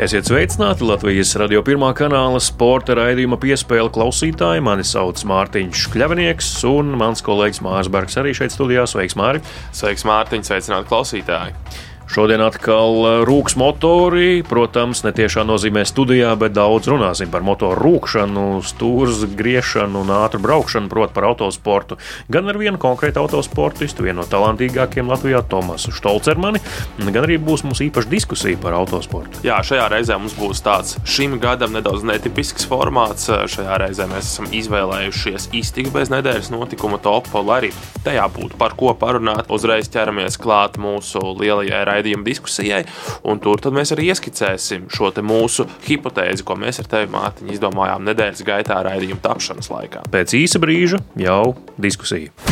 Esiet 0.00 0.30
sveicināti 0.30 0.86
Latvijas 0.88 1.34
radio 1.36 1.60
pirmā 1.60 1.90
kanāla 1.92 2.38
sporta 2.40 2.94
raidījuma 2.96 3.36
piespēle 3.42 3.90
klausītāji. 3.92 4.62
Mani 4.64 4.86
sauc 4.88 5.20
Mārtiņš 5.28 5.82
Kļavnieks, 5.92 6.48
un 6.70 6.94
mans 6.96 7.20
kolēģis 7.26 7.60
Mārcis 7.66 7.92
Bergs 7.92 8.16
arī 8.16 8.32
šeit 8.38 8.54
studijā. 8.54 8.86
Sveiks, 8.88 9.18
Mārtiņ! 9.20 9.52
Sveiks, 9.76 10.06
Mārtiņ! 10.08 10.46
Sveicināti 10.48 10.88
klausītāji! 10.88 11.52
Šodien 12.10 12.42
atkal 12.42 12.96
uh, 12.98 13.08
rūks 13.22 13.54
motori. 13.54 14.40
Protams, 14.42 15.04
ne 15.04 15.12
tiešā 15.14 15.44
nozīmē 15.46 15.84
studijā, 15.86 16.32
bet 16.34 16.56
daudz 16.56 16.88
runāsim 16.90 17.30
par 17.30 17.44
motoru 17.46 17.78
rūkšanu, 17.78 18.46
stūres 18.66 19.20
griešanu 19.38 20.00
un 20.02 20.10
ātru 20.16 20.40
braukšanu, 20.42 20.90
proti, 20.90 21.14
par 21.14 21.28
autosportu. 21.28 22.00
Gan 22.26 22.50
ar 22.50 22.58
vienu 22.58 22.80
konkrētu 22.82 23.22
autosportistu, 23.22 24.02
vienu 24.02 24.24
no 24.24 24.26
talantīgākajiem 24.26 25.06
Latvijā, 25.06 25.44
Tomasu 25.46 25.94
Stolcermani, 25.94 26.58
gan 26.98 27.20
arī 27.28 27.36
būs 27.38 27.62
mums 27.62 27.78
īpaša 27.86 28.10
diskusija 28.10 28.58
par 28.58 28.74
autosportu. 28.80 29.44
Jā, 29.46 29.60
šajā 29.62 29.86
reizē 29.94 30.18
mums 30.18 30.34
būs 30.34 30.64
tāds 30.66 30.98
šim 31.06 31.38
gadam 31.38 31.78
nedaudz 31.78 32.02
netipisks 32.10 32.66
formāts. 32.66 33.30
Šajā 33.30 33.78
reizē 33.84 34.08
mēs 34.10 34.32
esam 34.32 34.50
izvēlējušies 34.50 35.52
iztikt 35.62 35.94
bez 35.94 36.10
nedēļas 36.10 36.50
notikuma 36.56 36.98
topu, 36.98 37.38
lai 37.46 37.60
arī 37.62 37.72
tajā 38.02 38.26
būtu 38.34 38.58
par 38.58 38.74
ko 38.74 38.96
parunāt. 38.98 39.46
Uzreiz 39.46 39.86
ķeramies 39.94 40.42
klāt 40.42 40.74
mūsu 40.82 41.22
lielajai 41.38 41.86
raidījumai 41.86 41.99
raidījuma 42.00 42.26
diskusijai, 42.26 42.82
un 43.28 43.40
tur 43.44 43.62
mēs 43.76 43.94
arī 43.94 44.10
ieskicēsim 44.10 44.88
šo 44.90 45.12
mūsu 45.22 45.68
hipotēzi, 45.86 46.46
ko 46.46 46.56
mēs 46.58 46.82
ar 46.82 46.90
tevi, 46.90 47.12
Mārtiņ, 47.14 47.52
izdomājām 47.56 48.06
nedēļas 48.10 48.46
gaitā 48.46 48.80
raidījuma 48.86 49.22
tapšanas 49.24 49.70
laikā. 49.72 50.06
Pēc 50.10 50.36
īsa 50.40 50.62
brīža 50.62 51.02
jau 51.20 51.54
diskusija. 51.80 52.49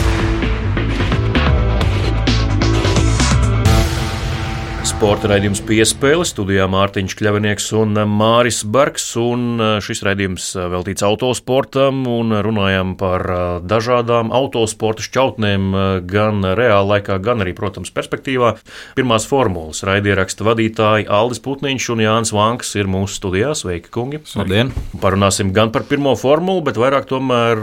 Sporta 4.98 5.28
raidījums 5.30 5.60
piespēle 5.62 6.24
studijā 6.26 6.64
Mārtiņš 6.66 7.12
Kļavinieks 7.20 7.68
un 7.78 7.94
Māris 8.10 8.64
Bergs. 8.66 9.04
Un 9.22 9.60
šis 9.78 10.00
raidījums 10.02 10.48
veltīts 10.72 11.04
autosportam 11.06 12.00
un 12.10 12.34
runājam 12.42 12.96
par 12.98 13.22
dažādām 13.62 14.32
autosporta 14.34 15.04
šķautnēm 15.06 15.68
gan 16.10 16.42
reālā 16.42 16.80
laikā, 16.96 17.20
gan 17.22 17.44
arī, 17.44 17.52
protams, 17.54 17.92
perspektīvā. 17.94 18.56
Pirmās 18.98 19.28
formulas 19.30 19.84
raidieraksta 19.86 20.42
vadītāji 20.48 21.06
Aldis 21.06 21.44
Putniņš 21.46 21.86
un 21.94 22.02
Jānis 22.02 22.34
Vanks 22.34 22.74
ir 22.74 22.90
mūsu 22.90 23.20
studijā. 23.20 23.54
Sveiki, 23.54 23.94
kungi! 23.94 24.24
Labdien! 24.34 24.74
Parunāsim 24.98 25.54
gan 25.54 25.70
par 25.70 25.86
pirmo 25.86 26.16
formulu, 26.18 26.66
bet 26.66 26.82
vairāk 26.82 27.06
tomēr 27.06 27.62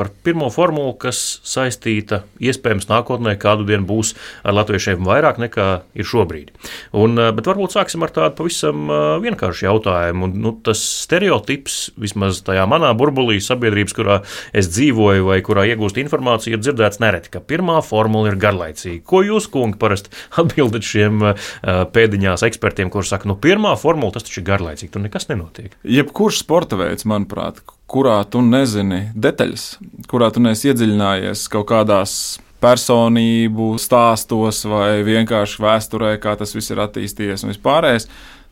par 0.00 0.14
pirmo 0.24 0.48
formulu, 0.48 0.96
kas 0.96 1.20
saistīta 1.44 2.24
iespējams 2.40 2.88
nākotnē 2.88 3.36
kādu 3.36 3.68
dienu 3.68 3.84
būs 3.92 4.16
ar 4.40 4.56
latviešiem 4.62 5.04
vairāk 5.04 5.44
nekā 5.44 5.70
ir 5.92 6.08
šobrīd. 6.08 6.53
Un, 6.94 7.18
eh, 7.18 7.30
bet 7.34 7.48
varbūt 7.48 7.74
sāksim 7.74 8.04
ar 8.06 8.12
tādu 8.14 8.38
pavisam 8.38 8.88
eh, 8.88 9.02
vienkāršu 9.24 9.66
jautājumu. 9.66 10.28
Un, 10.28 10.36
nu, 10.44 10.54
tas 10.64 10.80
stereotips, 11.04 11.78
vismaz 12.00 12.40
tajā 12.46 12.64
manā 12.70 12.92
burbulī 12.98 13.40
sabiedrības, 13.44 13.96
kurā 13.96 14.20
es 14.56 14.70
dzīvoju 14.72 15.28
vai 15.28 15.40
kurā 15.44 15.66
iegūstu 15.72 16.02
informāciju, 16.04 16.56
ir 16.56 16.64
dzirdēts 16.64 17.02
nereti, 17.02 17.32
ka 17.34 17.42
pirmā 17.44 17.80
formula 17.86 18.32
ir 18.32 18.38
garlaicīga. 18.40 19.02
Ko 19.08 19.24
jūs, 19.26 19.48
kungi, 19.52 19.78
parasti 19.80 20.14
atbildat 20.42 20.86
šiem 20.86 21.30
eh, 21.32 21.48
pēdiņās 21.94 22.46
ekspertiem, 22.48 22.92
kuriem 22.94 23.10
saka, 23.10 23.30
nu, 23.30 23.38
pirmā 23.40 23.74
formula 23.80 24.16
tas 24.16 24.26
taču 24.26 24.42
ir 24.42 24.48
garlaicīgi, 24.52 24.92
tur 24.94 25.04
nekas 25.04 25.28
nenotiek? 25.30 25.74
Jebkurš 25.84 26.44
sporta 26.44 26.78
veids, 26.80 27.06
manuprāt, 27.08 27.60
kurā 27.90 28.20
tu 28.30 28.42
nezini 28.44 29.08
detaļas, 29.14 29.66
kurā 30.10 30.30
tu 30.34 30.42
neesi 30.44 30.70
iedziļinājies 30.72 31.48
kaut 31.52 31.68
kādās 31.70 32.16
personību 32.62 33.74
stāstos 33.82 34.62
vai 34.68 35.02
vienkārši 35.06 35.60
vēsturē, 35.64 36.14
kā 36.22 36.36
tas 36.40 36.54
viss 36.56 36.72
ir 36.72 36.82
attīstījies 36.84 37.44
un 37.44 37.54
vispārējais. 37.54 38.08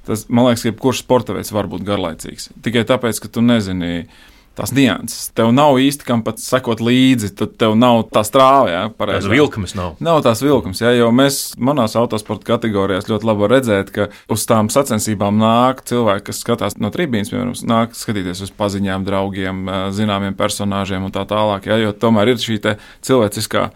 Tas, 0.07 0.27
man 0.29 0.49
liekas, 0.49 0.65
ka 0.65 0.73
jebkurš 0.73 1.05
sporta 1.05 1.37
veids 1.37 1.55
var 1.55 1.69
būt 1.71 1.87
garlaicīgs. 1.87 2.51
Tikai 2.65 2.83
tāpēc, 2.89 3.23
ka 3.23 3.31
tu 3.31 3.45
nezini 3.45 4.09
tās 4.59 4.73
nianses. 4.75 5.31
Tev 5.37 5.53
nav 5.55 5.79
īsti 5.81 6.07
kam 6.07 6.23
pat 6.27 6.41
sekot 6.43 6.83
līdzi, 6.85 7.31
tad 7.39 7.55
tev 7.61 7.77
nav 7.79 8.03
tā 8.13 8.25
strāva. 8.27 8.67
Ja, 8.69 8.83
tās 8.91 9.29
vilkums 9.31 9.77
nav. 9.79 9.95
Nav 10.05 10.21
tās 10.27 10.43
vilkums, 10.45 10.83
ja, 10.85 10.93
jo 10.97 11.09
mēs 11.15 11.55
manās 11.57 11.97
autosporta 11.99 12.51
kategorijās 12.51 13.09
ļoti 13.09 13.29
labi 13.29 13.49
redzēt, 13.53 13.95
ka 13.95 14.09
uz 14.33 14.45
tām 14.49 14.69
sacensībām 14.73 15.41
nāk 15.41 15.85
cilvēki, 15.89 16.27
kas 16.29 16.43
skatās 16.45 16.77
no 16.83 16.93
tribīnas, 16.93 17.33
piemēram, 17.33 17.55
nāk 17.71 17.97
skatīties 17.97 18.45
uz 18.45 18.53
paziņām, 18.59 19.07
draugiem, 19.09 19.65
zināmiem 19.97 20.37
personāžiem 20.39 21.09
un 21.09 21.15
tā 21.15 21.25
tālāk. 21.31 21.71
Ja, 21.71 21.81
jo 21.81 21.97
tomēr 21.97 22.35
ir 22.35 22.43
šī 22.43 22.61
cilvēciskā 23.07 23.71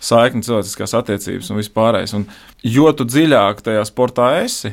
saikni, 0.00 0.44
cilvēciskās 0.46 0.94
attiecības 0.96 1.50
un 1.52 1.60
vispārējais. 1.60 2.14
Un 2.16 2.24
jo 2.64 2.90
tu 2.96 3.04
dziļāk 3.08 3.60
tajā 3.64 3.82
sportā 3.88 4.30
esi, 4.40 4.72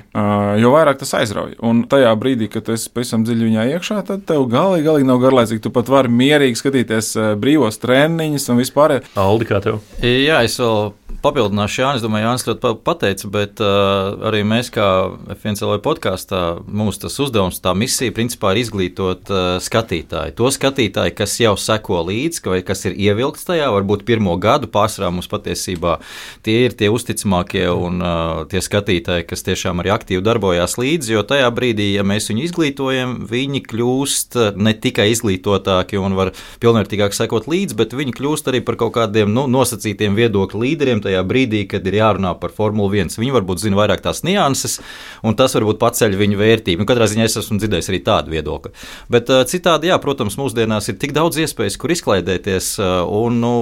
jo 0.61 0.71
vairāk 0.73 1.01
tas 1.01 1.13
aizrauj. 1.19 1.57
Un 1.67 1.83
tajā 1.91 2.13
brīdī, 2.19 2.49
kad 2.51 2.67
tu 2.67 2.75
esi 2.75 2.91
pavisam 2.93 3.25
dziļi 3.27 3.49
viņā 3.49 3.67
iekšā, 3.75 4.01
tad 4.07 4.23
tev 4.29 4.47
galīgi, 4.51 4.87
galīgi 4.87 5.09
nav 5.09 5.21
garlaicīgi. 5.23 5.63
Tu 5.67 5.73
pat 5.75 5.91
vari 5.91 6.13
mierīgi 6.13 6.59
skatīties 6.59 7.13
brīvos 7.41 7.81
treniņus 7.83 8.49
un 8.53 8.63
vispār. 8.63 8.99
Aldi, 9.19 9.49
kā 9.49 9.61
tev? 9.63 9.81
Jā, 10.03 10.43
es 10.47 10.57
vēl 10.63 10.93
papildināšu 11.23 11.81
Jānis. 11.81 12.03
Domāju, 12.03 12.27
Jānis 12.27 12.45
ļoti 12.47 12.71
pateica, 12.85 13.29
bet 13.33 13.61
uh, 13.63 14.13
arī 14.29 14.43
mēs, 14.47 14.69
kā 14.73 14.85
FNCL 15.33 15.79
podkāstā, 15.83 16.41
mūsu 16.67 17.03
tas 17.05 17.17
uzdevums, 17.23 17.59
tā 17.63 17.73
misija, 17.77 18.13
principā 18.15 18.53
ir 18.53 18.61
izglītot 18.63 19.31
uh, 19.31 19.47
skatītāju. 19.63 20.35
To 20.37 20.51
skatītāju, 20.53 21.15
kas 21.17 21.37
jau 21.41 21.55
seko 21.59 22.03
līdzi, 22.07 22.43
vai 22.47 22.61
kas 22.65 22.85
ir 22.87 22.97
ievilkts 22.97 23.47
tajā, 23.47 23.69
varbūt 23.73 24.05
pirmo 24.07 24.35
gadu 24.41 24.69
pārsvarā 24.71 25.09
mums 25.13 25.29
patiesībā 25.31 25.97
tie 26.45 26.59
ir 26.67 26.75
tie 26.77 26.91
uzticamākie 26.93 27.65
un 27.71 28.01
uh, 28.03 28.43
tie 28.51 28.61
skatītāji, 28.63 29.27
kas 29.29 29.45
tiešām 29.47 29.81
arī 29.83 29.93
aktīvi 29.95 30.23
darbojās 30.25 30.77
līdzi, 30.79 31.15
jo 31.15 31.25
tajā 31.27 31.49
brīdī, 31.55 31.89
ja 31.95 32.05
mēs 32.07 32.29
viņu 32.31 32.45
izglītojam, 32.47 33.17
viņi 33.29 33.63
kļūst 33.67 34.39
ne 34.57 34.75
tikai 34.77 35.09
izglītotāki 35.13 35.99
un 36.01 36.17
var 36.17 36.33
pilnvērtīgāk 36.63 37.15
sekot 37.17 37.49
līdzi, 37.49 37.77
bet 37.79 37.97
viņi 37.97 38.15
kļūst 38.17 38.51
arī 38.51 38.61
par 38.65 38.77
kaut 38.79 38.95
kādiem 38.99 39.33
nu, 39.33 39.47
nosacītiem 39.51 40.17
viedokļu 40.17 40.63
līderiem 40.63 40.96
tajā 41.03 41.23
brīdī, 41.27 41.63
kad 41.69 41.85
ir 41.87 41.99
jārunā 41.99 42.33
par 42.41 42.53
Formuli 42.55 43.01
1. 43.03 43.17
Viņi 43.21 43.35
varbūt 43.35 43.63
zina 43.63 43.79
vairāk 43.79 44.03
tās 44.05 44.23
nianses, 44.27 44.79
un 45.25 45.37
tas 45.39 45.55
varbūt 45.57 45.81
paceļ 45.81 46.17
viņu 46.19 46.39
vērtību. 46.41 46.83
Nu, 46.83 46.89
katrā 46.89 47.09
ziņā 47.11 47.27
es 47.27 47.37
esmu 47.41 47.59
dzirdējis 47.61 47.91
arī 47.93 48.01
tādu 48.05 48.33
viedokli. 48.35 48.73
Bet 49.13 49.31
citādi, 49.51 49.91
jā, 49.91 49.99
protams, 50.03 50.39
mūsdienās 50.39 50.91
ir 50.91 50.99
tik 51.01 51.15
daudz 51.17 51.39
iespējas, 51.43 51.79
kur 51.81 51.93
izklaidēties, 51.95 52.75
un 53.07 53.41
nu, 53.43 53.53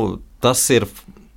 tas 0.43 0.61
ir 0.73 0.87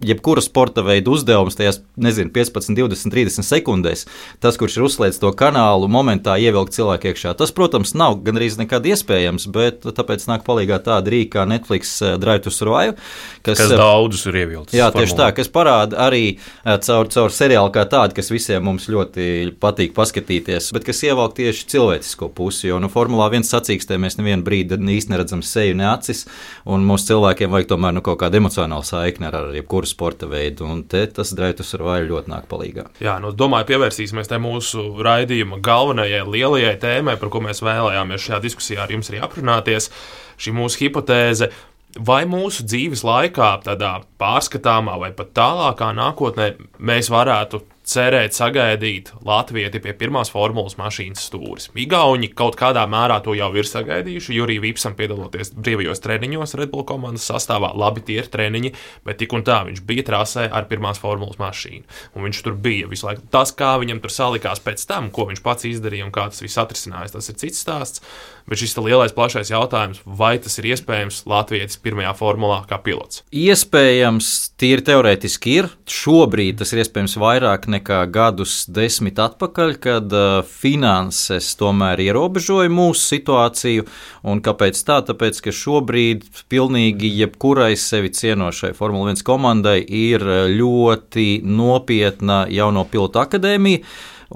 jebkura 0.05 0.43
sporta 0.45 0.83
veida 0.87 1.11
uzdevums, 1.11 1.57
tajās, 1.59 1.81
nezinu, 1.99 2.31
15, 2.35 2.75
20, 2.77 3.13
30 3.13 3.47
sekundēs, 3.47 4.05
tas, 4.43 4.59
kurš 4.61 4.79
ir 4.79 4.87
uzslēdzis 4.87 5.23
to 5.23 5.33
kanālu, 5.35 5.89
momentā 5.91 6.37
ievilkt 6.39 6.77
cilvēku 6.77 7.11
iekšā. 7.11 7.35
Tas, 7.39 7.53
protams, 7.55 7.95
nav 7.99 8.21
gandrīz 8.27 8.59
nekad 8.61 8.87
iespējams, 8.87 9.49
bet 9.55 9.89
tāpēc 9.89 10.29
nāk 10.31 10.47
palīdzīgā 10.47 10.79
tāda 10.87 11.13
rīka 11.15 11.39
kā 11.39 11.47
Netflix 11.51 11.97
uh, 12.03 12.15
Drive 12.21 12.45
to 12.47 12.53
Survive, 12.55 12.95
kas, 13.43 13.59
kas 13.59 13.75
daudzus 13.75 14.27
ir 14.31 14.39
ievilkts. 14.45 14.77
Jā, 14.77 14.89
tieši 14.95 15.13
formulā. 15.13 15.29
tā, 15.33 15.37
kas 15.41 15.51
parāda 15.53 15.99
arī 16.07 16.23
uh, 16.37 16.77
caur, 16.85 17.11
caur 17.13 17.35
seriālu 17.35 17.73
kā 17.75 17.85
tādu, 17.91 18.17
kas 18.19 18.31
visiem 18.33 18.65
mums 18.65 18.89
ļoti 18.91 19.57
patīk 19.61 19.95
paskatīties, 19.99 20.71
bet 20.77 20.87
kas 20.87 21.03
ievelk 21.07 21.35
tieši 21.39 21.67
cilvēcisko 21.75 22.31
pusi, 22.39 22.69
jo 22.71 22.79
nu, 22.83 22.91
Formulā 22.93 23.29
viens 23.33 23.51
sacīkstē 23.51 23.99
mēs 24.01 24.17
nevienu 24.19 24.47
brīdi 24.47 24.79
īsti 24.79 25.13
neredzam 25.13 25.43
seju, 25.45 25.77
ne 25.79 25.87
acis, 25.91 26.25
un 26.69 26.87
mūsu 26.87 27.13
cilvēkiem 27.13 27.53
vajag 27.53 27.71
tomēr 27.75 27.95
nu, 27.99 28.03
kaut 28.05 28.19
kādu 28.23 28.41
emocionālu 28.41 28.87
saikni 28.87 29.29
ar, 29.29 29.37
ar 29.39 29.59
jebkuru 29.89 30.09
sporta 30.09 30.27
veidu, 30.27 30.67
un 30.67 30.83
te 30.85 31.07
tas 31.07 31.33
draitus 31.35 31.75
ar 31.75 31.83
vairu 31.83 32.13
ļoti 32.13 32.31
nāk 32.31 32.49
palīgā. 32.49 32.89
Jā, 33.01 33.19
nu, 33.21 33.33
domāju, 33.33 33.67
pievērsīsimies 33.73 34.29
mūsu 34.39 35.03
raidījuma 35.03 35.61
galvenajai 35.61 36.27
lielajai 36.27 36.77
tēmai, 36.79 37.19
par 37.19 37.29
ko 37.31 37.41
mēs 37.41 37.63
vēlējāmies 37.63 38.27
šajā 38.27 38.41
diskusijā 38.43 38.85
ar 38.85 38.93
jums 38.93 39.11
arī 39.11 39.21
aprunāties. 39.21 39.91
Šī 40.39 40.53
mūsu 40.55 40.85
hipotēze, 40.85 41.51
vai 41.99 42.25
mūsu 42.27 42.65
dzīves 42.65 43.03
laikā, 43.05 43.63
tādā 43.65 44.03
pārskatāmā 44.21 44.99
vai 44.99 45.13
pat 45.13 45.33
tālākā 45.35 45.93
nākotnē, 45.97 46.55
mēs 46.79 47.11
varētu 47.11 47.63
cerēt 47.89 48.37
sagaidīt 48.37 49.13
Latviju 49.27 49.81
pie 49.83 49.95
pirmās 49.97 50.31
formulas 50.33 50.77
mašīnas 50.81 51.25
stūres. 51.29 51.69
Igauni 51.79 52.31
kaut 52.37 52.59
kādā 52.61 52.85
mērā 52.91 53.19
to 53.25 53.35
jau 53.37 53.49
ir 53.57 53.69
sagaidījuši. 53.69 54.37
Jurija 54.37 54.63
Vipsam 54.65 54.97
piedaloties 54.99 55.53
brīvajos 55.57 56.03
treniņos 56.05 56.57
Red 56.61 56.73
Bull 56.73 56.87
komandas 56.89 57.27
sastāvā. 57.31 57.73
Labi, 57.79 58.05
tie 58.05 58.21
ir 58.23 58.31
treniņi, 58.33 58.75
bet 59.09 59.21
tik 59.23 59.35
un 59.37 59.45
tā 59.47 59.61
viņš 59.69 59.85
bija 59.89 60.07
trasē 60.11 60.49
ar 60.53 60.69
pirmās 60.71 61.01
formulas 61.03 61.41
mašīnu. 61.41 61.85
Un 62.17 62.29
viņš 62.29 62.43
tur 62.45 62.59
bija 62.69 62.91
visu 62.91 63.09
laiku. 63.09 63.25
Tas, 63.33 63.55
kā 63.57 63.75
viņam 63.81 64.03
tur 64.05 64.15
salikās 64.15 64.63
pēc 64.65 64.85
tam, 64.89 65.13
ko 65.15 65.29
viņš 65.31 65.45
pats 65.45 65.69
izdarīja 65.69 66.09
un 66.09 66.15
kā 66.15 66.29
tas 66.33 66.45
viss 66.45 66.61
atrisinājās, 66.61 67.17
tas 67.17 67.33
ir 67.33 67.41
cits 67.41 67.65
stāsts. 67.65 68.05
Bet 68.49 68.63
šis 68.63 68.79
lielais, 68.81 69.13
plašais 69.13 69.51
jautājums, 69.53 70.01
vai 70.07 70.39
tas 70.41 70.55
ir 70.57 70.71
iespējams 70.71 71.27
Latvijas 71.29 71.77
pirmajā 71.85 72.15
formulā 72.17 72.63
kā 72.69 72.79
pilots? 72.81 73.21
Iespējams, 73.29 74.31
tīri 74.57 74.87
teorētiski 74.87 75.57
ir. 75.61 75.69
Šobrīd 75.93 76.63
tas 76.63 76.73
ir 76.73 76.81
iespējams 76.81 77.19
vairāk 77.21 77.69
nekā 77.69 78.01
gadus 78.15 78.63
desmit 78.73 79.21
atpakaļ, 79.21 79.75
kad 79.85 80.17
uh, 80.17 80.41
finanses 80.49 81.51
tomēr 81.61 82.01
ierobežoja 82.07 82.73
mūsu 82.73 83.05
situāciju. 83.19 83.85
Un 84.25 84.41
kāpēc 84.45 84.81
tā? 84.81 85.03
Tāpēc, 85.05 85.43
ka 85.45 85.53
šobrīd 85.53 86.25
pilnīgi 86.49 87.13
jebkurai 87.21 87.75
sevi 87.77 88.15
cienošai 88.17 88.73
Formule 88.79 89.13
1 89.13 89.27
komandai 89.29 89.83
ir 89.85 90.25
ļoti 90.57 91.43
nopietna 91.45 92.47
jauno 92.49 92.89
pilotu 92.89 93.21
akadēmija. 93.21 93.85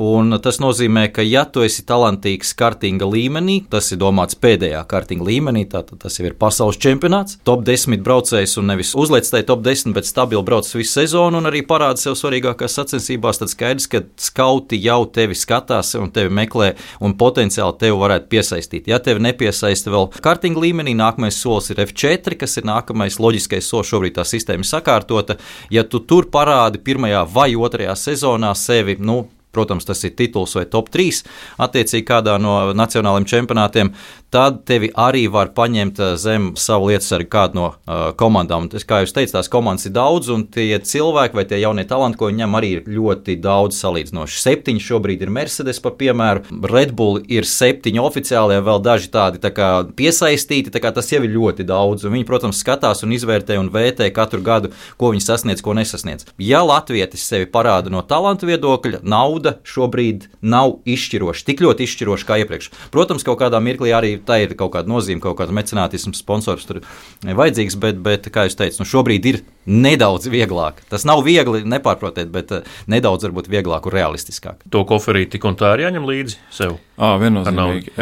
Un 0.01 0.33
tas 0.41 0.57
nozīmē, 0.57 1.11
ka, 1.13 1.21
ja 1.21 1.43
tu 1.45 1.61
esi 1.61 1.83
talantīgs 1.85 2.55
kartinga 2.57 3.05
līmenī, 3.05 3.59
tas 3.69 3.91
ir 3.93 3.99
domāts 4.01 4.39
pēdējā 4.41 4.81
kartinga 4.89 5.27
līmenī, 5.27 5.67
tātad 5.69 6.01
tas 6.01 6.15
jau 6.17 6.25
ir 6.25 6.37
pasaules 6.41 6.79
čempionāts, 6.81 7.37
top 7.45 7.67
10 7.67 8.01
braucējs 8.01 8.57
un 8.57 8.71
nevis 8.73 8.95
uzliec 8.97 9.29
tai 9.29 9.43
top 9.45 9.61
10, 9.67 9.93
bet 9.93 10.09
stabili 10.09 10.41
brauc 10.47 10.71
visu 10.73 10.95
sezonu 10.95 11.43
un 11.43 11.51
arī 11.51 11.61
parāda 11.69 12.01
sev 12.01 12.17
svarīgākās 12.17 12.79
sacensībās, 12.79 13.43
tad 13.43 13.53
skaidrs, 13.53 13.89
ka 13.93 14.01
skauti 14.17 14.79
jau 14.81 15.03
tevi 15.13 15.37
skatās 15.37 15.93
un 16.01 16.09
tevi 16.15 16.33
meklē 16.41 16.71
un 17.05 17.13
potenciāli 17.21 17.77
tevi 17.85 18.01
varētu 18.01 18.33
piesaistīt. 18.33 18.89
Ja 18.89 18.97
tevi 18.97 19.21
nepiesaista 19.29 19.93
vēl 19.93 20.09
kartinga 20.25 20.65
līmenī, 20.65 20.97
nākamais 20.97 21.37
solis 21.37 21.69
ir 21.75 21.85
F4, 21.85 22.39
kas 22.41 22.57
ir 22.57 22.69
nākamais 22.71 23.21
loģiskais 23.21 23.69
solis. 23.69 23.93
Šobrīd 23.93 24.17
tā 24.17 24.25
sistēma 24.25 24.65
ir 24.65 24.73
sakārtota. 24.73 25.37
Ja 25.75 25.85
tu 25.85 26.01
tur 26.01 26.31
parādi 26.33 26.81
pirmajā 26.81 27.27
vai 27.29 27.51
otrajā 27.59 27.93
sezonā 27.99 28.55
sevi, 28.57 28.97
nu, 29.03 29.27
protams, 29.53 29.87
tas 29.89 30.03
ir 30.05 30.17
tituls 30.19 30.57
vai 30.59 30.67
top 30.71 30.91
3, 30.95 31.23
attiecīgi 31.63 32.09
kādā 32.09 32.39
no 32.41 32.73
nacionālajiem 32.77 33.29
čempionātiem, 33.29 33.93
tad 34.33 34.63
tevi 34.69 34.89
arī 34.97 35.27
var 35.33 35.53
paņemt 35.57 36.01
eh, 36.01 36.15
zem 36.21 36.53
savu 36.57 36.89
lietu 36.91 37.15
ar 37.17 37.25
kādu 37.29 37.59
no 37.59 37.67
uh, 37.69 38.13
komandām. 38.19 38.67
Un, 38.67 38.83
kā 38.89 39.03
jau 39.03 39.11
teicu, 39.19 39.33
tās 39.35 39.51
komandas 39.53 39.89
ir 39.89 39.95
daudz, 39.97 40.31
un 40.33 40.45
tie 40.53 40.79
cilvēki 40.79 41.37
vai 41.37 41.45
tie 41.49 41.59
jaunie 41.61 41.85
talanti, 41.89 42.19
ko 42.21 42.31
viņam 42.31 42.57
arī 42.57 42.71
ir 42.79 42.89
ļoti 42.89 43.37
daudz 43.43 43.77
salīdzinoši. 43.83 44.39
Septiņi 44.41 44.85
šobrīd 44.87 45.25
ir 45.25 45.33
Mercedes, 45.35 45.81
par 45.83 45.97
piemēru, 46.01 46.45
Red 46.73 46.95
Bull 46.97 47.21
ir 47.33 47.49
septiņi 47.49 48.01
oficiālie, 48.01 48.61
vēl 48.65 48.81
daži 48.85 49.11
tādi 49.13 49.43
tā 49.43 49.53
kā, 49.55 49.71
piesaistīti, 49.99 50.73
tā 50.73 50.81
kā 50.85 50.95
tas 50.97 51.11
jau 51.13 51.21
ir 51.27 51.35
ļoti 51.35 51.67
daudz. 51.69 52.07
Un 52.07 52.17
viņi, 52.17 52.29
protams, 52.29 52.61
skatās 52.63 53.05
un 53.05 53.13
izvērtē 53.17 53.59
un 53.61 53.69
vērtē 53.75 54.09
katru 54.15 54.41
gadu, 54.45 54.73
ko 55.01 55.13
viņi 55.13 55.27
sasniedz, 55.27 55.65
ko 55.65 55.77
nesasniedz. 55.77 56.29
Ja 56.41 56.63
Latvijas 56.65 57.21
sevi 57.21 57.49
parāda 57.51 57.93
no 57.93 58.05
talantu 58.07 58.49
viedokļa, 58.49 59.03
nauda 59.43 59.59
šobrīd 59.67 60.29
nav 60.43 60.79
izšķiroša, 60.87 61.45
tik 61.47 61.63
ļoti 61.63 61.87
izšķiroša 61.87 62.27
kā 62.29 62.39
iepriekš. 62.43 62.71
Protams, 62.95 63.25
kaut 63.27 63.41
kādā 63.41 63.59
mirklī 63.61 63.93
arī 63.93 64.21
tā 64.23 64.43
ir 64.45 64.55
kaut 64.55 64.73
kāda 64.77 64.89
nozīme, 64.89 65.21
kaut 65.21 65.39
kāda 65.39 65.53
mecenātisms, 65.53 66.23
sponsors 66.23 66.67
tur 66.67 66.83
ir 67.27 67.37
vajadzīgs, 67.39 67.79
bet, 67.83 67.99
bet 68.03 68.31
kā 68.33 68.47
jūs 68.47 68.57
teicat, 68.59 68.79
nu 68.79 68.87
šobrīd 68.87 69.27
ir 69.27 69.43
nedaudz 69.67 70.29
vieglāk. 70.33 70.83
Tas 70.91 71.07
nav 71.09 71.25
viegli, 71.27 71.63
nepārprotiet, 71.69 72.31
bet 72.35 72.55
eh, 72.57 72.71
nedaudz 72.91 73.29
varbūt 73.29 73.51
vieglāk 73.53 73.87
un 73.89 73.97
realistiskāk. 73.97 74.65
To 74.75 74.85
koferīti 74.89 75.37
tik 75.37 75.47
un 75.51 75.59
tā 75.61 75.75
ir 75.77 75.87
jāņem 75.87 76.09
līdzi 76.09 76.41
sev. 76.55 76.79
À, 77.03 77.17
viennozīmīgi. 77.19 77.97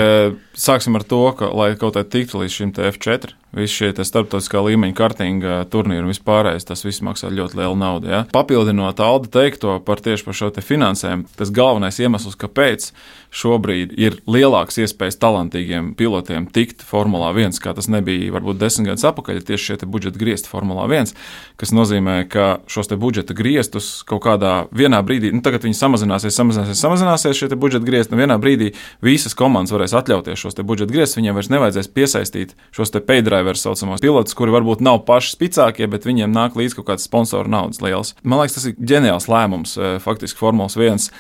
Sāksim 0.61 0.99
ar 0.99 1.05
to, 1.09 1.23
ka, 1.39 1.49
lai 1.57 1.73
kaut 1.81 1.95
kā 1.97 2.03
tiktu 2.05 2.43
līdz 2.43 2.53
šim 2.53 2.73
F4, 2.91 3.31
visi 3.57 3.81
šie 3.81 4.05
starptautiskā 4.05 4.61
līmeņa 4.67 4.97
kartinga 4.99 5.55
turnīri 5.71 6.05
un 6.05 6.11
vispārējais, 6.13 6.67
tas 6.69 6.85
viss 6.85 7.03
maksā 7.07 7.31
ļoti 7.33 7.59
lielu 7.59 7.79
naudu. 7.79 8.11
Ja? 8.11 8.21
Papildinot 8.35 9.01
Alda 9.03 9.31
teikto 9.33 9.79
par 9.87 10.03
tieši 10.05 10.27
par 10.27 10.37
šo 10.37 10.51
finansēm, 10.61 11.25
tas 11.39 11.53
galvenais 11.55 11.99
iemesls, 12.03 12.37
kāpēc 12.39 12.91
šobrīd 13.35 13.95
ir 13.99 14.19
lielāks 14.31 14.79
iespējas 14.83 15.19
talantīgiem 15.23 15.95
pilotiem 15.99 16.51
tikt 16.51 16.85
Formulā 16.87 17.33
1, 17.33 17.59
kā 17.63 17.75
tas 17.79 17.91
nebija 17.91 18.35
varbūt 18.35 18.61
desmit 18.61 18.91
gadus 18.91 19.07
atpakaļ, 19.11 19.43
tieši 19.47 19.73
šie 19.73 19.91
budžeta 19.91 20.21
griezti 20.21 20.51
Formulā 20.51 20.87
1, 20.91 21.15
kas 21.61 21.75
nozīmē, 21.77 22.23
ka 22.33 22.47
šos 22.71 22.89
budžeta 23.01 23.37
griestus 23.37 24.01
kaut 24.09 24.23
kādā 24.25 24.55
vienā 24.73 25.03
brīdī, 25.05 25.33
nu 25.35 25.43
tagad 25.45 25.67
viņi 25.67 25.77
samazināsies, 25.77 26.37
samazināsies, 26.37 26.81
samazināsies 26.81 27.37
šie 27.37 27.51
budžeta 27.61 27.87
griezti, 27.87 28.17
un 28.17 28.23
vienā 28.23 28.39
brīdī 28.41 28.73
visas 29.05 29.37
komandas 29.37 29.75
varēs 29.75 29.95
atļauties 30.01 30.41
šos 30.41 30.59
budžeta 30.65 30.95
griestus, 30.95 31.19
viņiem 31.21 31.37
vairs 31.37 31.53
nevajadzēs 31.53 31.93
piesaistīt 31.97 32.57
šos 32.77 32.95
paydrivers 33.07 33.67
saucamos 33.67 34.03
pilotus, 34.05 34.37
kuri 34.39 34.57
varbūt 34.57 34.85
nav 34.85 35.03
paši 35.09 35.37
spēcīgākie, 35.37 35.91
bet 35.93 36.09
viņiem 36.09 36.33
nāk 36.33 36.57
līdz 36.59 36.79
kaut 36.79 36.91
kāds 36.93 37.07
sponsoru 37.09 37.53
naudas 37.53 37.83
liels. 37.85 38.15
Man 38.23 38.41
liekas, 38.41 38.57
tas 38.59 38.69
ir 38.71 38.77
ģeniāls 38.81 39.29
lēmums 39.31 39.77
eh, 39.77 39.97
faktiski 40.03 40.41
Formulas 40.41 40.79
1 40.81 41.11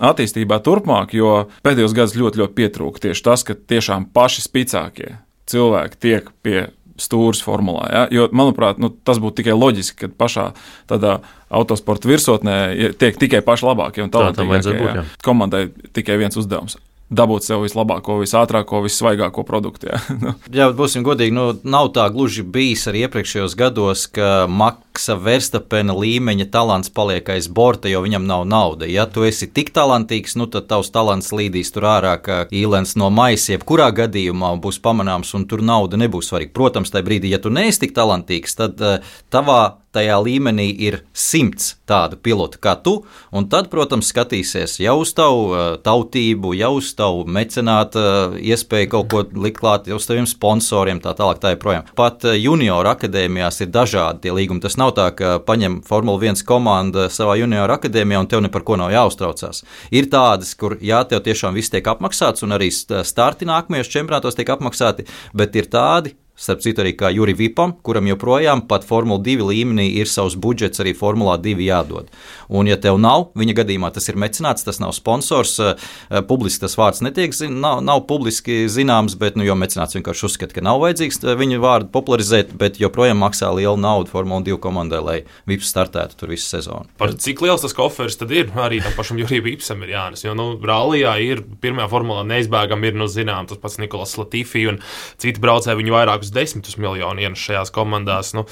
attīstībā 0.00 0.60
turpmāk, 0.64 1.12
jo 1.16 1.50
pēdējos 1.66 1.96
gados 1.96 2.16
ļoti, 2.16 2.40
ļoti 2.40 2.56
pietrūka 2.56 3.04
tieši 3.04 3.26
tas, 3.26 3.44
ka 3.44 3.56
tiešām 3.56 4.08
paši 4.16 4.46
spēcīgākie 4.48 5.18
cilvēki 5.50 6.00
tiek 6.00 6.30
pie 6.44 6.58
stūres 7.00 7.40
formulā. 7.44 7.86
Ja? 7.92 8.04
Jo, 8.12 8.28
manuprāt, 8.36 8.80
nu, 8.82 8.92
tas 8.92 9.20
būtu 9.22 9.40
tikai 9.42 9.56
loģiski, 9.56 9.96
ka 10.04 10.12
pašā 10.20 10.50
tādā 10.90 11.18
autosporta 11.50 12.10
virsotnē 12.10 12.58
tiek 13.00 13.18
tikai 13.18 13.42
paši 13.46 13.66
labākie 13.70 14.04
un 14.04 14.12
talantīgākie. 14.14 15.08
Komandai 15.24 15.66
tikai 15.96 16.20
viens 16.20 16.38
uzdevums 16.38 16.78
dabūt 17.10 17.46
sev 17.46 17.64
vislabāko, 17.64 18.20
visātrāko, 18.22 18.84
vissvaigāko 18.84 19.44
produktu. 19.46 19.90
Jā, 19.90 20.00
nu. 20.22 20.34
jā 20.54 20.70
būsim 20.76 21.04
godīgi, 21.06 21.34
nu, 21.34 21.50
nav 21.66 21.90
tā 21.96 22.06
gluži 22.14 22.46
bijis 22.46 22.86
arī 22.90 23.04
iepriekšējos 23.06 23.56
gados, 23.58 24.06
ka 24.14 24.46
Maksa 24.90 25.14
Verstapena 25.22 25.94
līmeņa 25.94 26.48
talants 26.50 26.90
paliek 26.90 27.28
aiz 27.30 27.46
borta, 27.46 27.86
jo 27.88 28.00
viņam 28.02 28.24
nav 28.26 28.42
nauda. 28.50 28.88
Ja 28.90 29.04
tu 29.06 29.22
esi 29.22 29.46
tik 29.46 29.70
talantīgs, 29.70 30.34
nu, 30.34 30.48
tad 30.50 30.66
tavs 30.66 30.90
talants 30.90 31.30
līdīs 31.30 31.70
tur 31.70 31.86
ārā, 31.86 32.16
kā 32.18 32.40
īlens 32.50 32.96
no 32.98 33.06
maisa, 33.14 33.52
jebkurā 33.54 33.92
gadījumā 33.94 34.56
būs 34.60 34.82
pamanāms, 34.82 35.30
un 35.38 35.46
tur 35.46 35.62
nauda 35.62 36.00
nebūs 36.00 36.32
svarīga. 36.32 36.50
Protams, 36.58 36.90
tajā 36.90 37.06
brīdī, 37.06 37.30
ja 37.30 37.38
tu 37.38 37.54
neesi 37.54 37.86
tik 37.86 37.94
talantīgs, 37.94 38.58
tad 38.58 38.82
uh, 38.82 38.98
tavā 39.30 39.78
tajā 39.90 40.16
līmenī 40.22 40.68
ir 40.86 41.00
simts 41.16 41.72
tādu 41.88 42.14
pilotu 42.22 42.60
kā 42.62 42.76
tu, 42.78 43.00
un 43.34 43.48
tad, 43.50 43.66
protams, 43.72 44.10
skatīsies 44.12 44.76
jau 44.84 45.00
uz 45.02 45.10
tavu 45.18 45.48
uh, 45.50 45.62
tautību, 45.82 46.52
jau 46.58 46.76
uz 46.78 46.92
tavu 46.98 47.24
mecenātu 47.26 47.98
uh, 48.02 48.36
iespēju 48.38 48.90
kaut 48.92 49.10
ko 49.10 49.24
likt 49.42 49.58
klāt, 49.58 49.90
jau 49.90 49.98
uz 49.98 50.06
taviem 50.06 50.28
sponsoriem, 50.30 51.02
tā 51.02 51.14
tālāk, 51.18 51.40
tā 51.42 51.54
joprojām. 51.56 51.90
Pat 51.98 52.26
junioru 52.38 52.92
akadēmijās 52.92 53.64
ir 53.64 53.72
dažādi 53.74 54.26
tie 54.26 54.34
līgumi. 54.36 54.62
Tas 54.62 54.78
nav 54.78 54.89
tā, 54.96 55.10
ka 55.16 55.34
paņem 55.46 55.80
Formula 55.86 56.20
1 56.20 56.44
komanda 56.48 57.08
savā 57.12 57.36
junioru 57.40 57.76
akadēmijā 57.76 58.22
un 58.22 58.30
tev 58.30 58.44
ne 58.44 58.50
par 58.52 58.64
ko 58.66 58.78
nav 58.80 58.92
jāuztraucās. 58.94 59.64
Ir 59.94 60.10
tādas, 60.12 60.54
kur 60.58 60.76
jā, 60.80 61.02
tev 61.10 61.24
tiešām 61.26 61.56
viss 61.56 61.72
tiek 61.72 61.86
apmaksāts, 61.92 62.44
un 62.46 62.56
arī 62.56 62.70
starti 62.72 63.48
nākamajos 63.48 63.92
čempionātos 63.92 64.38
tiek 64.38 64.50
apmaksāti, 64.52 65.08
bet 65.36 65.56
ir 65.56 65.70
tādi, 65.72 66.14
Starp 66.40 66.62
citu, 66.64 66.80
arī 66.80 66.94
kā 66.96 67.10
Jurijam 67.12 67.36
Vipam, 67.36 67.72
kuram 67.84 68.06
joprojām 68.08 68.62
pat 68.68 68.86
Formula 68.88 69.20
2 69.20 69.44
līmenī 69.44 69.90
ir 70.00 70.08
savs 70.08 70.38
budžets 70.40 70.80
arī 70.80 70.94
Formulā 70.96 71.34
2 71.36 71.60
jādod. 71.66 72.08
Un, 72.48 72.68
ja 72.70 72.78
tev 72.80 72.96
nav, 72.96 73.26
viņa 73.36 73.54
gadījumā 73.58 73.90
tas 73.92 74.08
ir 74.08 74.16
mecenāts, 74.16 74.64
tas 74.64 74.80
nav 74.80 74.94
sponsors, 74.96 75.58
eh, 75.60 75.74
eh, 76.08 76.22
publiski 76.24 76.64
tas 76.64 76.78
vārds 76.80 77.02
netiek 77.04 77.36
nav, 77.52 77.82
nav 77.84 78.06
publiski 78.08 78.64
zināms, 78.72 79.18
bet, 79.20 79.36
nu, 79.36 79.44
jo 79.44 79.54
mecenāts 79.54 79.98
vienkārši 79.98 80.24
uzskata, 80.30 80.56
ka 80.56 80.64
nav 80.64 80.80
vajadzīgs 80.80 81.20
eh, 81.26 81.36
viņa 81.36 81.60
vārdu 81.60 81.92
popularizēt, 81.92 82.56
bet 82.56 82.80
joprojām 82.80 83.20
maksā 83.20 83.52
lielu 83.52 83.76
naudu 83.76 84.08
Formula 84.08 84.40
2 84.40 84.56
komandai, 84.64 85.02
lai 85.04 85.18
Vips 85.46 85.68
startētu 85.68 86.16
tur 86.16 86.32
visu 86.32 86.48
sezonu. 86.48 86.88
Par 86.96 87.12
cik 87.20 87.44
liels 87.44 87.60
tas 87.60 87.76
koferis 87.76 88.16
tad 88.16 88.32
ir? 88.32 88.48
Arī 88.56 88.80
tam 88.80 88.96
pašam 88.96 89.20
Jurijam 89.20 89.44
Vipsam 89.44 89.84
ir 89.84 89.92
jānes, 89.92 90.24
jo, 90.24 90.32
nu, 90.38 90.54
Rallijā 90.56 91.18
ir 91.20 91.44
pirmajā 91.60 91.90
formulā 91.92 92.24
neizbēgami 92.32 92.90
ir, 92.90 92.98
nu, 92.98 93.10
zinām, 93.12 93.44
tas 93.50 93.60
pats 93.60 93.76
Nikolas 93.82 94.16
Latīfī 94.16 94.66
un 94.72 94.80
citi 95.20 95.42
braucēji 95.42 95.82
viņu 95.82 95.96
vairākus 95.98 96.29
desmitus 96.34 96.78
miljonus 96.80 97.24
ienes 97.24 97.44
šajās 97.46 97.72
komandās. 97.74 98.34
Nu, 98.36 98.46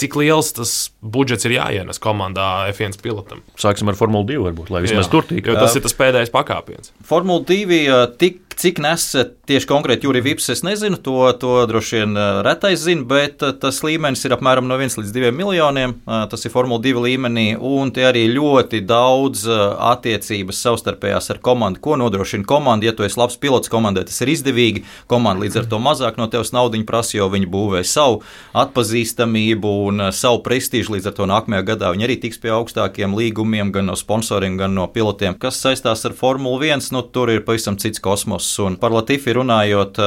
cik 0.00 0.18
liels 0.20 0.52
tas 0.56 0.74
budžets 1.00 1.46
ir 1.48 1.58
jāienes 1.58 2.00
komandā 2.02 2.48
F1 2.72 3.00
pilotam. 3.04 3.44
Sāksim 3.60 3.92
ar 3.92 3.98
Formuli 3.98 4.32
2, 4.34 4.44
varbūt, 4.48 4.72
lai 4.72 4.84
vismaz 4.86 5.06
Jā, 5.06 5.12
tur 5.12 5.28
tiktu. 5.28 5.56
Tas 5.58 5.76
ir 5.76 5.84
tas 5.84 5.96
pēdējais 5.96 6.32
pakāpiens. 6.34 6.94
Formula 7.06 7.44
2 7.46 8.00
tik 8.20 8.50
Cik 8.60 8.76
nes 8.84 9.04
tieši 9.48 9.64
konkrēti 9.64 10.04
Jurija 10.04 10.24
Vips, 10.26 10.50
es 10.52 10.60
nezinu, 10.66 10.98
to, 11.00 11.14
to 11.40 11.62
droši 11.70 12.02
vien 12.02 12.18
retais 12.44 12.82
zina, 12.82 13.06
bet 13.08 13.40
tas 13.62 13.78
līmenis 13.80 14.26
ir 14.26 14.34
apmēram 14.36 14.66
no 14.68 14.76
1 14.76 14.98
līdz 15.00 15.14
2 15.14 15.30
miljoniem. 15.32 15.94
Tas 16.04 16.44
ir 16.44 16.52
Formula 16.52 16.82
2 16.84 17.00
līmenī, 17.06 17.46
un 17.56 17.88
tie 17.94 18.04
arī 18.10 18.26
ļoti 18.34 18.82
daudz 18.84 19.46
attiecības 19.48 20.60
savstarpējās 20.66 21.32
ar 21.32 21.40
komandu, 21.40 21.80
ko 21.80 21.96
nodrošina 22.02 22.44
komanda. 22.44 22.90
Ja 22.90 22.92
tu 22.92 23.06
esi 23.06 23.16
labs 23.16 23.38
pilots 23.40 23.72
komandai, 23.72 24.04
tas 24.10 24.20
ir 24.20 24.34
izdevīgi. 24.34 24.84
Komanda 25.08 25.46
līdz 25.46 25.62
ar 25.62 25.70
to 25.72 25.80
mazāk 25.80 26.20
no 26.20 26.28
tevis 26.28 26.52
naudu 26.52 26.84
prasa, 26.84 27.16
jo 27.16 27.30
viņi 27.32 27.48
būvē 27.48 27.80
savu 27.88 28.20
atpazīstamību, 28.52 29.72
un 29.90 30.06
savu 30.14 30.40
prestižu. 30.46 30.94
Līdz 30.94 31.10
ar 31.10 31.16
to 31.18 31.26
nākamajā 31.30 31.66
gadā 31.72 31.90
viņi 31.94 32.06
arī 32.06 32.16
tiks 32.22 32.40
pie 32.40 32.52
augstākiem 32.54 33.14
līgumiem, 33.18 33.72
gan 33.74 33.90
no 33.90 33.96
sponsoriem, 33.98 34.56
gan 34.60 34.74
no 34.76 34.86
pilotiem. 34.90 35.36
Kas 35.40 35.60
saistās 35.62 36.04
ar 36.08 36.14
Formuli 36.16 36.70
1, 36.70 36.90
nu, 36.94 37.02
tur 37.02 37.32
ir 37.32 37.44
pavisam 37.46 37.78
cits 37.80 38.02
kosmos. 38.02 38.48
Un 38.62 38.78
par 38.80 38.94
Latīfiju 38.94 39.40
runājot, 39.40 40.00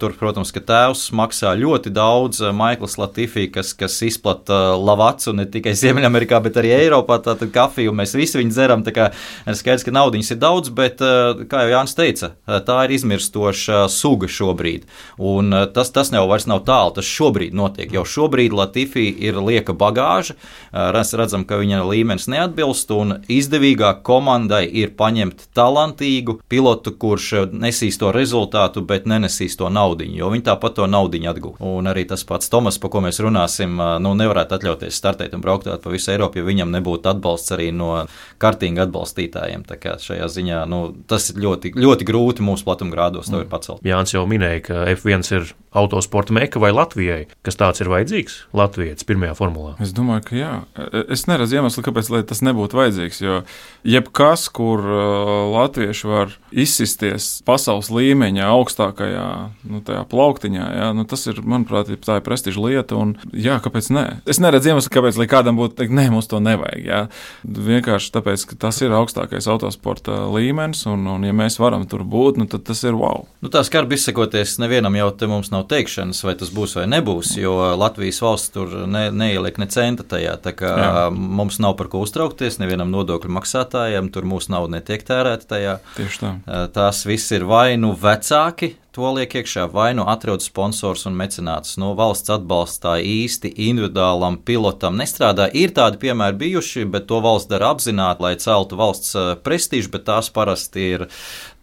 tur, 0.00 0.16
protams, 0.18 0.52
ka 0.54 0.62
tēvs 0.68 1.06
maksā 1.16 1.54
ļoti 1.60 1.92
daudz. 1.94 2.42
Maikls 2.56 2.98
Latīfija, 3.00 3.52
kas, 3.58 3.72
kas 3.78 3.98
izplata 4.06 4.74
lavacu 4.78 5.34
ne 5.36 5.46
tikai 5.50 5.74
Ziemeļamerikā, 5.78 6.40
bet 6.44 6.58
arī 6.60 6.74
Eiropā, 6.76 7.20
tātad 7.24 7.52
kafiju 7.54 7.94
mēs 7.96 8.16
visi 8.18 8.40
viņu 8.40 8.54
dzeram. 8.54 8.84
Skaidrs, 8.84 9.86
ka 9.86 9.94
naudiņas 9.94 10.34
ir 10.34 10.40
daudz, 10.42 10.72
bet, 10.74 11.02
kā 11.50 11.64
jau 11.64 11.74
Jānis 11.76 11.96
teica, 11.98 12.32
tā 12.66 12.78
ir 12.86 12.96
izmirstoša 12.98 13.84
suga 13.92 14.30
šobrīd. 14.30 14.86
Un 15.22 15.52
tas, 15.74 15.92
tas 15.94 16.12
jau 16.12 16.24
vairs 16.30 16.48
nav 16.50 16.64
tālu, 16.68 16.94
tas 16.96 17.08
šobrīd 17.08 17.56
notiek. 17.56 17.92
Jau 17.92 18.04
šobrīd 18.08 18.54
Latīfija 19.02 19.28
ir 19.28 19.38
lieka 19.42 19.74
bagāža, 19.74 20.34
mēs 20.72 21.12
redzam, 21.16 21.44
ka 21.44 21.58
viņa 21.58 21.82
līmenis 21.86 22.28
neatbilst, 22.28 22.90
un 22.90 23.22
izdevīgāk 23.28 24.02
komandai 24.02 24.66
ir 24.66 24.94
paņemt 24.96 25.48
talantīgu 25.54 26.40
pilotu, 26.48 26.92
kurš 26.92 27.50
nesīs 27.52 27.98
to 27.98 28.12
rezultātu, 28.12 28.82
bet 28.82 29.06
nenesīs 29.06 29.56
to 29.56 29.68
naudu, 29.68 30.04
jo 30.04 30.30
viņi 30.30 30.44
tāpat 30.46 30.76
to 30.76 30.86
naudu 30.86 31.18
atgūst. 31.22 31.60
Un 31.60 31.86
arī 31.86 32.06
tas 32.08 32.24
pats 32.24 32.48
Tomas, 32.48 32.78
par 32.78 32.90
ko 32.90 33.00
mēs 33.02 33.20
runāsim, 33.20 33.76
nu, 34.02 34.14
nevarētu 34.14 34.56
atļauties 34.56 34.96
startēt 34.96 35.34
un 35.34 35.42
braukt 35.42 35.68
pa 35.68 35.90
visu 35.90 36.12
Eiropu, 36.12 36.40
ja 36.40 36.46
viņam 36.46 36.72
nebūtu 36.72 37.10
atbalsts 37.10 37.52
arī 37.54 37.70
no 37.74 38.06
kartīņa 38.42 38.86
atbalstītājiem. 38.86 39.64
Tā 39.68 39.78
kā 39.80 39.96
šajā 40.02 40.28
ziņā 40.32 40.64
nu, 40.70 40.82
tas 41.08 41.30
ir 41.32 41.42
ļoti, 41.42 41.74
ļoti 41.78 42.08
grūti 42.08 42.44
mūsu 42.44 42.66
platumgrādos 42.66 43.30
to 43.30 43.38
mm. 43.38 43.44
ir 43.44 43.50
pacelt. 43.52 43.84
Jānis 43.86 44.14
jau 44.14 44.24
minēja, 44.28 44.64
ka 44.68 44.82
F1 44.94 45.28
ir 45.36 45.52
autosporta 45.72 46.34
meka 46.36 46.60
vai 46.62 46.72
Latvijai, 46.74 47.22
kas 47.46 47.58
tāds 47.60 47.80
ir 47.82 47.92
vajadzīgs 47.92 48.42
Latvijas 48.82 49.06
pirmajā 49.08 49.32
formulā? 49.38 49.72
Es 49.82 49.94
domāju, 49.96 50.24
ka 50.28 50.36
jā. 50.36 50.52
Es 51.08 51.24
neredzu 51.30 51.56
iemeslu, 51.58 51.84
kāpēc 51.86 52.10
tas 52.28 52.42
nebūtu 52.44 52.76
vajadzīgs. 52.76 53.20
Jo 53.22 53.38
jebkas, 53.88 54.48
kur 54.52 54.82
uh, 54.84 55.32
latvieši 55.54 56.10
var 56.10 56.36
izsisties 56.52 57.40
pasaules 57.48 57.88
līmeņa 57.94 58.50
augstākajā 58.52 59.26
nu, 59.72 59.80
plauktiņā, 59.82 60.66
jā, 60.76 60.90
nu, 60.96 61.06
tas 61.08 61.24
ir, 61.30 61.40
manuprāt, 61.40 61.88
tā 62.04 62.18
ir 62.20 62.26
prestiža 62.26 62.60
lieta. 62.60 62.98
Un, 63.00 63.16
jā, 63.32 63.56
kāpēc 63.64 63.88
nē? 63.94 64.04
Es 64.28 64.42
neredzu 64.42 64.74
iemeslu, 64.74 64.92
kāpēc 64.92 65.20
kādam 65.32 65.56
būtu 65.56 65.78
teikt, 65.80 65.96
nē, 65.96 66.10
mums 66.12 66.28
to 66.28 66.42
nevajag. 66.42 66.84
Jā. 66.84 67.00
Vienkārši 67.42 68.12
tāpēc, 68.12 68.44
ka 68.50 68.60
tas 68.68 68.82
ir 68.84 68.92
augstākais 68.92 69.48
autosporta 69.48 70.26
līmenis, 70.28 70.84
un, 70.90 71.08
un 71.16 71.24
ja 71.24 71.32
mēs 71.36 71.56
varam 71.62 71.88
tur 71.88 72.04
būt, 72.04 72.42
nu, 72.42 72.50
tad 72.50 72.66
tas 72.68 72.84
ir 72.84 72.98
wow. 72.98 73.24
Nu, 73.40 73.48
tā 73.52 73.64
skarbi 73.64 73.96
izsakoties, 73.96 74.58
nevienam 74.60 74.98
jau 74.98 75.08
te 75.16 75.30
mums 75.30 75.50
nav 75.54 75.62
nav 75.62 75.68
teikšanas, 75.70 76.22
vai 76.24 76.34
tas 76.38 76.50
būs 76.52 76.76
vai 76.76 76.86
nebūs, 76.90 77.36
jo 77.38 77.54
Latvijas 77.78 78.20
valsts 78.22 78.52
tur 78.54 78.71
ne, 78.90 79.06
neieliek 79.14 79.58
ne 79.62 79.68
centa 79.72 80.06
tajā. 80.14 80.36
Mums 81.12 81.60
nav 81.62 81.76
par 81.80 81.90
ko 81.92 82.02
uztraukties, 82.06 82.58
nevienam 82.62 82.92
nodokļu 82.92 83.32
maksātājam, 83.38 84.10
tur 84.12 84.28
mūsu 84.28 84.52
nauda 84.54 84.78
netiek 84.78 85.04
tērēta 85.06 85.50
tajā. 85.54 85.78
Tieši 85.96 86.22
tā. 86.24 86.32
Tās 86.74 87.04
viss 87.08 87.34
ir 87.36 87.46
vai 87.48 87.74
nu 87.80 87.94
vecāki, 87.98 88.74
to 88.92 89.08
liek 89.16 89.32
iekšā, 89.40 89.66
vai 89.72 89.92
nu 89.96 90.04
atrod 90.08 90.44
sponsors 90.44 91.06
un 91.08 91.16
mecenāts. 91.16 91.78
No 91.80 91.92
valsts 91.96 92.32
atbalsts 92.32 92.82
tā 92.82 92.98
īsti 93.00 93.54
individuālam 93.70 94.36
pilotam 94.44 94.98
nestrādā. 95.00 95.48
Ir 95.56 95.72
tādi 95.76 96.00
piemēri 96.02 96.36
bijuši, 96.42 96.84
bet 96.92 97.08
to 97.08 97.22
valsts 97.24 97.48
dara 97.50 97.72
apzināti, 97.72 98.24
lai 98.24 98.34
celtu 98.42 98.76
valsts 98.76 99.16
prestižu, 99.44 99.92
bet 99.94 100.04
tās 100.10 100.28
parasti 100.34 100.84
ir 100.96 101.06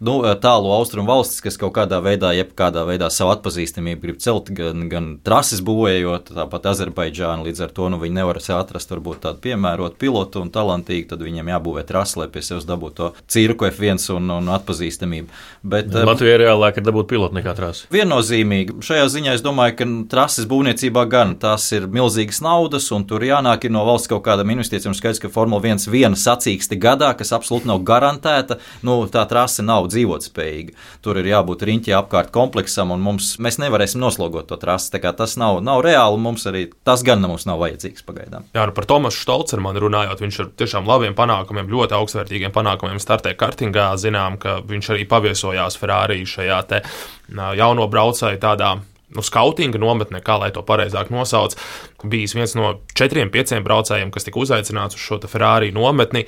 nu, 0.02 0.16
tālu 0.42 0.72
austrumu 0.74 1.12
valstis, 1.12 1.42
kas 1.44 1.58
kaut 1.60 1.74
kādā 1.78 2.00
veidā, 2.02 2.32
jebkādā 2.34 2.82
veidā 2.88 3.10
savu 3.14 3.34
atpazīstamību 3.36 4.02
grib 4.02 4.18
celt, 4.22 4.50
gan, 4.56 4.88
gan 4.90 5.12
trases 5.22 5.62
būvējot, 5.62 6.32
tāpat 6.34 6.70
Azerbaidžāna. 6.72 7.46
Līdz 7.46 7.66
ar 7.68 7.74
to 7.76 7.90
nu, 7.94 8.00
viņi 8.02 8.18
nevar 8.18 8.40
atrast 8.40 8.90
varbūt 8.90 9.22
tādu 9.28 9.42
piemērotu 9.44 10.00
pilotu 10.00 10.42
un 10.42 10.50
talantīgu, 10.50 11.12
tad 11.12 11.22
viņiem 11.22 11.52
jābūvē 11.54 11.86
trasi, 11.86 12.18
lai 12.18 12.28
pie 12.32 12.42
sevis 12.42 12.66
dabūtu 12.66 12.96
to 12.98 13.12
cirku 13.30 13.68
F1 13.68 14.02
un, 14.16 14.32
un 14.40 14.50
atpazīstamību. 14.56 15.30
Bet, 15.62 15.92
Latvijā 15.94 16.40
reālāk 16.42 16.80
ir 16.80 16.88
dabūt 16.88 17.12
pilotu 17.12 17.19
piloti 17.20 17.36
nekā 17.36 17.54
trasa. 17.56 17.88
Viennozīmīgi. 17.92 18.78
Šajā 18.84 19.06
ziņā 19.12 19.34
es 19.36 19.44
domāju, 19.44 19.76
ka 19.76 19.86
trases 20.12 20.46
būvniecībā 20.48 21.04
gan 21.10 21.34
tās 21.40 21.66
ir 21.76 21.86
milzīgas 21.92 22.40
naudas, 22.44 22.88
un 22.96 23.04
tur 23.08 23.24
jānāk 23.24 23.66
no 23.70 23.84
valsts 23.84 24.08
kaut 24.10 24.24
kādam 24.24 24.52
investīcijam. 24.54 24.94
Skaidrs, 24.96 25.20
ka 25.20 25.30
Formula 25.32 25.60
1 25.60 25.90
viena 25.92 26.16
sacīksti 26.16 26.78
gadā, 26.80 27.12
kas 27.18 27.34
absolūti 27.36 27.68
nav 27.68 27.82
garantēta, 27.84 28.58
nu, 28.86 29.02
tā 29.12 29.26
trase 29.28 29.64
nav 29.66 29.90
dzīvotspējīga. 29.92 30.76
Tur 31.04 31.20
ir 31.20 31.28
jābūt 31.28 31.66
riņķī 31.68 31.94
apkārt 31.98 32.32
kompleksam, 32.32 32.94
un 32.94 33.04
mums, 33.04 33.34
mēs 33.42 33.60
nevarēsim 33.60 34.00
noslogot 34.00 34.48
to 34.50 34.58
trasi. 34.60 34.92
Tas 35.00 35.36
nav, 35.40 35.60
nav 35.64 35.82
reāli, 35.84 36.18
mums 36.22 36.46
arī 36.48 36.64
tas 36.86 37.04
gan 37.06 37.20
mums 37.24 37.44
nav 37.48 37.60
vajadzīgs 37.60 38.04
pagaidām. 38.06 38.46
Jā, 38.56 38.64
nu 38.68 38.74
par 38.76 38.88
Tomasu 38.88 39.20
Stolcermanu 39.20 39.82
runājot, 39.84 40.22
viņš 40.24 40.40
ar 40.44 40.50
tiešām 40.60 40.88
labiem 40.88 41.16
panākumiem, 41.18 41.68
ļoti 41.70 41.96
augstvērtīgiem 41.98 42.54
panākumiem 42.54 43.00
startē 43.02 43.34
kartingā. 43.38 43.90
Zinām, 44.00 44.38
ka 44.40 44.58
viņš 44.66 44.92
arī 44.94 45.06
paviesojās 45.10 45.76
Ferrari 45.80 46.22
šajā 46.28 46.60
jauno 47.58 47.88
braucēju 47.88 48.38
tādā 48.42 48.74
nu, 49.14 49.24
skautinga 49.24 49.80
nometnē, 49.80 50.22
kā 50.24 50.38
lai 50.40 50.50
to 50.54 50.62
pareizāk 50.66 51.10
nosauc, 51.12 51.56
bijis 52.04 52.34
viens 52.36 52.54
no 52.56 52.72
četriem, 52.96 53.30
pieciem 53.32 53.64
braucējiem, 53.66 54.12
kas 54.14 54.26
tika 54.26 54.40
uzaicināts 54.40 54.96
uz 54.98 55.04
šo 55.04 55.20
Ferrari 55.30 55.70
nometni. 55.74 56.24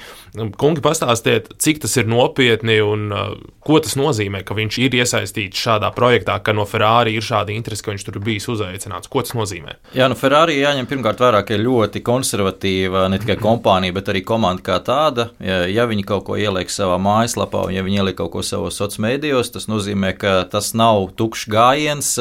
Kungi, 0.60 0.82
pastāstiet, 0.84 1.50
cik 1.62 1.82
tas 1.84 1.96
ir 2.00 2.08
nopietni 2.10 2.78
un 2.84 3.08
uh, 3.12 3.32
ko 3.64 3.78
tas 3.82 3.96
nozīmē, 3.98 4.42
ka 4.46 4.56
viņš 4.58 4.78
ir 4.82 4.96
iesaistīts 5.00 5.62
šādā 5.64 5.92
projektā, 5.96 6.38
ka 6.44 6.54
no 6.56 6.66
Ferrari 6.68 7.16
ir 7.16 7.24
šāda 7.24 7.54
interese, 7.54 7.84
ka 7.84 7.94
viņš 7.94 8.06
tur 8.06 8.18
ir 8.18 8.26
bijis 8.26 8.48
uzaicināts. 8.52 9.10
Ko 9.12 9.24
tas 9.24 9.36
nozīmē? 9.38 9.78
Jā, 9.96 10.08
nu 10.10 10.18
Ferrari 10.18 10.58
jāņem 10.58 10.88
pirmkārt 10.90 11.22
vērā, 11.22 11.42
ka 11.46 11.56
ir 11.56 11.64
ļoti 11.66 12.02
konservatīva 12.04 13.06
ne 13.12 13.20
tikai 13.22 13.38
kompānija, 13.40 13.96
bet 13.96 14.10
arī 14.12 14.24
komanda 14.26 14.64
kā 14.66 14.78
tāda. 14.84 15.30
Ja, 15.42 15.62
ja 15.70 15.86
viņi 15.90 16.06
kaut 16.08 16.26
ko 16.28 16.38
ieliek 16.40 16.70
savā 16.72 16.98
mājaslapā, 17.02 17.66
un 17.68 17.76
ja 17.76 17.86
viņi 17.86 18.02
ieliek 18.02 18.18
kaut 18.18 18.34
ko 18.36 18.46
savos 18.46 18.78
sociālos 18.78 19.02
mēdījos, 19.02 19.52
tas 19.54 19.68
nozīmē, 19.70 20.12
ka 20.18 20.34
tas 20.50 20.72
nav 20.78 21.12
tukšs 21.18 21.48
gājiens 21.52 22.12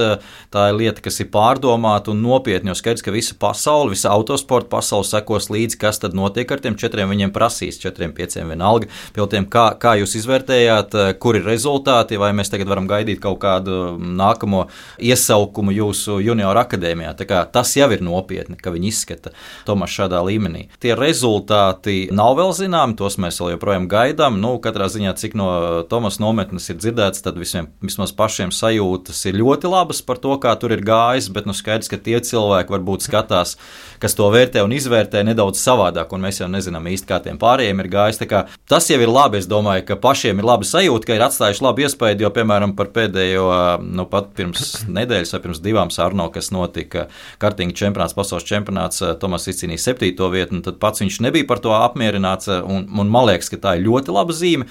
tā 0.51 0.67
ir 0.71 0.77
lieta, 0.77 1.01
kas 1.03 1.21
ir 1.23 1.29
pārdomāta 1.31 2.11
un 2.11 2.21
nopietna. 2.23 2.71
Jo 2.71 2.79
skaidrs, 2.79 3.03
ka 3.05 3.13
visa 3.13 3.35
pasaule, 3.39 3.93
visa 3.93 4.11
autosporta 4.11 4.69
pasaule 4.71 5.07
sekos 5.07 5.47
līdzi, 5.51 5.79
kas 5.79 6.01
tad 6.03 6.15
notiek 6.17 6.51
ar 6.51 6.61
tiem 6.63 6.75
četriem. 6.79 7.09
Viņiem 7.11 7.31
prasīs 7.35 7.79
četriem, 7.81 8.13
pieciem 8.15 8.51
vienalga. 8.51 8.89
Pilotiem, 9.15 9.47
kā, 9.51 9.71
kā 9.79 9.95
jūs 10.01 10.17
izvērtējāt, 10.19 10.97
eh, 10.99 11.13
kur 11.21 11.39
ir 11.39 11.47
rezultāti, 11.47 12.19
vai 12.19 12.33
mēs 12.35 12.51
tagad 12.51 12.67
varam 12.71 12.89
gaidīt 12.89 13.21
kaut 13.23 13.39
kādu 13.39 13.95
nākamo 13.97 14.65
iesaukumu 14.99 15.75
jūsu 15.75 16.19
junioru 16.23 16.59
akadēmijā. 16.63 17.15
Tas 17.51 17.75
jau 17.77 17.89
ir 17.91 18.03
nopietni, 18.03 18.59
ka 18.59 18.71
viņi 18.71 18.91
izskata 18.91 19.31
Tomas 19.65 19.91
šādā 19.91 20.19
līmenī. 20.25 20.67
Tie 20.79 20.95
rezultāti 20.95 22.11
nav 22.11 22.35
vēl 22.39 22.51
zināmi, 22.57 22.97
tos 22.99 23.17
mēs 23.21 23.39
vēl 23.39 23.55
joprojām 23.55 23.87
gaidām. 23.87 24.39
Nu, 24.41 24.57
katrā 24.59 24.89
ziņā, 24.91 25.15
cik 25.15 25.37
no 25.39 25.83
Tomas 25.89 26.19
nometnes 26.19 26.67
ir 26.69 26.75
dzirdēts, 26.81 27.23
tad 27.23 27.39
visiem, 27.39 27.69
vismaz 27.81 28.11
pašiem 28.11 28.51
sajūtas 28.51 29.25
ir 29.29 29.39
ļoti 29.39 29.71
labas 29.71 30.01
par 30.01 30.19
to, 30.21 30.35
kā 30.41 30.55
tur 30.59 30.73
ir 30.75 30.83
gājis, 30.85 31.29
bet 31.33 31.47
nu, 31.49 31.55
skaidrs, 31.57 31.89
ka 31.91 31.99
tie 32.01 32.19
cilvēki 32.23 32.73
varbūt 32.73 33.05
skatās, 33.05 33.55
kas 34.01 34.17
to 34.17 34.27
vērtē 34.33 34.63
un 34.65 34.73
izvērtē 34.75 35.21
nedaudz 35.27 35.61
savādāk, 35.61 36.13
un 36.15 36.25
mēs 36.25 36.41
jau 36.41 36.49
nezinām 36.51 36.87
īsti, 36.91 37.07
kā 37.09 37.21
tiem 37.23 37.39
pārējiem 37.41 37.83
ir 37.83 37.91
gājis. 37.93 38.21
Tas 38.69 38.89
jau 38.89 38.99
ir 39.01 39.11
labi. 39.11 39.41
Es 39.41 39.47
domāju, 39.49 39.85
ka 39.87 39.97
pašiem 40.01 40.41
ir 40.41 40.47
labi 40.47 40.67
sajūta, 40.67 41.07
ka 41.07 41.17
ir 41.17 41.25
atstājuši 41.25 41.65
labu 41.65 41.85
iespēju, 41.85 42.19
jo, 42.25 42.31
piemēram, 42.35 42.75
par 42.77 42.91
pēdējo, 42.95 43.47
nu, 43.85 44.05
pat 44.11 44.31
pirms 44.37 44.83
nedēļas 44.89 45.35
vai 45.35 45.41
pirms 45.45 45.61
divām 45.63 45.93
sarunām, 45.93 46.31
kas 46.33 46.51
notika 46.53 47.07
kartinga 47.41 47.77
čempionāts, 47.77 48.17
pasaules 48.17 48.47
čempionāts, 48.47 49.03
Tomas 49.21 49.47
izcīnīja 49.51 49.85
septīto 49.85 50.29
vietu, 50.33 50.57
un 50.57 50.65
tad 50.65 50.79
pats 50.81 51.03
viņš 51.03 51.21
nebija 51.25 51.47
par 51.49 51.61
to 51.63 51.73
apmierināts, 51.75 52.49
un, 52.49 52.87
un 52.89 53.11
man 53.11 53.29
liekas, 53.29 53.51
ka 53.51 53.59
tā 53.61 53.75
ir 53.77 53.85
ļoti 53.87 54.15
laba 54.15 54.35
zīme, 54.35 54.67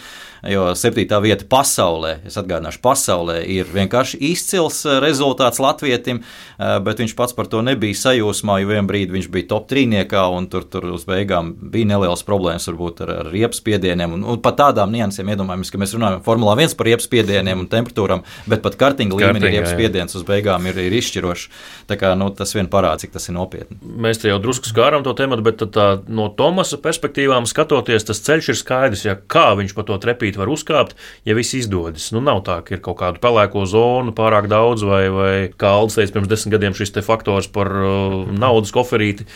jo 0.50 0.70
septītā 0.78 1.20
vieta 1.22 1.46
pasaulē, 1.50 2.16
es 2.28 2.38
atgādināšu, 2.40 2.80
pasaulē 2.84 3.40
ir 3.44 3.68
vienkārši 3.70 4.20
izcils 4.30 4.82
rezultāts 5.02 5.59
latvietim, 5.62 6.22
eh, 6.22 6.78
bet 6.84 7.02
viņš 7.02 7.14
pats 7.18 7.36
par 7.36 7.50
to 7.50 7.62
nebija 7.66 7.96
sajūsmā, 7.96 8.60
jo 8.60 8.70
vienā 8.72 8.86
brīdī 8.88 9.16
viņš 9.16 9.30
bija 9.32 9.48
top 9.52 9.68
trīniekā, 9.70 10.24
un 10.36 10.48
tur, 10.50 10.64
tur 10.64 10.90
uz 10.94 11.04
beigām 11.08 11.52
bija 11.54 11.92
nelielas 11.92 12.24
problēmas 12.26 12.68
varbūt 12.70 13.04
ar, 13.06 13.14
ar 13.24 13.30
riepspiedieniem, 13.34 14.18
un, 14.18 14.24
un 14.24 14.40
pat 14.42 14.58
tādām 14.60 14.92
niansēm 14.94 15.32
iedomājamies, 15.34 15.72
ka 15.72 15.80
mēs 15.80 15.94
runājam 15.96 16.24
Formulā 16.26 16.56
1 16.58 16.76
par 16.78 16.90
riepspiedieniem 16.90 17.64
un 17.64 17.70
temperatūrām, 17.70 18.24
bet 18.50 18.64
pat 18.64 18.78
kartinga 18.80 19.18
līmenī 19.18 19.54
riepspiediens 19.56 20.16
uz 20.18 20.26
beigām 20.26 20.66
ir, 20.70 20.78
ir 20.80 20.96
izšķirošs. 21.00 21.48
Tā 21.90 21.98
kā 22.00 22.12
nu, 22.18 22.30
tas 22.36 22.54
vien 22.54 22.68
parāda, 22.70 23.02
cik 23.02 23.14
tas 23.16 23.28
ir 23.28 23.36
nopietni. 23.36 23.78
Mēs 23.82 24.20
te 24.22 24.30
jau 24.30 24.38
drusku 24.42 24.70
skārām 24.70 25.04
to 25.06 25.14
tematu, 25.18 25.44
bet 25.46 25.62
tā, 25.74 25.88
no 26.08 26.28
Tomasa 26.36 26.78
perspektīvām 26.80 27.48
skatoties, 27.50 28.06
tas 28.08 28.22
ceļš 28.26 28.52
ir 28.52 28.58
skaidrs, 28.60 29.04
ja 29.08 29.16
kā 29.18 29.50
viņš 29.58 29.74
pa 29.76 29.84
to 29.88 29.98
trepīt 30.02 30.38
var 30.40 30.50
uzkāpt, 30.52 30.96
ja 31.28 31.36
viss 31.38 31.56
izdodas. 31.58 32.10
Nu, 32.14 32.22
nav 32.24 32.42
tā, 32.46 32.60
ka 32.66 32.76
ir 32.76 32.84
kaut 32.84 33.00
kāda 33.02 33.22
pelēko 33.22 33.66
zonu 33.68 34.14
pārāk 34.16 34.48
daudz 34.50 34.84
vai, 34.86 35.02
vai 35.12 35.34
kā 35.58 35.72
Aldis 35.78 35.98
teica, 35.98 36.16
pirms 36.18 36.30
desmit 36.30 36.56
gadiem 36.56 36.76
šis 36.76 36.94
faktors 37.06 37.48
par 37.52 37.72
uh, 37.72 38.20
naudas 38.30 38.74
koferīti. 38.74 39.28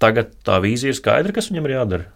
Tagad 0.00 0.32
tā 0.46 0.56
vīzija 0.64 0.94
ir 0.94 0.98
skaidra, 0.98 1.34
kas 1.36 1.50
viņam 1.52 1.68
ir 1.68 1.76
jādara 1.76 2.08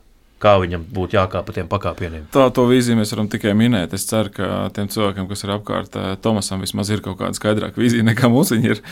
kā 0.44 0.58
viņam 0.60 0.82
būtu 0.92 1.16
jākāp 1.16 1.46
pa 1.46 1.54
tiem 1.56 1.68
pakāpieniem. 1.70 2.26
Tā 2.34 2.50
to 2.52 2.66
vīziju 2.68 2.98
mēs 2.98 3.14
varam 3.14 3.30
tikai 3.32 3.54
minēt. 3.56 3.94
Es 3.96 4.04
ceru, 4.10 4.32
ka 4.34 4.48
tiem 4.76 4.90
cilvēkiem, 4.92 5.28
kas 5.30 5.44
ir 5.46 5.54
apkārt, 5.54 5.96
uh, 5.96 6.14
Tomasam 6.20 6.60
vismaz 6.64 6.90
ir 6.92 7.00
kaut 7.04 7.16
kāda 7.22 7.38
skaidrāka 7.38 7.80
vīzija 7.80 8.04
nekā 8.04 8.28
mums 8.32 8.52
ir. 8.58 8.82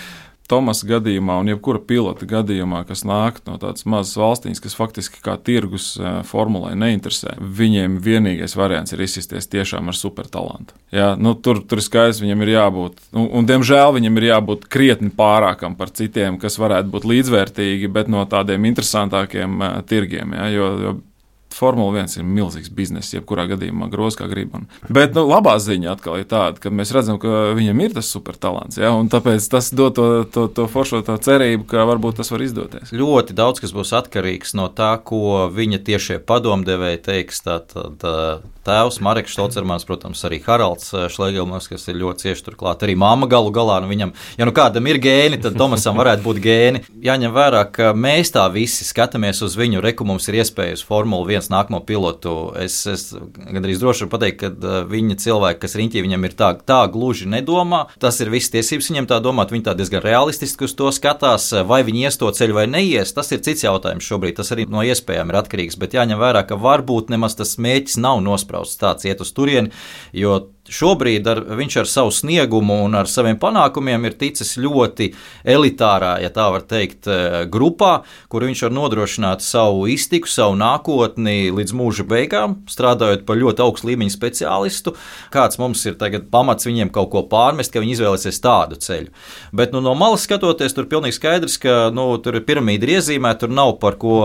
Tomas 0.50 0.82
gadījumā 0.84 1.38
un 1.40 1.50
jebkura 1.52 1.80
pilota 1.87 2.26
gadījumā, 2.28 2.82
kas 2.88 3.04
nāk 3.08 3.38
no 3.46 3.54
tādas 3.62 3.87
mazas 3.88 4.18
valstīm, 4.20 4.56
kas 4.58 4.76
faktiski 4.76 5.22
kā 5.25 5.37
tirgus 5.40 5.92
eh, 6.00 6.20
formulē 6.28 6.75
neinteresē, 6.78 7.37
viņiem 7.40 8.00
vienīgais 8.02 8.56
variants 8.58 8.92
ir 8.92 9.04
izsisties 9.06 9.49
tiešām 9.52 9.92
ar 9.92 9.99
supertalantu. 9.99 10.76
Jā, 10.92 11.12
nu, 11.16 11.34
tur, 11.38 11.62
tur 11.64 11.80
ir 11.80 11.87
skaidrs, 11.87 12.20
viņam 12.25 12.44
ir 12.44 12.54
jābūt, 12.56 13.00
un, 13.14 13.30
un 13.38 13.49
diemžēl 13.49 13.96
viņam 13.96 14.18
ir 14.20 14.28
jābūt 14.32 14.66
krietni 14.72 15.12
pārākam 15.14 15.78
par 15.78 15.94
citiem, 15.94 16.37
kas 16.42 16.58
varētu 16.61 16.92
būt 16.92 17.08
līdzvērtīgi, 17.12 17.92
bet 17.92 18.12
no 18.12 18.26
tādiem 18.28 18.68
interesantākiem 18.68 19.56
uh, 19.62 19.80
tirgiem. 19.88 20.37
Jā, 20.37 20.50
jo, 20.52 20.68
jo 20.82 20.94
Formula 21.56 22.02
1 22.02 22.21
ir 22.21 22.26
milzīgs 22.26 22.73
bizness, 22.73 23.14
jebkurā 23.14 23.47
gadījumā 23.50 23.88
grozs 23.92 24.18
kā 24.18 24.28
grib. 24.30 24.54
Un... 24.56 24.68
Bet 24.92 25.16
nu, 25.16 25.25
labā 25.28 25.56
ziņa 25.62 25.92
atkal 25.94 26.21
ir 26.21 26.28
tāda, 26.30 26.61
ka 26.62 26.73
mēs 26.73 26.94
redzam, 26.94 27.21
ka 27.23 27.52
viņam 27.59 27.82
ir 27.85 27.97
tas 27.99 28.11
supertalants. 28.12 28.80
Ja? 28.80 28.94
Tāpēc 29.12 29.49
tas 29.52 29.73
dod 29.76 29.97
to, 29.99 30.09
to, 30.32 30.47
to 30.52 30.68
foršo 30.71 31.02
to 31.06 31.18
cerību, 31.23 31.66
ka 31.71 31.87
varbūt 31.88 32.21
tas 32.23 32.32
var 32.32 32.44
izdoties. 32.44 32.94
Ļoti 32.94 33.37
daudz 33.38 33.62
kas 33.62 33.75
būs 33.76 33.94
atkarīgs 33.99 34.56
no 34.59 34.71
tā, 34.73 34.94
ko 35.04 35.49
viņa 35.52 35.82
tiešie 35.88 36.18
padomdevēji 36.28 37.04
teiks. 37.09 37.44
Tātad, 37.47 38.04
Tēvs 38.62 39.00
Marks 39.02 39.35
Šalcermans, 39.35 39.82
protams, 39.87 40.21
arī 40.28 40.38
Haralds 40.44 40.92
eh, 40.94 41.09
Šlegelmans, 41.11 41.66
kas 41.71 41.88
ir 41.90 41.99
ļoti 41.99 42.28
cieši 42.28 42.44
turklāt. 42.47 42.85
Arī 42.87 42.94
māma 42.99 43.26
galu 43.30 43.50
galā, 43.54 43.80
nu 43.82 43.90
viņam, 43.90 44.12
ja 44.38 44.47
nu 44.47 44.54
kādam 44.54 44.87
ir 44.87 45.00
gēni, 45.02 45.40
tad 45.42 45.56
Tomasam 45.59 45.99
varētu 45.99 46.23
būt 46.23 46.38
gēni. 46.44 46.85
Jāņem 47.02 47.35
vērā, 47.35 47.64
ka 47.75 47.90
mēs 47.99 48.30
tā 48.37 48.44
visi 48.54 48.87
skatāmies 48.87 49.42
uz 49.42 49.56
viņu, 49.59 49.82
reku 49.82 50.06
mums 50.06 50.30
ir 50.30 50.38
iespējas 50.38 50.85
Formula 50.87 51.26
1 51.26 51.41
neviens 51.42 51.50
nākamo 51.50 51.82
pilotu. 51.84 52.52
Es, 52.58 52.87
es 52.87 53.12
gandrīz 53.12 53.80
droši 53.80 54.04
varu 54.04 54.12
pateikt, 54.12 54.38
ka 54.40 54.50
eh, 54.50 54.84
viņa 54.88 55.16
cilvēki, 55.18 55.61
kas 55.61 55.76
riņķī, 55.76 56.02
viņam 56.02 56.25
ir 56.25 56.37
tā, 56.37 56.52
tā 56.66 56.80
gluži 56.92 57.28
nedomā. 57.28 57.88
Tas 57.99 58.20
ir 58.20 58.30
viss 58.30 58.52
tiesības 58.52 58.90
viņam 58.90 59.08
tā 59.08 59.20
domāt. 59.22 59.52
Viņi 59.52 59.66
tā 59.66 59.75
diezgan 59.76 60.02
realistiski 60.02 60.64
uz 60.64 60.75
to 60.75 60.90
skatās, 60.92 61.52
eh, 61.52 61.64
vai 61.64 61.82
viņi 61.82 62.06
ies 62.06 62.18
to 62.18 62.30
ceļu 62.30 62.54
vai 62.54 62.66
neies. 62.66 63.12
Tas 63.14 63.32
ir 63.32 63.42
cits 63.42 63.64
jautājums 63.64 64.06
šobrīd. 64.06 64.37
Tas 64.37 64.52
arī 64.52 64.68
no 64.68 64.82
iespējām 64.82 65.30
ir 65.30 65.40
atkarīgs. 65.42 65.78
Bet 65.78 65.92
jāņem 65.92 66.20
vērā, 66.20 66.46
ka 66.46 66.56
varbūt 66.56 67.12
nemaz 67.12 67.37
tas 67.37 67.56
mēģis 67.56 67.99
nav 67.99 68.22
nosprausts 68.22 68.80
tāds 68.80 69.04
iet 69.08 69.20
uz 69.20 69.32
turieni, 69.32 69.72
jo 70.12 70.40
šobrīd 70.71 71.26
ar, 71.26 71.40
viņš 71.59 71.76
ar 71.83 71.88
savu 71.90 72.12
sniegumu 72.14 72.76
un 72.87 72.95
ar 72.95 73.09
saviem 73.11 73.38
panākumiem 73.40 74.07
ir 74.07 74.14
ticis 74.19 74.54
ļoti 74.62 75.09
elitārā, 75.42 76.14
ja 76.23 76.31
tā 76.31 76.47
var 76.54 76.62
teikt, 76.71 77.09
eh, 77.11 77.42
grupā, 77.50 78.04
kur 78.31 78.47
viņš 78.47 78.62
var 78.69 78.75
nodrošināt 78.76 79.42
savu 79.42 79.88
iztiku, 79.90 80.31
savu 80.31 80.54
nākotni 80.54 81.50
līdz 81.50 81.75
mūža 81.75 82.07
beigām, 82.07 82.61
strādājot 82.71 83.26
par 83.26 83.37
ļoti 83.37 83.64
augstu 83.64 83.90
līmeņa 83.90 84.14
speciālistu. 84.14 84.95
Kāds 85.33 85.59
mums 85.59 85.85
ir 85.87 85.95
tagad 85.99 86.31
pamats 86.31 86.66
viņiem 86.66 86.92
kaut 86.92 87.11
ko 87.11 87.25
pārmest, 87.26 87.73
ka 87.73 87.83
viņi 87.83 87.99
izvēlēsies 87.99 88.40
tādu 88.40 88.78
ceļu. 88.78 89.11
Bet 89.52 89.73
nu, 89.73 89.81
no 89.81 89.97
malas 89.99 90.23
skatoties, 90.23 90.75
tur 90.75 90.87
pilnīgi 90.87 91.19
skaidrs, 91.19 91.59
ka 91.59 91.90
nu, 91.90 92.19
tur 92.23 92.38
ir 92.38 92.47
piramīda 92.47 92.87
iezīmēta, 92.87 93.40
tur 93.40 93.49
nav 93.50 93.81
par 93.81 93.99
ko 93.99 94.23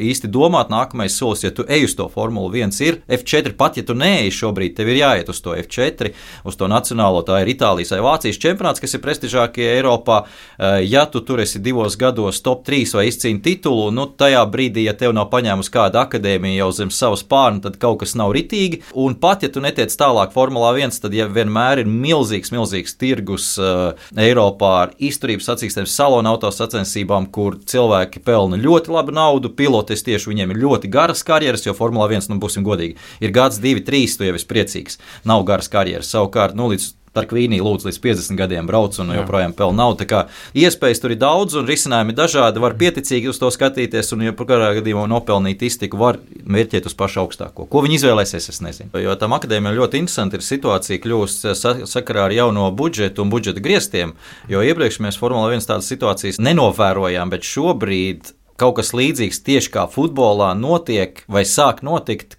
īsti 0.00 0.32
domāt. 0.32 0.72
Nākamais 0.72 1.12
solis, 1.12 1.44
ja 1.44 1.52
tu 1.52 1.66
ej 1.68 1.84
uz 1.84 1.94
to 1.94 2.08
Formuli 2.08 2.64
1, 2.64 2.80
ir 2.80 3.02
F4, 3.06 3.52
pat 3.52 3.76
ja 3.76 3.84
tu 3.84 3.94
neej 3.94 4.32
šobrīd, 4.32 4.74
tev 4.74 4.88
ir 4.88 5.02
jāiet 5.04 5.28
uz 5.28 5.42
to 5.44 5.52
F4 5.52 5.73
četri 5.74 6.14
uz 6.44 6.58
to 6.60 6.68
nacionālo. 6.70 7.24
Tā 7.26 7.40
ir 7.42 7.52
Itālijas 7.54 7.92
vai 7.94 8.02
Vācijas 8.04 8.40
čempionāts, 8.40 8.82
kas 8.82 8.94
ir 8.94 9.02
prestižākie 9.04 9.66
Eiropā. 9.76 10.24
Eh, 10.58 10.84
ja 10.88 11.04
tu 11.10 11.20
tur 11.20 11.42
esi 11.44 11.62
divos 11.62 11.98
gados 12.00 12.40
top 12.44 12.64
3 12.66 12.94
vai 12.98 13.08
izcīni 13.10 13.42
titulu, 13.42 13.90
nu 13.94 14.06
tajā 14.06 14.44
brīdī, 14.50 14.86
ja 14.88 14.94
tev 14.98 15.14
nav 15.16 15.30
paņēmusi 15.32 15.72
kāda 15.74 16.04
akadēmija 16.04 16.62
jau 16.62 16.70
zem 16.72 16.92
savas 16.94 17.24
pārna, 17.26 17.62
tad 17.64 17.78
kaut 17.82 18.00
kas 18.02 18.14
nav 18.18 18.32
ritīgi. 18.36 18.82
Un 18.94 19.16
pat 19.20 19.42
ja 19.44 19.50
tu 19.52 19.62
netiec 19.64 19.92
tālāk 19.98 20.34
Formulā 20.34 20.74
1, 20.78 21.00
tad 21.02 21.14
ja 21.16 21.26
vienmēr 21.30 21.82
ir 21.82 21.90
milzīgs, 21.90 22.52
milzīgs 22.54 22.96
tirgus 23.00 23.54
uh, 23.60 23.94
Eiropā 24.20 24.72
ar 24.84 24.94
izturības 25.02 25.48
sacīkstēm, 25.50 25.88
salonu 25.90 26.32
auto 26.32 26.50
sacensībām, 26.54 27.28
kur 27.34 27.58
cilvēki 27.58 28.22
pelna 28.24 28.58
ļoti 28.60 28.92
labu 28.94 29.14
naudu. 29.14 29.52
Pilotis 29.54 30.04
tieši 30.06 30.30
viņiem 30.30 30.54
ir 30.54 30.62
ļoti 30.64 30.90
garas 30.92 31.24
karjeras, 31.26 31.66
jo 31.66 31.74
Formulā 31.76 32.08
1, 32.10 32.30
nu 32.32 32.40
būsim 32.42 32.66
godīgi, 32.66 32.98
ir 33.24 33.34
gads, 33.34 33.60
divi, 33.62 33.84
trīs, 33.84 34.16
tu 34.18 34.26
jau 34.26 34.36
esi 34.38 34.48
priecīgs. 34.50 34.98
Nav 35.28 35.44
garas 35.48 35.63
karjeras. 35.72 36.12
Savukārt, 36.14 36.56
nu, 36.58 36.70
līdz 36.72 36.92
Tarkvīnī 37.14 37.60
lūdzu 37.62 37.88
līdz 37.88 38.00
50 38.02 38.38
gadiem 38.38 38.66
brauc 38.66 38.96
un 38.98 39.12
Jā. 39.12 39.20
joprojām 39.20 39.54
pelna 39.54 39.84
naudu. 39.84 40.02
Tā 40.02 40.06
kā 40.10 40.20
iespējas 40.58 41.00
tur 41.02 41.14
ir 41.14 41.20
daudz 41.22 41.54
un 41.60 41.68
risinājumi 41.68 42.16
dažādi. 42.16 42.62
Var 42.62 42.74
pieticīgi 42.80 43.30
uz 43.30 43.38
to 43.38 43.50
skatīties 43.54 44.10
un, 44.16 44.24
ja 44.26 44.34
kurā 44.34 44.72
gadījumā 44.80 45.06
nopelnīt 45.10 45.62
iztiku, 45.62 46.00
var 46.00 46.18
mērķēt 46.42 46.90
uz 46.90 46.96
pašu 46.98 47.22
augstāko. 47.22 47.68
Ko 47.70 47.84
viņi 47.86 48.00
izvēlēsies, 48.00 48.50
es 48.50 48.60
nezinu. 48.64 48.90
Jo 49.04 49.14
tam 49.20 49.36
akadēmijam 49.38 49.78
ļoti 49.78 50.02
interesanti 50.02 50.40
ir 50.40 50.46
situācija 50.46 51.02
kļūst 51.04 51.46
sakarā 51.90 52.26
ar 52.26 52.34
jauno 52.34 52.66
budžetu 52.74 53.22
un 53.22 53.30
budžeta 53.30 53.62
griestiem, 53.62 54.16
jo 54.50 54.64
iepriekš 54.66 54.98
mēs 55.06 55.20
Formula 55.20 55.54
1 55.54 55.70
tādas 55.70 55.90
situācijas 55.92 56.42
nenovērojām, 56.42 57.30
bet 57.30 57.46
šobrīd 57.46 58.34
kaut 58.58 58.80
kas 58.80 58.90
līdzīgs 58.94 59.42
tieši 59.46 59.70
kā 59.74 59.86
futbolā 59.90 60.52
notiek 60.58 61.22
vai 61.30 61.46
sāk 61.46 61.82
notikt 61.86 62.38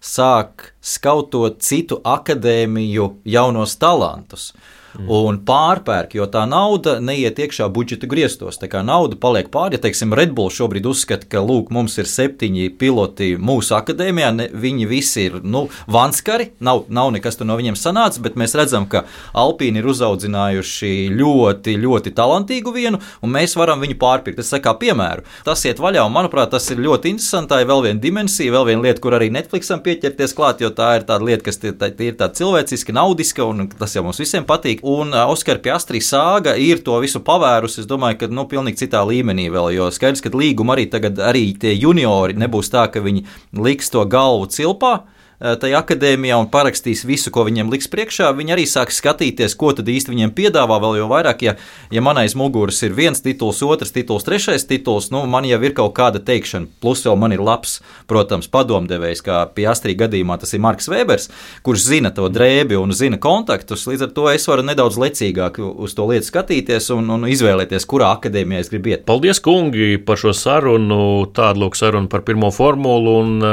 sāk 0.00 0.70
skautot 0.80 1.60
citu 1.62 2.00
akadēmiju 2.04 3.08
jaunos 3.24 3.76
talantus 3.80 4.52
mm. 4.54 4.79
Un 4.98 5.40
pārpērk, 5.46 6.14
jo 6.18 6.26
tā 6.30 6.44
nauda 6.48 6.98
neiet 7.02 7.38
iekšā 7.38 7.68
budžeta 7.72 8.08
griestos. 8.10 8.58
Tā 8.60 8.70
kā 8.70 8.82
nauda 8.86 9.18
paliek 9.20 9.50
pāri, 9.52 9.78
ja 9.78 9.84
teiksim, 9.84 10.14
Red 10.16 10.34
Bull 10.36 10.52
šobrīd 10.54 10.88
uzskata, 10.90 11.28
ka 11.30 11.42
lūk, 11.44 11.70
mums 11.74 11.96
ir 12.00 12.08
septiņi 12.10 12.70
piloti 12.80 13.32
mūsu 13.40 13.76
akadēmijā, 13.78 14.30
ne, 14.36 14.48
viņi 14.50 14.88
visi 14.90 15.26
ir 15.28 15.40
nu, 15.42 15.66
vanskari, 15.90 16.50
nav, 16.60 16.84
nav 16.88 17.12
nekas 17.14 17.40
no 17.40 17.56
viņiem 17.56 17.78
sanācis, 17.78 18.22
bet 18.24 18.38
mēs 18.40 18.56
redzam, 18.58 18.88
ka 18.90 19.04
Alpīni 19.38 19.80
ir 19.80 19.88
uzaudzinājuši 19.90 20.92
ļoti, 21.16 21.76
ļoti 21.80 22.12
talantīgu 22.16 22.74
vienu, 22.74 23.00
un 23.22 23.34
mēs 23.34 23.56
varam 23.58 23.82
viņu 23.82 23.96
pārpirkt. 24.00 24.42
Es 24.42 24.50
saku, 24.52 24.74
piemēru, 24.80 25.24
tas 25.46 25.64
iet 25.68 25.80
vaļā, 25.82 26.04
un 26.06 26.14
manuprāt, 26.14 26.52
tas 26.54 26.68
ir 26.72 26.82
ļoti 26.82 27.14
interesanti. 27.14 27.50
Tā 27.50 27.62
ir 27.62 27.70
vēl 27.70 27.84
viena 27.86 28.02
dimensija, 28.02 28.52
vēl 28.54 28.68
viena 28.68 28.84
lieta, 28.84 29.02
kur 29.02 29.16
arī 29.16 29.30
Netflixam 29.34 29.82
pieķerties 29.84 30.34
klāt, 30.36 30.62
jo 30.62 30.70
tā 30.74 30.92
ir 30.98 31.06
tāda 31.08 31.26
lieta, 31.26 31.46
kas 31.48 31.58
ir 31.64 31.74
tā, 31.80 31.90
tā 31.90 32.28
cilvēciska, 32.40 32.94
naudiska, 32.94 33.46
un 33.46 33.70
tas 33.72 33.96
jau 33.96 34.04
mums 34.06 34.20
visiem 34.22 34.46
patīk 34.46 34.79
patīk. 34.80 34.88
Un 34.90 35.12
Oskara 35.12 35.58
Piastri 35.58 36.00
sāga 36.00 36.56
ir 36.56 36.82
to 36.82 36.98
visu 37.00 37.20
pavērusi. 37.20 37.80
Es 37.80 37.86
domāju, 37.86 38.18
ka 38.18 38.28
nu, 38.28 38.46
pilnīgi 38.48 38.86
citā 38.86 39.04
līmenī 39.04 39.50
vēl, 39.50 39.74
jo 39.76 39.90
skaidrs, 39.90 40.20
ka 40.20 40.30
līguma 40.30 40.74
arī 40.74 40.90
tagad 40.90 41.18
arī 41.18 41.58
tie 41.58 41.74
juniori 41.74 42.34
nebūs 42.34 42.70
tā, 42.70 42.90
ka 42.90 43.00
viņi 43.00 43.26
liks 43.52 43.90
to 43.90 44.04
galvu 44.04 44.46
cilpā. 44.48 45.04
Eh, 45.40 45.54
tajā 45.56 45.78
akadēmijā 45.80 46.36
un 46.36 46.50
parakstīs 46.52 47.00
visu, 47.08 47.30
ko 47.32 47.46
viņiem 47.46 47.70
liks 47.72 47.86
priekšā, 47.88 48.26
viņi 48.36 48.52
arī 48.52 48.66
sāks 48.68 48.98
skatīties, 49.00 49.54
ko 49.56 49.70
tad 49.72 49.86
īsti 49.88 50.12
viņiem 50.12 50.34
piedāvā. 50.36 50.76
Vēl 50.82 50.98
jau 50.98 51.06
vairāk, 51.08 51.44
ja, 51.46 51.54
ja 51.88 52.02
man 52.04 52.18
aiz 52.20 52.34
muguras 52.36 52.82
ir 52.84 52.92
viens 52.92 53.24
tituls, 53.24 53.62
otrs 53.64 53.94
tituls, 53.94 54.26
trešais 54.26 54.68
tituls, 54.68 55.08
nu, 55.14 55.22
man 55.24 55.48
jau 55.48 55.56
ir 55.64 55.72
kaut 55.78 55.94
kāda 55.96 56.20
teikšana. 56.20 56.68
Plus 56.84 57.06
vēl 57.08 57.16
man 57.16 57.32
ir 57.32 57.40
labs, 57.40 57.78
protams, 58.10 58.50
padomdevējs, 58.52 59.22
kā 59.24 59.38
pie 59.56 59.64
Astrī 59.72 59.94
gadījumā 59.96 60.36
tas 60.42 60.52
ir 60.52 60.60
Marks 60.60 60.90
Vēbers, 60.92 61.30
kurš 61.64 61.88
zina 61.88 62.12
to 62.12 62.28
drēbi 62.28 62.76
un 62.76 62.92
zina 62.92 63.16
kontaktus. 63.16 63.86
Līdz 63.88 64.10
ar 64.10 64.12
to 64.18 64.28
es 64.34 64.44
varu 64.50 64.66
nedaudz 64.68 65.00
lecīgāk 65.00 65.56
uz 65.56 65.96
to 65.96 66.04
lietu 66.12 66.28
skatīties 66.28 66.90
un, 66.92 67.08
un 67.16 67.24
izvēlēties, 67.32 67.88
kurā 67.88 68.12
akadēmijā 68.18 68.60
es 68.66 68.68
gribu 68.74 68.92
iet. 68.92 69.08
Paldies, 69.08 69.40
kungi, 69.40 69.96
par 70.04 70.20
šo 70.20 70.36
sarunu. 70.36 71.00
Tāda 71.32 71.64
lūk 71.64 71.80
saruna 71.80 72.12
par 72.12 72.28
pirmo 72.28 72.52
formulu. 72.52 73.16
Un, 73.24 73.52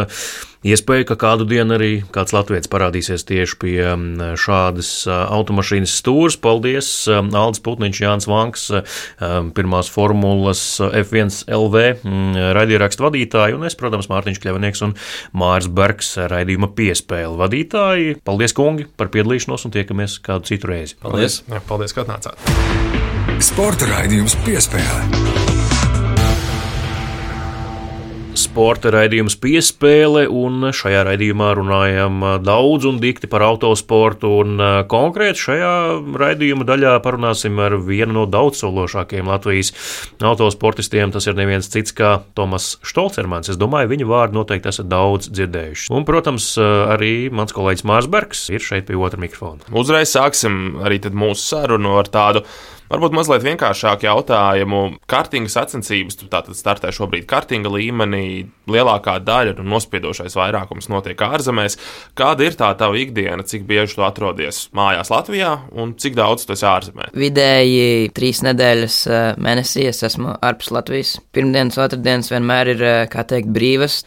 Iespēja, 0.68 1.06
ka 1.08 1.16
kādu 1.20 1.46
dienu 1.48 1.78
arī 1.78 1.92
kāds 2.12 2.34
latviečs 2.36 2.68
parādīsies 2.72 3.24
tieši 3.30 3.56
pie 3.62 3.76
šādas 4.42 4.90
automašīnas 5.08 5.94
stūres. 6.02 6.36
Paldies, 6.44 6.90
Aldis 7.08 7.64
Putniņš, 7.64 8.02
Jānis 8.04 8.28
Vanks, 8.28 8.66
pirmās 9.56 9.92
formulas 9.94 10.64
F1 10.84 11.46
LV 11.48 11.86
raidierakstu 12.58 13.08
vadītāji, 13.08 13.56
un 13.56 13.64
es, 13.70 13.78
protams, 13.80 14.10
Mārtiņš 14.12 14.42
Kļavnieks 14.44 14.84
un 14.90 14.96
Mārs 15.38 15.72
Bergs 15.72 16.16
raidījuma 16.34 16.74
piespēle 16.76 17.40
vadītāji. 17.40 18.18
Paldies, 18.28 18.56
kungi, 18.58 18.90
par 19.00 19.14
piedalīšanos 19.14 19.70
un 19.70 19.76
tiekamies 19.78 20.20
kādu 20.26 20.52
citu 20.52 20.74
reizi. 20.74 21.00
Paldies! 21.00 21.44
Paldies, 21.48 21.70
paldies 21.72 21.96
ka 21.96 22.04
atnācāt! 22.04 22.36
Sporta 23.40 23.88
raidījums 23.88 24.36
piespēle 24.44 25.57
sporta 28.58 28.89
raidījums 28.89 29.36
piespēle, 29.38 30.24
un 30.34 30.72
šajā 30.74 31.04
raidījumā 31.06 31.52
runājam 31.60 32.24
daudz 32.41 32.88
un 32.89 32.96
dikti 32.98 33.28
par 33.30 33.43
autosportu, 33.46 34.32
un 34.41 34.58
konkrēti 34.89 35.43
šajā 35.43 35.74
raidījuma 36.17 36.65
daļā 36.65 36.96
parunāsim 37.06 37.60
ar 37.62 37.76
vienu 37.86 38.15
no 38.15 38.24
daudzsološākajiem 38.34 39.30
Latvijas 39.30 39.70
autosportistiem. 40.26 41.13
Tas 41.13 41.30
ir 41.30 41.38
neviens 41.38 41.70
cits 41.70 41.93
kā 41.93 42.15
Tomas 42.34 42.80
Štolcermans. 42.82 43.52
Es 43.54 43.60
domāju, 43.62 43.91
viņa 43.91 44.08
vārdu 44.10 44.39
noteikti 44.39 44.72
esat 44.72 44.89
daudz 44.89 45.30
dzirdējuši. 45.30 45.91
Un, 45.93 46.08
protams, 46.10 46.56
arī 46.58 47.28
mans 47.30 47.54
kolēģis 47.54 47.86
Mārs 47.86 48.10
Bergs 48.10 48.48
ir 48.50 48.65
šeit 48.65 48.89
pie 48.89 48.98
otra 48.98 49.22
mikrofona. 49.22 49.70
Uzreiz 49.70 50.15
sāksim 50.17 50.80
arī 50.82 50.98
mūsu 51.13 51.46
sarunu 51.46 51.93
ar 52.02 52.10
tādu 52.10 52.41
Varbūt 52.88 53.15
mazliet 53.17 53.43
vienkāršāk 53.43 54.06
jautājumu. 54.06 54.82
Kartinga 55.12 55.52
sacensības, 55.52 56.15
tātad 56.21 56.56
startē 56.56 56.91
šobrīd 56.95 57.26
kartinga 57.28 57.71
līmenī, 57.73 58.45
lielākā 58.71 59.17
daļa 59.28 59.58
un 59.60 59.67
nospiedošais 59.73 60.38
vairākums 60.39 60.88
notiek 60.91 61.19
ārzemēs. 61.28 61.76
Kāda 62.17 62.47
ir 62.47 62.56
tā 62.60 62.69
tava 62.80 62.95
ikdiena, 63.02 63.43
cik 63.43 63.65
bieži 63.67 63.97
tu 63.97 64.06
atrodies 64.08 64.67
mājās 64.78 65.12
Latvijā 65.12 65.52
un 65.76 65.97
cik 66.00 66.15
daudz 66.15 66.47
tu 66.47 66.56
esi 66.56 66.67
ārzemē? 66.69 67.10
Vidēji 67.17 68.13
trīs 68.15 68.39
nedēļas 68.47 69.02
eh, 69.12 69.28
mēnesī 69.36 69.89
es 69.91 70.00
esmu 70.08 70.38
ārpus 70.39 70.71
Latvijas. 70.71 71.17
Pirmdienas, 71.36 71.80
otrdienas 71.84 72.32
vienmēr 72.32 72.71
ir, 72.78 72.88
eh, 72.88 73.04
kā 73.12 73.28
teikt, 73.28 73.52
brīvas. 73.52 74.06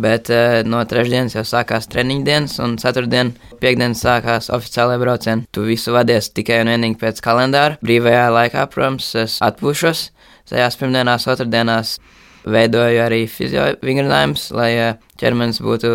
Bet 0.00 0.30
uh, 0.32 0.62
no 0.66 0.80
trešdienas 0.88 1.36
jau 1.36 1.44
sākās 1.46 1.86
treniņu 1.90 2.24
dienas, 2.26 2.56
un 2.62 2.74
ceturtdien, 2.82 3.32
piekdienas 3.62 4.02
sākās 4.02 4.50
oficiālajā 4.54 5.02
braucienā. 5.02 5.46
Tu 5.54 5.66
visu 5.68 5.94
vadies 5.94 6.32
tikai 6.34 6.62
un 6.64 6.72
vienīgi 6.72 6.98
pēc 7.00 7.22
kalendāra. 7.24 7.78
Brīvajā 7.84 8.26
laikā, 8.34 8.66
protams, 8.72 9.12
es 9.22 9.38
atpūšos. 9.44 10.08
Tajās 10.50 10.76
pirmdienās, 10.80 11.28
otrdienās 11.30 11.96
veidoju 12.44 13.00
arī 13.06 13.22
fizio 13.30 13.70
vingrinājumus, 13.84 14.50
lai 14.56 14.70
uh, 14.80 14.96
ķermenis 15.20 15.62
būtu 15.64 15.94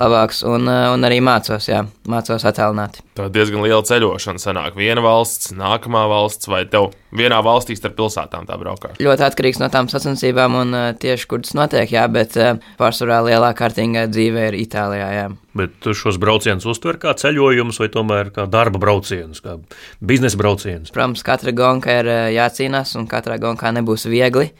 labāks, 0.00 0.42
un, 0.46 0.66
eh, 0.68 0.88
un 0.90 1.06
arī 1.06 1.20
mācos, 1.22 1.68
jā, 1.70 1.84
mācos 2.10 2.44
attēlināt. 2.48 2.98
Tā 3.14 3.28
diezgan 3.30 3.62
liela 3.62 3.82
ceļošana 3.86 4.42
sanāk. 4.42 4.74
Viena 4.78 5.02
valsts, 5.04 5.52
nākamā 5.54 6.02
valsts, 6.10 6.48
vai 6.50 6.64
tev 6.66 6.90
vienā 7.14 7.38
valstī 7.46 7.76
starp 7.78 7.94
pilsētām 8.00 8.48
tā 8.48 8.58
braukā? 8.58 8.96
Ļoti 8.98 9.26
atkarīgs 9.28 9.62
no 9.62 9.70
tām 9.70 9.86
sacensībām 9.92 10.58
un 10.58 10.74
uh, 10.74 10.88
tieši, 10.98 11.28
kur 11.30 11.44
tas 11.44 11.54
notiek, 11.54 11.94
jā, 11.94 12.08
bet 12.10 12.34
uh, 12.40 12.58
pārsvarā 12.80 13.20
lielā 13.28 13.52
kārtīgā 13.54 14.08
dzīve 14.10 14.48
ir 14.50 14.58
Itālijā, 14.58 15.08
jā. 15.14 15.28
Bet 15.54 15.78
tu 15.84 15.94
šos 15.94 16.18
braucienus 16.18 16.66
uztver 16.66 16.98
kā 16.98 17.14
ceļojumus 17.14 17.78
vai 17.78 17.90
tomēr 17.94 18.32
kā 18.34 18.48
darba 18.50 18.82
braucienus, 18.82 19.38
kā 19.44 19.60
biznesa 20.02 20.40
braucienus? 20.40 20.90
Protams, 20.90 21.22
katra 21.22 21.54
gonka 21.54 22.00
ir 22.02 22.10
jācīnās 22.34 22.96
un 22.98 23.06
katrā 23.06 23.38
gonkā 23.38 23.70
nebūs 23.78 24.08
viegli. 24.10 24.50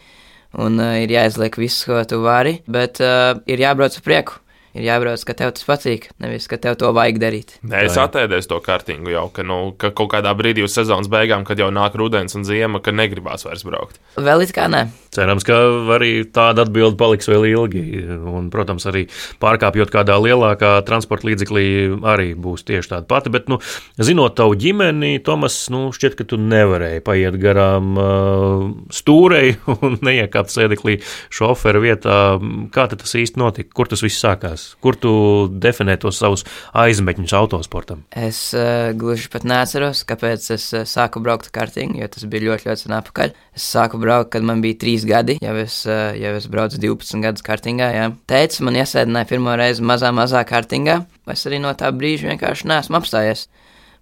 Un 0.54 0.78
uh, 0.78 0.94
ir 1.02 1.10
jāizliek 1.10 1.58
viss, 1.58 1.82
ko 1.82 1.98
tu 2.06 2.22
vari, 2.22 2.60
bet 2.70 3.02
uh, 3.02 3.34
ir 3.50 3.58
jābrauc 3.58 3.98
uz 3.98 4.06
priekšu 4.06 4.43
ir 4.74 4.86
jābrauc, 4.88 5.22
ka 5.26 5.36
tev 5.38 5.54
tas 5.56 5.66
patīk, 5.68 6.08
nevis 6.22 6.48
ka 6.50 6.58
tev 6.60 6.76
to 6.80 6.90
vajag 6.94 7.20
darīt. 7.22 7.56
Nē, 7.62 7.86
es 7.88 7.98
atēdēju 8.00 8.50
to 8.50 8.60
kārtīgu 8.64 9.14
jau, 9.14 9.28
ka, 9.34 9.46
nu, 9.46 9.60
ka 9.78 9.92
kaut 9.96 10.12
kādā 10.16 10.34
brīdī 10.36 10.66
uz 10.66 10.74
sezonas 10.76 11.10
beigām, 11.12 11.46
kad 11.46 11.62
jau 11.62 11.70
nāk 11.74 11.96
rudens 12.00 12.36
un 12.38 12.46
ziema, 12.46 12.82
ka 12.84 12.94
negribās 12.94 13.46
vairs 13.46 13.64
braukt. 13.66 14.02
Vēl 14.18 14.46
it 14.46 14.54
kā 14.56 14.68
nē. 14.70 14.86
Cerams, 15.14 15.46
ka 15.46 15.56
arī 15.94 16.24
tāda 16.34 16.64
atbilde 16.64 16.98
paliks 16.98 17.28
vēl 17.30 17.46
ilgi. 17.52 17.84
Un, 18.34 18.48
protams, 18.52 18.86
arī 18.90 19.04
pārkāpjot 19.42 19.92
kādā 19.94 20.16
lielākā 20.18 20.76
transporta 20.88 21.28
līdzeklī, 21.28 21.66
arī 22.10 22.32
būs 22.34 22.66
tieši 22.66 22.90
tāda 22.94 23.08
pati. 23.10 23.32
Bet, 23.34 23.46
nu, 23.52 23.60
zinot 24.00 24.36
tavu 24.38 24.56
ģimeni, 24.58 25.16
Tomas, 25.24 25.58
nu, 25.72 25.86
šķiet, 25.94 26.16
ka 26.18 26.26
tu 26.28 26.38
nevarēji 26.40 27.04
paiet 27.06 27.38
garām 27.42 27.94
uh, 28.00 28.66
stūrei 28.94 29.54
un 29.74 29.98
neiekāpt 30.04 30.52
sēdeklī 30.54 30.98
šoferu 31.34 31.84
vietā. 31.84 32.18
Kā 32.74 32.88
tas 32.90 33.14
īsti 33.18 33.40
notika? 33.40 33.72
Kur 33.74 33.90
tas 33.90 34.02
viss 34.04 34.22
sākās? 34.22 34.66
Kur 34.82 34.98
tu 34.98 35.14
definē 35.48 35.96
tos 36.02 36.18
savus 36.22 36.46
aizmetņus 36.74 37.36
autosportam? 37.38 38.04
Es 38.10 38.48
uh, 38.56 38.90
gluži 38.98 39.30
pat 39.32 39.46
neatceros, 39.48 40.04
kāpēc 40.08 40.50
es 40.56 40.68
uh, 40.74 40.86
sāku 40.88 41.22
braukt 41.24 41.52
kartīgu, 41.54 42.00
jo 42.02 42.10
tas 42.10 42.26
bija 42.30 42.50
ļoti, 42.50 42.68
ļoti 42.70 42.86
sen 42.86 42.98
atpakaļ. 42.98 43.34
Es 43.54 43.66
sāku 43.74 44.00
braukt, 44.02 44.32
kad 44.34 44.46
man 44.46 44.62
bija 44.64 44.78
3 45.04 45.10
gadi, 45.10 45.36
jau 45.42 45.54
es, 45.60 45.82
uh, 45.88 46.12
jau 46.16 46.32
es 46.38 46.46
braucu 46.48 46.80
12 46.80 47.20
gadus 47.24 47.44
kartīgā. 47.44 47.90
Teicis, 48.30 48.62
man 48.64 48.78
iesēdināja 48.80 49.28
pirmo 49.28 49.54
reizi 49.60 49.84
mazā, 49.84 50.12
mazā 50.16 50.44
kartīgā. 50.48 51.02
Es 51.30 51.44
arī 51.48 51.60
no 51.60 51.72
tā 51.76 51.92
brīža 51.92 52.30
vienkārši 52.32 52.70
neesmu 52.70 52.98
apstājies. 53.00 53.46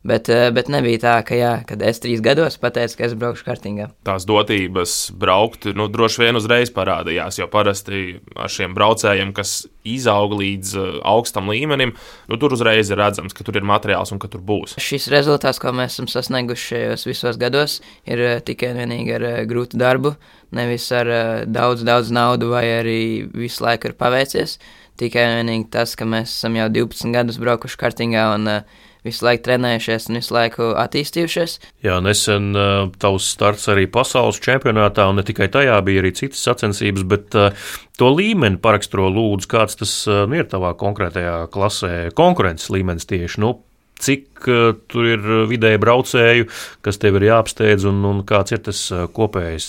Bet, 0.03 0.27
eh, 0.29 0.49
bet 0.51 0.67
nebija 0.67 0.99
tā, 0.99 1.13
ka, 1.23 1.37
jā, 1.39 1.51
kad 1.67 1.83
es 1.87 2.01
trīs 2.03 2.19
gados 2.23 2.57
pateicu, 2.59 2.97
ka 2.99 3.05
es 3.07 3.13
braukšu 3.15 3.45
kartingā. 3.47 3.87
Tās 4.03 4.27
dotības 4.27 5.13
braukt, 5.15 5.69
nu, 5.79 5.87
droši 5.87 6.25
vien 6.25 6.39
uzreiz 6.41 6.73
parādījās, 6.75 7.39
jo 7.39 7.47
parasti 7.51 8.19
ar 8.35 8.51
šiem 8.51 8.75
braucējiem, 8.75 9.31
kas 9.37 9.69
izaug 9.87 10.35
līdz 10.41 10.75
uh, 10.75 10.99
augstam 11.07 11.53
līmenim, 11.55 11.95
nu, 12.27 12.41
tur 12.43 12.59
uzreiz 12.59 12.91
ir 12.91 12.99
redzams, 12.99 13.35
ka 13.35 13.47
tur 13.47 13.61
ir 13.61 13.67
materiāls 13.67 14.11
un 14.11 14.19
ka 14.23 14.31
tur 14.33 14.43
būs. 14.43 14.75
Šis 14.83 15.07
rezultāts, 15.15 15.63
ko 15.63 15.71
mēs 15.71 15.95
esam 15.95 16.11
sasnieguši 16.11 16.69
šajos 16.73 17.07
visos 17.07 17.39
gados, 17.39 17.79
ir 18.03 18.27
uh, 18.27 18.37
tikai 18.43 18.75
un 18.75 18.83
vienīgi 18.83 19.19
ar 19.21 19.31
grūtu 19.47 19.79
darbu, 19.79 20.17
nevis 20.51 20.91
ar 20.99 21.15
daudz, 21.47 21.87
daudz 21.87 22.11
naudu 22.11 22.51
vai 22.51 22.67
arī 22.83 23.03
visu 23.31 23.63
laiku 23.63 23.93
ir 23.93 24.01
paveicies. 24.03 24.59
Tikai 24.99 25.31
un 25.31 25.41
vienīgi 25.45 25.71
tas, 25.73 25.95
ka 25.95 26.05
mēs 26.05 26.41
esam 26.41 26.59
jau 26.59 26.73
12 26.75 27.15
gadus 27.15 27.39
braukuši 27.43 27.87
kartingā 27.87 28.33
un 28.35 28.59
uh, 28.59 28.89
visu 29.07 29.27
laiku 29.27 29.47
trenējušies 29.49 30.09
un 30.09 30.19
visu 30.21 30.35
laiku 30.37 30.69
attīstījušies. 30.79 31.57
Jā, 31.85 31.99
nesen 32.05 32.53
uh, 32.55 32.87
tavs 33.03 33.27
starts 33.35 33.69
arī 33.73 33.89
pasaules 33.91 34.41
čempionātā, 34.43 35.09
un 35.11 35.19
ne 35.21 35.27
tikai 35.27 35.51
tajā 35.53 35.79
bija 35.87 36.05
arī 36.05 36.15
citas 36.19 36.45
sacensības, 36.47 37.05
bet 37.11 37.37
uh, 37.39 37.67
to 37.99 38.13
līmeni 38.15 38.61
paraksturo 38.63 39.11
lūdzu, 39.13 39.51
kāds 39.51 39.79
tas 39.83 39.97
uh, 40.11 40.25
nu, 40.31 40.39
ir 40.41 40.49
tavā 40.51 40.75
konkrētajā 40.79 41.37
klasē, 41.53 41.93
konkurences 42.19 42.71
līmenis 42.75 43.09
tieši. 43.11 43.43
Nu, 43.43 43.57
cik 44.03 44.47
uh, 44.51 44.71
tur 44.91 45.11
ir 45.11 45.27
vidēji 45.51 45.83
braucēju, 45.83 46.49
kas 46.87 47.03
tev 47.03 47.19
ir 47.19 47.29
jāapsteidz, 47.31 47.87
un, 47.91 48.01
un 48.09 48.23
kāds 48.29 48.55
ir 48.55 48.63
tas 48.71 48.85
uh, 48.95 49.09
kopējais 49.11 49.69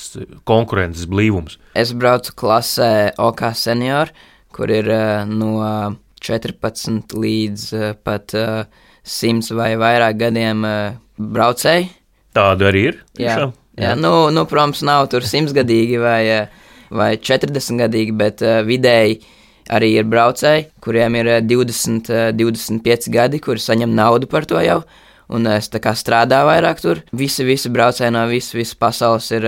konkurences 0.50 1.10
blīvums? 1.10 1.58
Es 1.78 1.94
braucu 1.98 2.36
klasē 2.38 3.14
OK 3.22 3.48
senior, 3.58 4.14
kur 4.54 4.70
ir 4.74 4.90
uh, 4.94 5.26
no 5.30 5.58
14 6.24 7.18
līdz 7.18 7.70
uh, 7.76 7.94
pat 8.06 8.38
uh, 8.38 8.90
simts 9.04 9.52
vai 9.52 9.74
vairāk 9.80 10.18
gadiem 10.20 10.64
uh, 10.66 10.96
braucēji. 11.20 11.90
Tāda 12.34 12.72
arī 12.72 12.88
ir. 12.90 13.00
Jā, 13.20 13.38
jā. 13.38 13.50
jā 13.84 13.94
nu, 14.00 14.14
nu, 14.34 14.46
protams, 14.50 14.82
nav 14.88 15.10
tur 15.12 15.26
simtsgadīgi 15.28 16.00
vai, 16.02 16.20
eh, 16.32 16.68
vai 16.94 17.14
40 17.20 17.84
gadīgi, 17.84 18.16
bet 18.18 18.42
uh, 18.46 18.62
vidēji 18.66 19.20
arī 19.74 19.94
ir 20.00 20.08
braucēji, 20.10 20.68
kuriem 20.84 21.16
ir 21.20 21.32
20, 21.46 22.10
25 22.36 23.10
gadi, 23.14 23.40
kuri 23.44 23.62
saņem 23.64 23.94
naudu 23.96 24.28
par 24.32 24.48
to 24.50 24.60
jau. 24.64 24.82
Un 25.34 25.48
es 25.48 25.70
tā 25.72 25.80
kā 25.84 25.94
strādāju 25.96 26.50
vairāk 26.50 26.82
tur. 26.84 27.00
Visi, 27.16 27.46
visi 27.48 27.72
braucēji 27.72 28.12
no 28.14 28.26
visas, 28.30 28.54
visas 28.58 28.76
pasaules 28.76 29.30
ir 29.32 29.48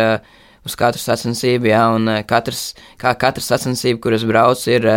uz 0.66 0.76
katru 0.80 1.02
sacensību, 1.02 1.68
jā, 1.70 1.84
un 1.94 2.10
katrs, 2.26 2.72
kā 3.02 3.12
katra 3.20 3.44
sacensība, 3.44 4.00
kuras 4.08 4.24
brauc, 4.26 4.64
ir, 4.72 4.88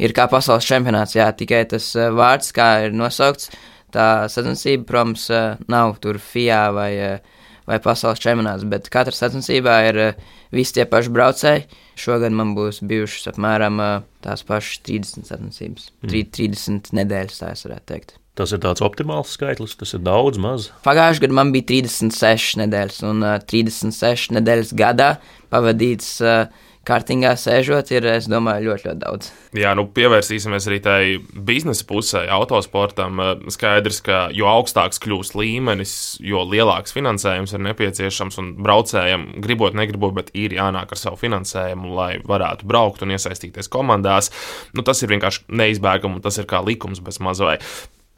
ir 0.00 0.14
kā 0.16 0.28
pasaules 0.30 0.64
čempionāts, 0.64 1.16
jā, 1.18 1.26
tikai 1.36 1.64
tas 1.68 1.90
vārds, 2.14 2.54
kā 2.56 2.68
ir 2.86 2.96
nosaukts, 2.96 3.50
tā 3.94 4.08
sacensība, 4.32 4.86
protams, 4.88 5.28
eh, 5.30 5.62
nav 5.70 5.98
tur 6.02 6.18
FIA 6.18 6.66
vai, 6.74 6.90
eh, 6.96 7.18
vai 7.68 7.78
pasaules 7.78 8.20
čempionāts, 8.22 8.66
bet 8.68 8.90
katra 8.90 9.14
sacensībā 9.14 9.78
ir 9.88 10.00
eh, 10.02 10.26
visi 10.52 10.74
tie 10.74 10.84
paši 10.84 11.14
braucēji. 11.14 11.64
Šogad 11.96 12.34
man 12.34 12.56
būs 12.56 12.82
bijušas 12.82 13.30
apmēram 13.34 13.78
tās 14.24 14.42
pašas 14.42 14.82
30 14.82 15.30
sacensības, 15.30 15.90
mm. 16.02 16.26
30 16.34 16.90
nedēļas, 16.98 17.38
tā 17.38 17.52
es 17.54 17.62
varētu 17.68 17.86
teikt. 17.86 18.16
Tas 18.34 18.50
ir 18.50 18.58
tāds 18.58 18.82
optimāls 18.82 19.30
skaitlis, 19.36 19.76
tas 19.78 19.94
ir 19.94 20.00
daudz, 20.02 20.40
maz. 20.42 20.66
Pagājušajā 20.82 21.22
gadā 21.22 21.36
man 21.38 21.52
bija 21.54 21.68
36 21.70 22.58
nedēļas, 22.64 22.96
un 23.06 23.22
uh, 23.22 23.36
36 23.38 24.34
nedēļas 24.34 24.72
gadā 24.74 25.10
pavadīts 25.54 26.08
uh, 26.26 26.48
kārtīgā 26.86 27.34
sēžot, 27.38 27.90
ir, 27.94 28.06
es 28.14 28.28
domāju, 28.30 28.70
ļoti, 28.70 28.88
ļoti 28.88 29.00
daudz. 29.00 29.30
Jā, 29.56 29.72
nu 29.78 29.86
pievērsīsimies 29.94 30.68
arī 30.70 30.80
tai 30.84 30.98
biznesa 31.46 31.86
pusē, 31.88 32.24
autosportam. 32.34 33.22
Skaidrs, 33.54 34.00
ka 34.04 34.20
jo 34.34 34.48
augstāks 34.50 35.00
kļūst 35.04 35.36
līmenis, 35.38 35.94
jo 36.24 36.44
lielāks 36.48 36.94
finansējums 36.96 37.56
ir 37.56 37.64
nepieciešams 37.68 38.40
un 38.42 38.52
braucējiem, 38.64 39.26
gribot, 39.44 39.76
negribot, 39.78 40.14
bet 40.16 40.30
ir 40.36 40.56
jānāk 40.58 40.94
ar 40.94 41.00
savu 41.00 41.20
finansējumu, 41.20 41.94
lai 41.96 42.12
varētu 42.24 42.68
braukt 42.68 43.04
un 43.06 43.14
iesaistīties 43.16 43.70
komandās. 43.72 44.32
Nu, 44.76 44.86
tas 44.86 45.02
ir 45.02 45.12
vienkārši 45.14 45.48
neizbēgami 45.48 46.20
un 46.20 46.24
tas 46.24 46.40
ir 46.40 46.48
kā 46.50 46.62
likums 46.64 47.02
bez 47.04 47.20
mazai. 47.24 47.58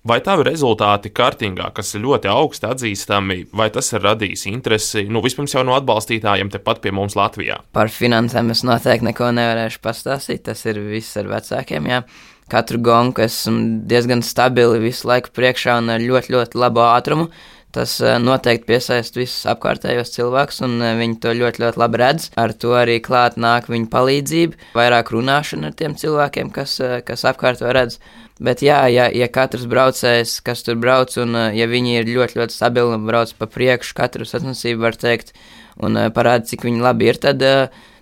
Vai 0.06 0.20
tavi 0.22 0.44
rezultāti 0.46 1.10
kartingā, 1.10 1.72
kas 1.74 1.88
ir 1.96 2.04
ļoti 2.04 2.28
augsti 2.30 2.68
atzīstami, 2.68 3.38
vai 3.58 3.66
tas 3.74 3.88
ir 3.90 4.04
radījis 4.04 4.44
interesi, 4.52 5.02
nu, 5.10 5.18
vispirms 5.24 5.56
jau 5.56 5.64
no 5.66 5.74
atbalstītājiem 5.74 6.52
tepat 6.52 6.78
pie 6.84 6.92
mums 6.94 7.16
Latvijā? 7.18 7.56
Par 7.74 7.90
finansēm 7.90 8.52
es 8.54 8.62
noteikti 8.66 9.08
neko 9.08 9.32
nevarēšu 9.34 9.82
pastāstīt, 9.82 10.44
tas 10.46 10.62
ir 10.70 10.78
viss 10.92 11.18
ar 11.18 11.26
vecākiem, 11.32 11.90
jā. 11.90 12.04
Katru 12.52 12.78
gonku 12.78 13.24
esmu 13.24 13.82
diezgan 13.90 14.22
stabili 14.22 14.78
visu 14.84 15.08
laiku 15.10 15.32
priekšā 15.34 15.80
un 15.80 15.90
ar 15.96 16.04
ļoti, 16.04 16.36
ļoti 16.36 16.62
labu 16.62 16.84
ātrumu. 16.86 17.26
Tas 17.74 17.96
eh, 18.00 18.14
noteikti 18.22 18.70
piesaista 18.70 19.18
visus 19.18 19.42
apkārtējos 19.50 20.14
cilvēkus, 20.14 20.62
un 20.64 20.78
eh, 20.80 20.94
viņi 21.00 21.18
to 21.20 21.34
ļoti, 21.36 21.64
ļoti 21.64 21.82
labi 21.82 22.00
redz. 22.00 22.30
Ar 22.38 22.54
to 22.54 22.76
arī 22.78 23.00
klāt 23.04 23.36
nāk 23.42 23.66
viņa 23.68 23.90
palīdzība, 23.92 24.70
vairāk 24.78 25.10
runāšana 25.12 25.72
ar 25.72 25.76
tiem 25.76 25.98
cilvēkiem, 25.98 26.54
kas, 26.54 26.78
eh, 26.80 27.00
kas 27.04 27.26
apkārt 27.28 27.60
to 27.60 27.74
redz. 27.74 27.98
Bet, 28.37 28.61
jā, 28.61 28.83
ja, 28.92 29.07
ja 29.09 29.31
katrs 29.33 29.64
braucējs, 29.70 30.40
kas 30.44 30.61
tur 30.66 30.77
brauc, 30.77 31.14
un 31.22 31.33
ja 31.57 31.66
viņi 31.70 31.94
ir 32.03 32.11
ļoti, 32.11 32.37
ļoti 32.37 32.53
stabili 32.53 32.99
un 32.99 33.07
brauc 33.09 33.33
pa 33.38 33.49
priekšu 33.49 33.96
katru 33.96 34.27
sacensību, 34.29 34.83
var 34.83 34.99
teikt, 35.01 35.33
un 35.81 35.96
parāda, 36.12 36.44
cik 36.51 36.66
viņi 36.68 36.85
labi 36.85 37.09
ir, 37.09 37.20
tad, 37.22 37.40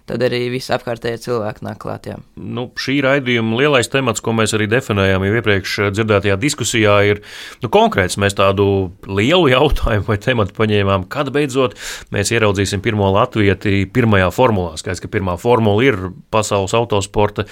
tad 0.08 0.22
arī 0.26 0.46
visi 0.52 0.72
apkārtējie 0.74 1.20
cilvēki 1.24 1.64
nāk 1.64 1.78
klāt. 1.80 2.08
Jā. 2.10 2.18
Nu, 2.36 2.66
šī 2.80 2.98
raidījuma 3.04 3.56
lielais 3.60 3.88
temats, 3.92 4.22
ko 4.24 4.34
mēs 4.36 4.52
arī 4.56 4.66
definējām 4.72 5.24
jau 5.24 5.36
iepriekš 5.40 5.76
dzirdētajā 5.96 6.36
diskusijā, 6.42 6.96
ir 7.08 7.22
nu, 7.64 7.70
konkrēts. 7.72 8.18
Mēs 8.20 8.36
tādu 8.38 8.66
lielu 9.08 9.48
jautājumu 9.54 10.08
vai 10.10 10.18
tematu 10.20 10.56
paņēmām, 10.58 11.08
kad 11.12 11.32
beidzot 11.34 11.78
mēs 12.14 12.34
ieraudzīsim 12.34 12.84
pirmo 12.84 13.08
latvieti 13.14 13.84
pirmajā 13.94 14.28
formulā. 14.34 14.76
Skaidrs, 14.80 15.02
ka 15.04 15.12
pirmā 15.12 15.38
formula 15.40 15.86
ir 15.86 15.98
pasaules 16.34 16.76
autosporta 16.76 17.46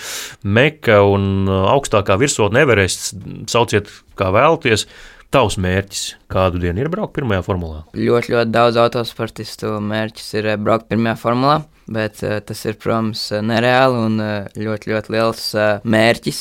meka 0.45 1.01
un 1.09 1.49
augstākā 1.49 2.19
virsotne 2.21 2.67
Everests. 2.67 3.15
Sauciet, 3.51 3.89
kā 4.19 4.29
vēlaties. 4.35 4.87
Tavs 5.33 5.55
mērķis 5.57 6.01
kādu 6.29 6.59
dienu 6.61 6.83
ir 6.83 6.91
braukt 6.93 7.15
pirmajā 7.17 7.41
formulā? 7.47 7.79
Ļoti, 7.97 8.35
ļoti 8.35 8.53
daudz 8.53 8.77
autosportistu 8.83 9.79
mērķis 9.81 10.27
ir 10.37 10.49
eh, 10.53 10.59
braukt 10.61 10.91
pirmajā 10.91 11.15
formulā, 11.23 11.55
bet 11.89 12.19
uh, 12.21 12.35
tas 12.45 12.61
ir, 12.69 12.77
protams, 12.77 13.23
eh, 13.33 13.41
nereāli 13.49 14.03
un 14.11 14.19
ļoti, 14.61 14.91
ļoti 14.93 15.15
liels 15.15 15.47
mērķis. 15.89 16.41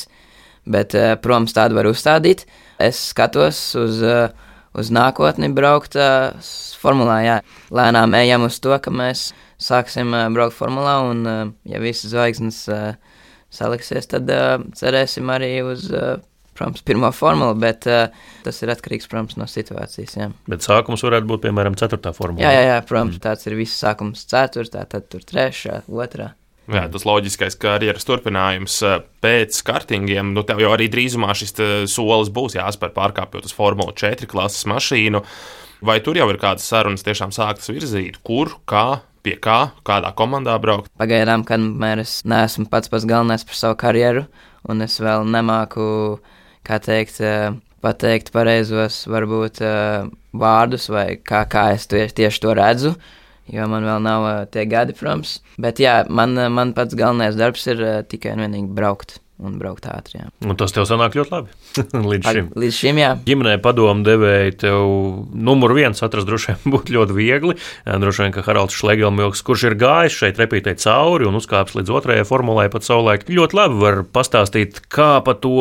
Bet, 0.75 0.93
protams, 1.23 1.55
tādu 1.55 1.77
var 1.79 1.87
uzstādīt. 1.89 2.43
Es 2.83 2.99
skatos 3.13 3.61
uz, 3.79 4.01
uz 4.77 4.91
nākotni 4.93 5.49
braukt 5.55 5.95
formulā. 6.81 7.15
Jā. 7.25 7.37
Lēnām 7.73 8.13
ejam 8.19 8.45
uz 8.45 8.59
to, 8.61 8.75
ka 8.77 8.93
mēs 8.93 9.29
sāksim 9.57 10.13
braukt 10.35 10.57
formulā 10.59 10.99
un, 11.07 11.23
ja 11.65 11.81
visas 11.81 12.11
zvaigznes 12.11 12.59
saliksies, 13.55 14.11
tad 14.11 14.29
cerēsim 14.77 15.33
arī 15.33 15.55
uz. 15.71 15.87
Protams, 16.51 16.83
pirmā 16.83 17.13
formula, 17.15 17.55
bet 17.55 17.85
uh, 17.87 18.11
tas 18.43 18.57
ir 18.59 18.71
atkarīgs, 18.73 19.07
protams, 19.11 19.37
no 19.39 19.47
situācijas. 19.47 20.17
Jā. 20.19 20.27
Bet 20.51 20.65
sākums 20.65 21.03
varētu 21.05 21.29
būt, 21.29 21.45
piemēram, 21.45 21.77
ceturtā 21.79 22.11
formula. 22.15 22.43
Jā, 22.43 22.51
jā, 22.51 22.65
jā 22.67 22.81
protams, 22.87 23.15
mm. 23.15 23.23
tāds 23.23 23.47
ir 23.47 23.55
viss 23.55 23.79
sākums 23.79 24.25
ceturtā, 24.27 24.83
tad 24.91 25.07
tur 25.11 25.23
trešā, 25.27 25.81
otrā. 25.87 26.33
Jā, 26.71 26.83
tas 26.91 27.05
loģiskais 27.07 27.55
karjeras 27.59 28.05
turpinājums 28.07 28.75
uh, 28.83 28.97
pēc 29.23 29.61
kartingiem, 29.67 30.33
nu 30.35 30.43
tev 30.47 30.59
jau 30.61 30.73
arī 30.75 30.89
drīzumā 30.91 31.31
šis 31.39 31.55
solis 31.91 32.31
būs 32.35 32.57
jāspēr 32.59 32.91
pārkāpjot 32.97 33.47
uz 33.47 33.55
Formula 33.55 33.95
4 33.95 34.27
klases 34.29 34.67
mašīnu. 34.69 35.23
Vai 35.87 35.97
tur 36.03 36.19
jau 36.19 36.27
ir 36.29 36.37
kādas 36.41 36.67
sarunas 36.67 37.01
tiešām 37.07 37.31
sāktas 37.33 37.71
virzīt, 37.71 38.19
kur, 38.27 38.51
kā, 38.69 39.01
pie 39.25 39.37
kā, 39.41 39.71
kādā 39.87 40.11
komandā 40.19 40.59
braukt? 40.61 40.91
Pagaidām, 41.01 41.47
kamēr 41.47 42.03
es 42.03 42.19
neesmu 42.27 42.67
pats 42.69 42.91
pats 42.91 43.07
galvenais 43.09 43.47
par 43.47 43.57
savu 43.57 43.79
karjeru, 43.81 44.27
un 44.69 44.85
es 44.85 44.99
vēl 45.01 45.25
nemāku 45.33 45.87
uh, 46.19 46.37
kā 46.67 46.79
teikt, 46.83 47.21
eh, 47.23 47.49
pateikt 47.81 48.31
pareizos, 48.35 49.03
varbūt 49.11 49.61
eh, 49.65 50.11
vārdus, 50.33 50.89
vai 50.93 51.07
kā, 51.17 51.43
kā 51.49 51.71
es 51.75 51.87
tieši, 51.91 52.15
tieši 52.21 52.43
to 52.45 52.55
redzu. 52.57 52.95
Jo 53.51 53.65
man 53.67 53.83
vēl 53.83 54.03
nav 54.05 54.23
uh, 54.23 54.33
tie 54.47 54.63
gadi, 54.69 54.93
protams. 54.95 55.39
Bet 55.59 55.81
jā, 55.81 56.05
man, 56.07 56.37
man 56.53 56.69
pats 56.77 56.95
galvenais 56.95 57.35
darbs 57.35 57.65
ir 57.67 57.81
tikai 58.07 58.35
un 58.37 58.45
vienīgi 58.45 58.69
braukt 58.77 59.17
un 59.41 59.57
braukt 59.59 59.87
ātri. 59.89 60.21
Jā. 60.21 60.29
Un 60.45 60.57
tas 60.59 60.73
tev 60.75 60.85
sanāk 60.89 61.15
ļoti 61.17 61.33
labi. 61.33 61.53
līdz 62.11 62.29
šim. 62.35 62.49
Līdz 62.61 62.77
šim, 62.77 62.99
jā. 63.01 63.11
Ģimenē 63.25 63.55
padomu 63.63 64.05
devēja 64.05 64.53
tev 64.65 64.81
numuru 65.33 65.77
viens 65.79 66.03
atrast 66.05 66.29
droši 66.29 66.53
vien 66.53 66.75
būtu 66.75 66.95
ļoti 66.95 67.17
viegli. 67.17 67.57
Droši 67.85 68.25
vien, 68.25 68.35
ka 68.35 68.45
Haralds 68.45 68.77
Šlegelmilks, 68.77 69.43
kurš 69.45 69.67
ir 69.71 69.77
gājis 69.81 70.19
šeit 70.21 70.41
repītē 70.41 70.75
cauri 70.81 71.27
un 71.29 71.39
uzkāpis 71.39 71.79
līdz 71.79 71.93
otrajai 71.97 72.27
formulai 72.27 72.67
pat 72.71 72.85
savulaik, 72.87 73.27
ļoti 73.31 73.57
labi 73.57 73.81
var 73.81 74.01
pastāstīt, 74.13 74.83
kā 74.91 75.11
pa 75.25 75.35
to 75.37 75.55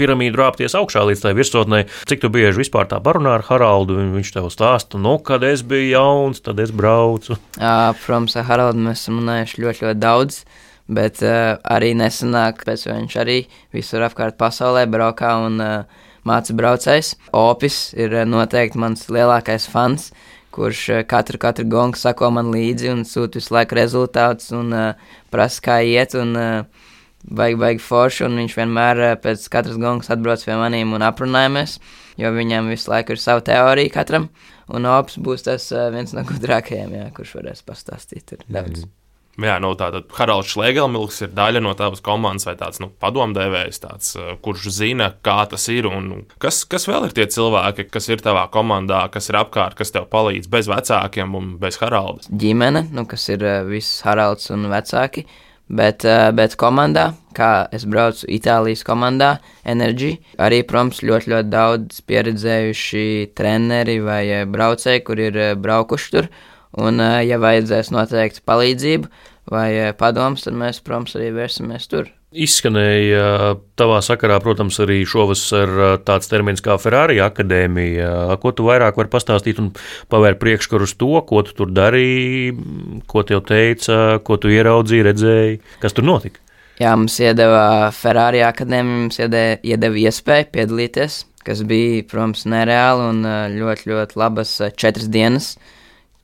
piramīdu 0.00 0.40
rāpties 0.40 0.76
augšā 0.78 1.04
līdz 1.10 1.26
tai 1.26 1.34
virsotnei. 1.38 1.84
Cik 2.10 2.24
tu 2.24 2.32
bieži 2.32 2.62
vispār 2.62 2.88
tā 2.90 3.00
parunā 3.04 3.36
ar 3.38 3.46
Haraldu, 3.50 3.98
viņš 4.16 4.34
tev 4.36 4.48
stāsta, 4.52 5.00
nu, 5.00 5.18
kad 5.24 5.44
es 5.46 5.64
biju 5.66 5.92
jauns, 5.92 6.42
tad 6.44 6.60
es 6.62 6.72
braucu. 6.74 7.38
Jā, 7.60 7.92
protams, 8.04 8.36
ar 8.40 8.48
Haraldu 8.48 8.88
mēs 8.88 9.04
esam 9.04 9.20
runājuši 9.22 9.64
ļoti, 9.64 9.86
ļoti 9.88 10.02
daudz. 10.02 10.42
Bet 10.90 11.20
uh, 11.22 11.54
arī 11.70 11.92
nesenāk, 11.94 12.64
pēc 12.66 12.88
viņš 12.88 13.16
arī 13.22 13.38
visur 13.74 14.02
apkārt 14.02 14.34
pasaulē 14.40 14.88
braukā 14.90 15.36
un 15.44 15.62
uh, 15.62 16.00
māca 16.26 16.56
braucējs. 16.56 17.14
Opis 17.36 17.92
ir 17.94 18.16
uh, 18.16 18.26
noteikti 18.26 18.80
mans 18.80 19.06
lielākais 19.12 19.68
fans, 19.70 20.08
kurš 20.54 20.82
uh, 20.90 21.02
katru, 21.06 21.38
katru 21.38 21.68
gongu 21.70 22.00
sako 22.00 22.32
man 22.34 22.50
līdzi 22.50 22.90
un 22.90 23.06
sūta 23.06 23.38
visu 23.38 23.54
laiku 23.54 23.78
rezultātus 23.78 24.50
un 24.56 24.74
uh, 24.74 25.16
prasa, 25.30 25.62
kā 25.68 25.80
iet. 25.86 26.18
Un, 26.18 26.36
uh, 26.38 26.86
Baigi, 27.20 27.58
baigi 27.60 27.82
forši, 27.84 28.22
un 28.24 28.38
viņš 28.40 28.54
vienmēr 28.56 29.00
uh, 29.04 29.10
pēc 29.20 29.42
katras 29.52 29.76
gongas 29.76 30.08
atbrauc 30.08 30.40
pie 30.40 30.54
maniem 30.56 30.94
un 30.96 31.04
aprunājamies, 31.04 31.74
jo 32.16 32.30
viņam 32.32 32.70
visu 32.72 32.88
laiku 32.88 33.12
ir 33.12 33.20
sava 33.20 33.44
teorija 33.44 33.92
katram. 34.00 34.30
Un 34.72 34.88
Ops 34.88 35.18
būs 35.20 35.44
tas 35.44 35.68
uh, 35.74 35.90
viens 35.92 36.16
no 36.16 36.24
gudrākajiem, 36.24 36.96
jā, 36.96 37.10
kurš 37.12 37.36
varēs 37.42 37.60
pastāstīt. 37.68 38.24
Tur 38.32 38.48
daudz. 38.48 38.86
Mm. 38.86 38.99
Jā, 39.40 39.56
nu, 39.62 39.72
tātad 39.78 40.08
Haralds 40.16 40.52
Šlegelmilks 40.52 41.22
ir 41.24 41.32
daļa 41.36 41.62
no 41.64 41.72
tavas 41.78 42.02
komandas 42.04 42.46
vai 42.48 42.56
tāds 42.60 42.80
nu, 42.82 42.90
padomdevējs, 43.00 43.80
tāds, 43.82 44.12
eh, 44.18 44.34
kurš 44.44 44.68
zina, 44.76 45.12
kā 45.24 45.38
tas 45.48 45.68
ir. 45.72 45.88
Kas, 46.42 46.62
kas 46.68 46.86
vēl 46.88 47.08
ir 47.08 47.14
tie 47.16 47.26
cilvēki, 47.30 47.88
kas 47.90 48.08
ir 48.12 48.20
tavā 48.24 48.46
komandā, 48.52 49.06
kas 49.12 49.30
ir 49.30 49.38
apkārt, 49.40 49.78
kas 49.78 49.94
tev 49.94 50.10
palīdz 50.12 50.50
bez 50.50 50.68
vecākiem 50.68 51.36
un 51.36 51.54
bez 51.60 51.80
Haralda? 51.80 52.28
Ģimene, 52.28 52.88
nu, 52.92 53.06
kas 53.08 53.28
ir 53.32 53.44
uh, 53.44 53.62
viss 53.68 54.02
Haralds 54.04 54.50
un 54.50 54.68
vecāki. 54.70 55.24
Bet, 55.70 56.02
uh, 56.04 56.32
bet 56.34 56.56
komandā, 56.58 57.12
kā 57.36 57.68
es 57.72 57.86
braucu 57.86 58.26
Itālijas 58.26 58.82
komandā, 58.84 59.36
Energy, 59.64 60.16
arī, 60.36 60.64
protams, 60.66 61.00
ļoti, 61.06 61.30
ļoti 61.30 61.50
daudz 61.52 62.00
pieredzējuši 62.10 63.04
treneri 63.38 64.00
vai 64.02 64.24
braucēji, 64.50 65.04
kur 65.06 65.22
ir 65.22 65.40
braukuši 65.56 66.16
tur. 66.16 66.30
Un, 66.78 67.02
ja 67.26 67.38
vajadzēs 67.42 67.88
noteikti 67.90 68.44
palīdzību, 68.46 69.08
vai 69.50 69.68
eh, 69.74 69.92
padoms, 69.96 70.46
tad 70.46 70.56
mēs, 70.58 70.80
protams, 70.84 71.16
arī 71.18 71.30
vērsimies 71.34 71.88
tur. 71.90 72.10
Izskanēja 72.30 73.22
eh, 73.26 73.46
tavā 73.80 73.98
sakarā, 74.06 74.38
protams, 74.42 74.78
arī 74.82 75.00
šovasar 75.08 75.72
eh, 75.74 75.94
tāds 76.06 76.30
termins 76.30 76.62
kā 76.64 76.76
Ferrari 76.80 77.18
akadēmija. 77.24 78.10
Ko 78.42 78.54
tu 78.56 78.68
vairāk 78.68 79.00
vari 79.00 79.12
pastāstīt 79.12 79.58
un 79.62 79.72
pavērt 80.12 80.40
priekškaru 80.42 80.86
uz 80.86 80.94
to, 81.00 81.10
ko 81.26 81.42
tu 81.46 81.56
tur 81.58 81.72
darīji, 81.74 82.54
ko 83.10 83.24
tev 83.26 83.42
teica, 83.48 84.20
ko 84.26 84.38
tu 84.40 84.52
ieraudzīji, 84.54 85.08
redzēji, 85.10 85.58
kas 85.82 85.96
tur 85.96 86.06
notika? 86.06 86.42
Jā, 86.80 86.94
mums 86.96 87.18
iedeva 87.20 87.90
Ferrari 87.92 88.40
akadēmija, 88.46 89.02
mums 89.02 89.20
iedeva, 89.20 89.58
iedeva 89.66 90.00
iespēju 90.00 90.46
piedalīties, 90.54 91.18
kas 91.44 91.60
bija, 91.68 92.06
protams, 92.08 92.46
nereāli 92.48 93.10
un 93.10 93.20
ļoti, 93.58 93.90
ļoti 93.90 94.16
labas 94.20 94.54
četras 94.80 95.10
dienas. 95.12 95.52
Uh, 95.58 95.76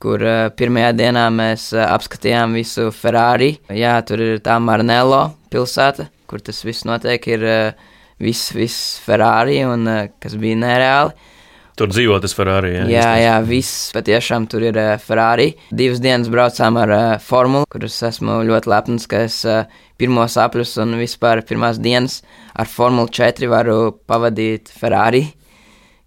kur 0.03 0.23
uh, 0.23 0.47
pirmajā 0.57 0.91
dienā 0.97 1.27
mēs 1.33 1.69
uh, 1.75 1.85
apskatījām 1.95 2.57
visu 2.57 2.89
Ferrari. 2.95 3.55
Jā, 3.73 3.97
tur 4.07 4.23
ir 4.23 4.43
tā 4.45 4.57
Marnello 4.61 5.23
pilsēta, 5.53 6.09
kur 6.29 6.43
tas 6.43 6.61
viss 6.65 6.85
notiek, 6.87 7.23
ir 7.31 7.47
uh, 7.47 7.87
viss, 8.21 8.51
viss 8.55 8.99
Ferrari, 9.05 9.63
un 9.65 9.87
uh, 9.89 10.05
kas 10.21 10.37
bija 10.39 10.59
nereāli. 10.61 11.33
Tur 11.77 11.91
dzīvo 11.93 12.15
tas 12.17 12.33
Ferrari. 12.33 12.71
Jā, 12.73 12.85
jā, 12.89 13.09
jā 13.21 13.33
viss 13.45 13.91
patiešām 13.93 14.47
tur 14.49 14.65
ir 14.65 14.77
uh, 14.81 14.95
Ferrari. 15.01 15.51
Divas 15.69 16.01
dienas 16.01 16.29
braucām 16.33 16.79
ar 16.81 16.93
uh, 16.93 17.03
formulu, 17.21 17.69
kuras 17.69 17.99
esmu 18.09 18.39
ļoti 18.47 18.71
lepns, 18.73 19.05
ka 19.09 19.25
es 19.27 19.43
uh, 19.45 19.65
pirmos 19.97 20.37
apļus 20.41 20.77
un 20.81 20.97
vispār 21.01 21.43
pirmās 21.45 21.81
dienas 21.81 22.21
ar 22.57 22.69
Formuli 22.69 23.13
4 23.13 23.49
varu 23.49 23.79
pavadīt 24.09 24.71
Ferrari 24.73 25.25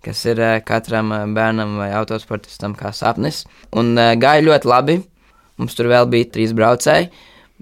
kas 0.05 0.23
ir 0.29 0.41
eh, 0.41 0.59
katram 0.67 1.13
eh, 1.13 1.27
bērnam 1.37 1.77
vai 1.81 1.91
autosportistam 1.97 2.75
kā 2.79 2.93
sapnis. 2.97 3.45
Un 3.77 3.93
eh, 3.99 4.15
gāja 4.21 4.47
ļoti 4.47 4.71
labi. 4.71 4.99
Mums 5.61 5.77
tur 5.77 5.91
vēl 5.93 6.09
bija 6.09 6.31
trīs 6.33 6.55
braucēji, 6.57 7.11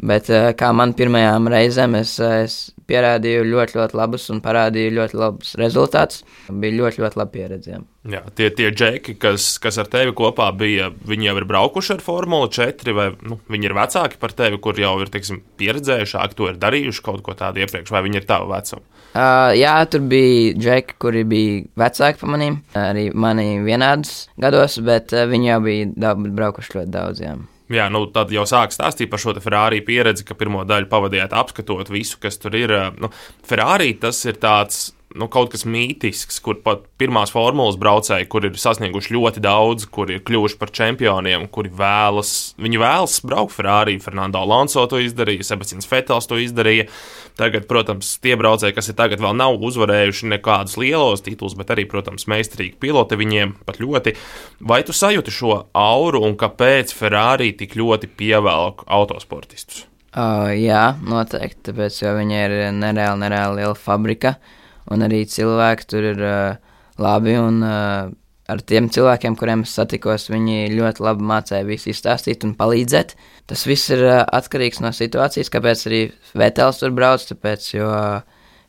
bet 0.06 0.28
kā 0.54 0.68
man 0.70 0.92
pirmajām 0.94 1.48
reizēm 1.50 1.96
es, 1.98 2.12
es 2.22 2.58
pierādīju 2.88 3.44
ļoti, 3.48 3.76
ļoti 3.78 3.98
labus 3.98 4.26
un 4.32 4.42
parādīju 4.44 4.94
ļoti 4.96 5.18
labus 5.20 5.54
rezultātus. 5.60 6.24
Bija 6.48 6.76
ļoti, 6.78 7.02
ļoti 7.04 7.20
labi 7.20 7.34
pieredze. 7.36 7.80
Jā, 8.08 8.22
tie, 8.38 8.48
tie 8.56 8.70
džeki, 8.72 9.18
kas, 9.20 9.50
kas 9.60 9.76
ar 9.82 9.90
tevi 9.92 10.14
kopā 10.16 10.48
bija, 10.56 10.88
viņi 11.08 11.28
jau 11.28 11.34
ir 11.40 11.46
braukuši 11.50 11.96
ar 11.98 12.04
Formuli 12.04 12.48
4, 12.56 12.94
vai 12.96 13.08
nu, 13.28 13.36
viņi 13.52 13.68
ir 13.68 13.76
vecāki 13.76 14.20
par 14.22 14.32
tevi, 14.38 14.60
kur 14.64 14.78
jau 14.80 14.94
ir 15.04 15.12
teiksim, 15.12 15.42
pieredzējušāki, 15.60 16.38
to 16.38 16.48
ir 16.48 16.62
darījuši 16.62 17.04
kaut 17.04 17.20
ko 17.26 17.36
tādu 17.36 17.60
iepriekš, 17.64 17.92
vai 17.92 18.04
viņi 18.06 18.22
ir 18.22 18.28
tavu 18.30 18.48
vecumu? 18.54 18.86
Uh, 19.08 19.50
jā, 19.56 19.74
tur 19.90 20.04
bija 20.08 20.56
džeki, 20.56 20.96
kuri 21.00 21.26
bija 21.28 21.60
vecāki 21.80 22.20
par 22.22 22.32
maniem, 22.32 22.58
arī 22.76 23.08
mani 23.12 23.58
vienādus 23.64 24.26
gados, 24.40 24.78
bet 24.84 25.12
uh, 25.16 25.28
viņi 25.28 25.52
jau 25.52 25.62
bija 25.64 25.92
daudz, 26.08 26.34
braukuši 26.40 26.76
ļoti 26.78 26.92
daudz. 26.94 27.24
Jā. 27.24 27.36
Jā, 27.68 27.90
nu, 27.92 28.06
tad 28.12 28.30
jau 28.32 28.46
sāk 28.48 28.72
stāstīt 28.72 29.10
par 29.12 29.20
šo 29.20 29.34
Ferrari 29.44 29.82
pieredzi, 29.84 30.24
ka 30.24 30.36
pirmo 30.38 30.62
daļu 30.64 30.88
pavadījāt 30.88 31.34
apskatot 31.36 31.90
visu, 31.92 32.16
kas 32.22 32.40
tur 32.40 32.56
ir. 32.56 32.72
Nu, 32.96 33.12
Ferrari 33.44 33.92
tas 34.00 34.22
ir 34.24 34.40
tāds 34.40 34.88
nu, 35.16 35.28
kaut 35.32 35.52
kas 35.52 35.64
mītisks, 35.68 36.40
kur 36.44 36.58
pat 36.64 36.84
pirmās 37.00 37.32
formulas 37.32 37.78
braucēji, 37.80 38.28
kur 38.30 38.44
ir 38.48 38.58
sasnieguši 38.60 39.14
ļoti 39.16 39.42
daudz, 39.44 39.88
kur 39.92 40.10
ir 40.12 40.22
kļuvuši 40.26 40.58
par 40.60 40.72
čempioniem, 40.74 41.46
kuri 41.52 41.72
vēlas, 41.76 42.34
viņi 42.60 42.82
vēlas 42.82 43.18
braukt 43.24 43.56
Ferrari. 43.56 43.98
Fernando 44.04 44.42
Alonso 44.42 44.84
to 44.90 45.00
izdarīja, 45.02 45.46
Sebastians 45.48 45.88
Fetels 45.88 46.28
to 46.28 46.40
izdarīja. 46.40 46.88
Tagad, 47.38 47.68
protams, 47.70 48.16
tie 48.18 48.34
braucēji, 48.38 48.74
kas 48.74 48.90
ir 48.90 48.96
tagad 48.98 49.20
vēl 49.22 49.36
nav 49.38 49.60
uzvarējuši 49.62 50.30
nekādus 50.32 50.74
lielos 50.80 51.22
titulus, 51.22 51.54
bet 51.58 51.70
arī, 51.70 51.84
protams, 51.86 52.26
meistarīgi 52.30 52.74
piloti 52.82 53.18
viņiem 53.20 53.52
pat 53.68 53.78
ļoti. 53.78 54.16
Vai 54.66 54.80
tu 54.86 54.96
sajūti 54.96 55.34
šo 55.34 55.52
auru 55.78 56.24
un 56.26 56.34
kāpēc 56.40 56.90
Ferrari 56.98 57.52
tik 57.58 57.78
ļoti 57.78 58.10
pievelk 58.18 58.82
autosportistus? 58.90 59.84
Uh, 60.08 60.50
jā, 60.56 60.96
noteikti, 61.06 61.68
tāpēc, 61.68 62.00
jo 62.02 62.16
viņa 62.16 62.40
ir 62.46 62.56
nereāli, 62.74 63.20
nereāli 63.22 63.60
liela 63.60 63.76
fabrika, 63.78 64.34
un 64.90 65.04
arī 65.06 65.22
cilvēki 65.30 65.86
tur 65.86 66.06
ir 66.10 66.24
uh, 66.24 66.78
labi, 66.98 67.36
un 67.38 67.62
uh, 67.62 68.10
ar 68.48 68.62
tiem 68.64 68.88
cilvēkiem, 68.92 69.36
kuriem 69.38 69.64
es 69.66 69.74
satikos, 69.76 70.28
viņi 70.32 70.70
ļoti 70.72 71.04
labi 71.04 71.26
mācīja 71.28 71.66
visu 71.68 71.92
izstāstīt 71.92 72.46
un 72.48 72.56
palīdzēt. 72.58 73.14
Tas 73.48 73.66
viss 73.68 73.92
ir 73.94 74.04
uh, 74.06 74.22
atkarīgs 74.24 74.82
no 74.84 74.92
situācijas, 74.96 75.52
kāpēc 75.52 75.86
arī 75.90 76.02
Vētels 76.38 76.80
tur 76.80 76.94
brauc, 76.96 77.24
tāpēc, 77.28 77.68
jo 77.74 77.90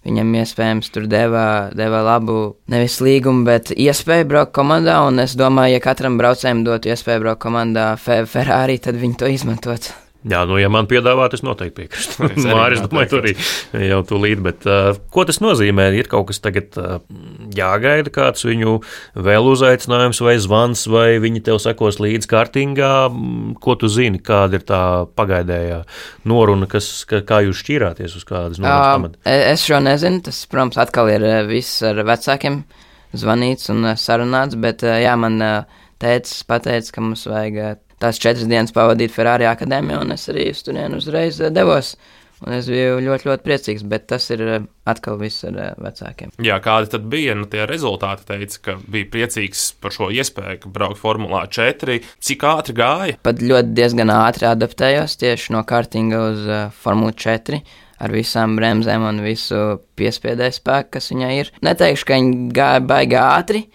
viņam 0.08 0.36
iespējams 0.42 0.92
tur 0.96 1.08
deva, 1.12 1.46
deva 1.76 2.04
labu, 2.06 2.40
nevis 2.72 3.00
līgumu, 3.04 3.46
bet 3.48 3.74
iespēju 3.76 4.30
braukt 4.32 4.56
komandā, 4.56 5.00
un 5.08 5.24
es 5.24 5.36
domāju, 5.40 5.78
ja 5.78 5.84
katram 5.84 6.20
braucējam 6.20 6.64
dotu 6.68 6.94
iespēju 6.94 7.26
braukt 7.26 7.44
komandā 7.44 7.92
Fe 8.00 8.24
Ferrari, 8.30 8.80
tad 8.84 9.00
viņi 9.00 9.20
to 9.20 9.32
izmantotu. 9.32 10.09
Jā, 10.28 10.42
nu, 10.44 10.58
ja 10.60 10.68
man 10.68 10.84
piedāvāt, 10.90 11.32
es 11.38 11.44
noteikti 11.48 11.86
piekrītu. 11.86 12.26
Mārcis, 12.52 12.82
domāju, 12.84 13.08
tur 13.14 13.22
arī 13.22 13.32
jau 13.88 14.00
tūlīt. 14.10 14.42
Bet, 14.44 14.66
uh, 14.68 14.98
ko 15.16 15.24
tas 15.24 15.40
nozīmē? 15.40 15.86
Ir 15.96 16.10
kaut 16.12 16.28
kas 16.28 16.44
tagad 16.44 16.76
uh, 16.82 16.98
jāgaida, 17.56 18.12
kāds 18.12 18.44
viņu 18.44 18.82
vēl 19.16 19.48
uzaicinājums 19.54 20.20
vai 20.26 20.36
zvans, 20.44 20.84
vai 20.92 21.08
viņi 21.24 21.46
tev 21.48 21.62
sekos 21.64 22.02
līdz 22.04 22.28
kārtīgā. 22.36 22.92
Ko 23.64 23.80
tu 23.80 23.88
zini, 23.88 24.20
kāda 24.20 24.60
ir 24.60 24.68
tā 24.68 24.84
pagaidējā 25.16 25.82
noruna, 26.28 26.68
kas, 26.68 26.92
ka, 27.08 27.24
kā 27.24 27.40
jūs 27.48 27.64
šķirāties 27.64 28.20
uz 28.20 28.28
kādas 28.28 28.60
norunas 28.60 29.00
pamata? 29.00 29.24
Uh, 29.24 29.48
es 29.56 29.64
šo 29.64 29.80
nezinu. 29.88 30.20
Tas, 30.28 30.44
protams, 30.52 30.84
atkal 30.84 31.16
ir 31.16 31.30
viss 31.48 31.80
ar 31.88 32.04
vecākiem 32.04 32.66
zvanīts 33.16 33.72
un 33.72 33.94
sarunāts, 33.96 34.60
bet 34.60 34.84
uh, 34.84 35.00
jā, 35.00 35.16
man 35.16 35.40
uh, 35.40 35.86
tēcis 36.04 36.44
pateica, 36.44 36.98
ka 36.98 37.08
mums 37.08 37.24
vajag 37.32 37.80
tās 38.02 38.22
četras 38.22 38.48
dienas 38.50 38.74
pavadīt 38.76 39.14
Ferrari 39.14 39.48
akadēmijā, 39.50 40.00
un 40.04 40.16
es 40.16 40.30
arī 40.32 40.50
uz 40.54 40.64
turieni 40.66 41.00
uzreiz 41.00 41.42
eh, 41.42 41.54
devos. 41.54 41.96
Un 42.40 42.54
es 42.56 42.70
biju 42.72 43.02
ļoti, 43.04 43.28
ļoti 43.28 43.44
priecīgs, 43.44 43.82
bet 43.92 44.06
tas 44.08 44.30
ir 44.32 44.44
eh, 44.46 44.68
atkal 44.88 45.18
viss 45.20 45.44
ar 45.48 45.58
eh, 45.60 45.74
vecākiem. 45.84 46.32
Jā, 46.46 46.62
kādi 46.64 46.94
tad 46.94 47.10
bija 47.12 47.36
nu, 47.36 47.50
tie 47.52 47.66
rezultāti? 47.68 48.24
Teica, 48.30 48.62
ka 48.64 48.78
bija 48.88 49.10
priecīgs 49.12 49.66
par 49.84 49.96
šo 49.96 50.08
iespēju, 50.16 50.72
braukt 50.72 51.02
Formulā 51.02 51.44
4. 51.52 52.00
Cik 52.24 52.48
ātri 52.48 52.78
gāja? 52.80 53.20
Pat 53.28 53.44
ļoti 53.44 53.76
diezgan 53.76 54.14
ātri 54.16 54.48
adaptējos 54.48 55.20
tieši 55.20 55.58
no 55.58 55.66
kartinga 55.68 56.24
uz 56.30 56.50
Formula 56.80 57.16
4 57.28 57.60
ar 58.00 58.16
visām 58.16 58.56
bremzēm 58.56 59.04
un 59.10 59.20
visu 59.26 59.60
piespiedēju 60.00 60.56
spēku, 60.56 60.94
kas 60.96 61.12
viņai 61.12 61.34
ir. 61.42 61.52
Neteikšu, 61.66 62.08
ka 62.08 62.20
viņi 62.20 62.50
gāja 62.56 62.84
baigā 62.88 63.26
ātri. 63.36 63.66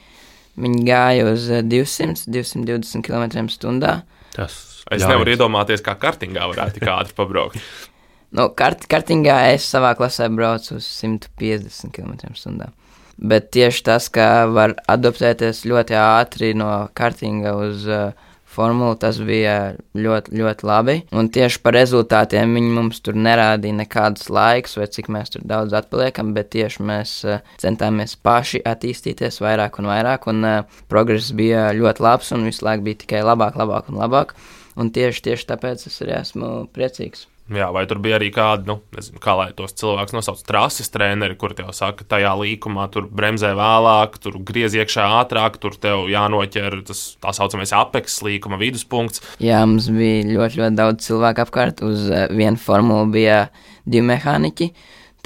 Viņi 0.60 0.84
gāja 0.87 1.26
uz 1.32 1.48
200, 1.66 2.28
220 2.30 3.04
km/h. 3.04 3.94
Tas 4.35 4.55
es 4.90 5.03
ļaujas. 5.03 5.11
nevaru 5.11 5.35
iedomāties, 5.35 5.83
kā 5.85 5.97
kartingā 6.01 6.49
varētu 6.51 6.79
tik 6.79 6.88
ātri 6.90 7.16
pabraukt. 7.16 7.61
nu, 8.37 8.49
kart, 8.59 8.87
kartingā 8.90 9.38
es 9.55 9.66
savā 9.70 9.94
klasē 9.99 10.29
braucu 10.35 10.79
uz 10.81 10.88
150 11.01 11.94
km/h. 11.94 12.70
Bet 13.14 13.53
tieši 13.55 13.85
tas, 13.87 14.09
ka 14.11 14.47
var 14.51 14.75
adaptēties 14.90 15.62
ļoti 15.70 15.94
ātri 16.01 16.51
no 16.59 16.70
kartinga 16.99 17.55
uz 17.62 17.85
uh, 17.87 18.11
formulu, 18.54 18.94
tas 19.00 19.18
bija 19.24 19.74
ļoti, 19.98 20.34
ļoti 20.40 20.68
labi. 20.68 20.96
Un 21.16 21.28
tieši 21.34 21.60
par 21.64 21.76
rezultātiem 21.76 22.54
viņi 22.56 22.72
mums 22.76 23.02
tur 23.04 23.18
nerādīja 23.18 23.78
nekādus 23.82 24.30
laikus, 24.32 24.78
vai 24.80 24.88
cik 24.96 25.10
mēs 25.12 25.34
tur 25.34 25.44
daudz 25.50 25.76
atpaliekam, 25.76 26.32
bet 26.36 26.52
tieši 26.54 26.86
mēs 26.86 27.14
uh, 27.28 27.42
centāmies 27.62 28.16
paši 28.16 28.62
attīstīties 28.64 29.42
vairāk 29.44 29.80
un 29.82 29.90
vairāk, 29.90 30.30
un 30.30 30.48
uh, 30.48 30.80
progress 30.90 31.34
bija 31.36 31.68
ļoti 31.76 32.06
labs, 32.06 32.32
un 32.36 32.48
visu 32.48 32.66
laiku 32.66 32.88
bija 32.88 33.04
tikai 33.04 33.24
labāk, 33.26 33.58
labāk 33.60 33.92
un 33.92 34.00
labāk. 34.02 34.36
Un 34.80 34.90
tieši, 34.90 35.28
tieši 35.28 35.52
tāpēc 35.52 35.86
es 35.86 36.02
arī 36.02 36.16
esmu 36.18 36.56
priecīgs. 36.74 37.28
Jā, 37.52 37.66
vai 37.76 37.83
tur 37.85 37.98
bija 38.00 38.16
arī 38.16 38.30
kādi, 38.33 38.64
nu, 38.70 38.78
nezinu, 38.96 39.18
kā 39.20 39.35
lai 39.37 39.50
tos 39.57 39.74
cilvēkus 39.76 40.14
nosauc, 40.16 40.38
trases 40.48 40.88
treneri, 40.88 41.37
kur 41.37 41.52
tev 41.52 41.74
saka, 41.76 42.07
tajā 42.09 42.30
līkumā 42.40 42.87
tur 42.94 43.04
bremzē 43.12 43.50
vēlāk, 43.59 44.16
tur 44.24 44.38
griez 44.48 44.72
iekšā 44.72 45.04
ātrāk, 45.18 45.59
tur 45.61 45.76
tev 45.76 46.07
jānoķer 46.09 46.78
tas 46.88 47.02
tā 47.20 47.35
saucamais 47.37 47.74
apeks 47.76 48.16
līkuma 48.24 48.57
viduspunkts. 48.62 49.20
Jā, 49.44 49.61
mums 49.68 49.90
bija 49.92 50.24
ļoti, 50.30 50.62
ļoti 50.62 50.80
daudz 50.80 51.04
cilvēku 51.04 51.44
apkārt. 51.44 51.85
Uz 51.85 52.09
uh, 52.09 52.24
vienu 52.33 52.57
formulu 52.57 53.12
bija 53.12 53.42
divi 53.85 54.07
mehāniķi, 54.09 54.70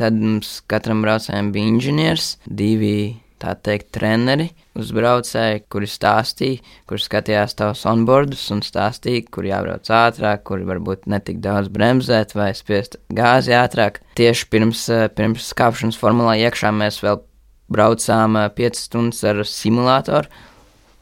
tad 0.03 0.19
mums 0.19 0.57
katram 0.67 1.07
braucējiem 1.07 1.55
bija 1.55 1.71
inženieris, 1.77 2.33
divi 2.51 2.97
tā 3.41 3.55
teikt, 3.55 3.91
treneri 3.95 4.49
uz 4.79 4.91
braucēju, 4.95 5.63
kuri 5.73 5.89
stāstīja, 5.91 6.63
kur 6.89 7.03
skatījās 7.03 7.57
tavus 7.59 7.85
onboardus 7.89 8.45
un 8.55 8.63
stāstīja, 8.65 9.27
kur 9.35 9.49
jābrauc 9.49 9.89
ātrāk, 9.95 10.45
kur 10.49 10.63
varbūt 10.69 11.09
netik 11.11 11.41
daudz 11.45 11.71
bremzēt 11.73 12.35
vai 12.39 12.51
spiest 12.59 12.99
gāzi 13.15 13.55
ātrāk. 13.57 14.03
Tieši 14.19 14.51
pirms, 14.53 14.85
eh, 14.95 15.09
pirms 15.09 15.51
kāpšanas 15.59 15.99
formulā 15.99 16.37
iekšā 16.45 16.73
mēs 16.75 17.01
vēl 17.05 17.23
braucām 17.71 18.39
5 18.57 18.77
eh, 18.77 18.83
stundas 18.83 19.25
ar 19.25 19.43
simulātoru, 19.45 20.29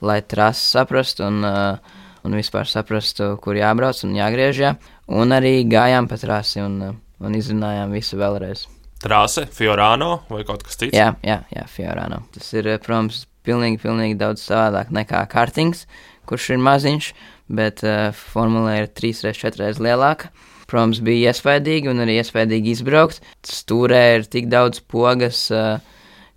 lai 0.02 0.20
trasi 0.22 0.70
saprastu 0.76 1.26
un, 1.26 1.44
eh, 1.44 1.98
un 2.24 2.32
vispār 2.32 2.68
saprastu, 2.68 3.36
kur 3.40 3.54
jābrauc 3.54 4.04
un 4.04 4.14
jāgriež. 4.14 4.62
Jā. 4.62 4.76
Un 5.08 5.30
arī 5.30 5.62
gājām 5.68 6.08
pa 6.08 6.16
trasi 6.16 6.60
un, 6.60 6.80
un 7.20 7.32
izrunājām 7.32 7.92
visu 7.92 8.16
vēlreiz 8.16 8.66
trāse, 9.06 9.46
Fiorano 9.54 10.10
vai 10.30 10.42
kaut 10.46 10.66
kas 10.66 10.78
cits? 10.80 10.96
Jā, 10.96 11.14
jā, 11.26 11.40
jā 11.54 11.64
Fiorano. 11.70 12.24
Tas 12.34 12.50
ir, 12.56 12.68
eh, 12.74 12.82
protams, 12.82 13.24
pilnīgi, 13.46 13.80
pilnīgi 13.82 14.18
daudz 14.20 14.44
savādāk 14.44 14.92
nekā 14.94 15.22
kartings, 15.32 15.86
kurš 16.26 16.50
ir 16.56 16.62
maziņš, 16.66 17.12
bet 17.56 17.84
uh, 17.86 18.10
formula 18.34 18.80
ir 18.80 18.88
trīs 18.90 19.22
reizes, 19.22 19.38
četras 19.44 19.62
reizes 19.62 19.82
lielāka. 19.86 20.32
Protams, 20.66 20.98
bija 21.06 21.30
iespaidīgi 21.30 21.92
un 21.92 22.02
arī 22.02 22.18
iespaidīgi 22.18 22.74
izbraukt. 22.74 23.20
Stūrē 23.46 24.02
ir 24.16 24.26
tik 24.26 24.50
daudz 24.50 24.82
pogas. 24.82 25.46
Uh, 25.54 25.78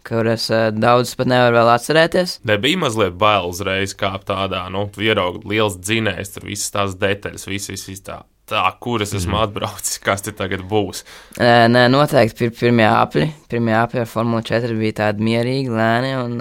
kuras 0.09 0.47
uh, 0.53 0.69
daudz 0.73 1.11
pat 1.17 1.29
nevar 1.29 1.53
vēl 1.57 1.69
atcerēties. 1.73 2.39
Nebija 2.47 2.79
mazliet 2.85 3.17
bail 3.19 3.49
uzreiz 3.49 3.93
kāpt 3.97 4.29
tādā, 4.29 4.63
nu, 4.73 4.87
ieraugot 4.97 5.45
liels 5.49 5.77
dzinējs, 5.81 6.35
tur 6.37 6.47
visas 6.49 6.73
tās 6.73 6.95
detaļas, 7.01 7.49
visas, 7.49 7.83
visas 7.89 8.05
tā 8.05 8.21
tā, 8.49 8.63
kur 8.81 9.05
es 9.05 9.13
esmu 9.13 9.35
mm. 9.35 9.43
atbraucis, 9.45 10.01
kas 10.05 10.25
te 10.25 10.33
tagad 10.35 10.65
būs? 10.69 11.05
Nē, 11.39 11.85
noteikti 11.93 12.45
pir 12.45 12.53
pirmie 12.57 12.87
apli. 12.89 13.29
Pirmie 13.51 13.77
apli 13.77 14.03
ar 14.03 14.09
Formuli 14.09 14.45
4 14.49 14.75
bija 14.79 14.99
tādi 15.03 15.25
mierīgi, 15.29 15.71
lēni 15.73 16.13
un, 16.19 16.37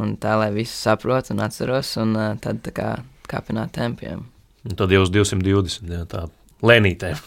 un 0.00 0.18
tā, 0.20 0.36
lai 0.40 0.50
visi 0.56 0.74
saprot 0.74 1.32
un 1.34 1.44
atceros, 1.46 1.94
un 2.02 2.18
tad 2.42 2.64
tā 2.66 2.74
kā 2.76 2.90
kāpināt 3.30 3.74
tempiem. 3.76 4.26
Un 4.66 4.76
tad 4.76 4.92
jau 4.92 5.04
uz 5.06 5.12
220. 5.12 5.88
Jā, 5.88 6.04
tā 6.10 6.26
lēnītēm. 6.66 7.20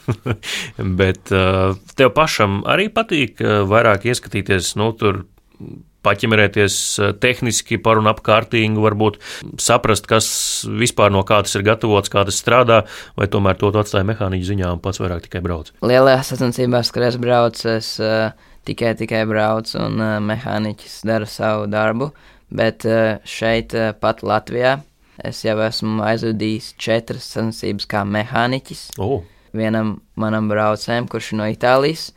Bet 0.99 1.31
uh, 1.33 1.73
tev 1.97 2.13
pašam 2.17 2.61
arī 2.69 2.89
patīk 2.93 3.41
uh, 3.41 3.63
vairāk 3.69 4.07
ieskatīties, 4.11 4.75
nu, 4.79 4.91
tur 4.97 5.23
paķemerēties 6.03 6.77
eh, 6.99 7.11
tehniski 7.23 7.79
par 7.83 8.01
un 8.01 8.09
ap 8.11 8.21
kārtīgu, 8.25 8.83
varbūt 8.83 9.19
saprast, 9.61 10.07
kas 10.09 10.27
vispār 10.67 11.13
no 11.13 11.23
kā 11.27 11.41
tas 11.45 11.55
ir 11.57 11.65
gatavots, 11.67 12.11
kā 12.13 12.25
tas 12.27 12.39
strādā, 12.39 12.83
vai 13.19 13.29
tomēr 13.31 13.59
to 13.59 13.71
atstāja 13.73 14.07
mehāniķa 14.07 14.49
ziņā 14.51 14.71
un 14.75 14.83
pats 14.83 15.01
vairāk 15.03 15.25
tikai 15.27 15.43
brauc. 15.45 15.73
Lielajās 15.85 16.33
sacensībās, 16.33 16.93
kad 16.93 17.07
es 17.09 17.19
braucu, 17.21 17.67
es 17.73 17.95
uh, 18.03 18.31
tikai, 18.67 18.93
tikai 18.99 19.23
braucu 19.29 19.77
un 19.81 19.99
uh, 20.01 20.15
mehāniķis 20.23 21.01
dara 21.07 21.29
savu 21.29 21.67
darbu, 21.71 22.11
bet 22.53 22.87
uh, 22.89 23.19
šeit 23.27 23.75
uh, 23.77 23.91
pat 23.99 24.23
Latvijā 24.25 24.79
es 25.23 25.43
jau 25.45 25.57
esmu 25.63 26.01
aizvadījis 26.05 26.73
četras 26.81 27.27
sacensības 27.29 27.87
kā 27.89 28.03
mehāniķis. 28.07 28.87
Oh. 29.01 29.21
Vienam 29.53 29.99
manam 30.17 30.47
braucējam, 30.49 31.05
kurš 31.09 31.33
ir 31.33 31.39
no 31.39 31.49
Itālijas, 31.51 32.07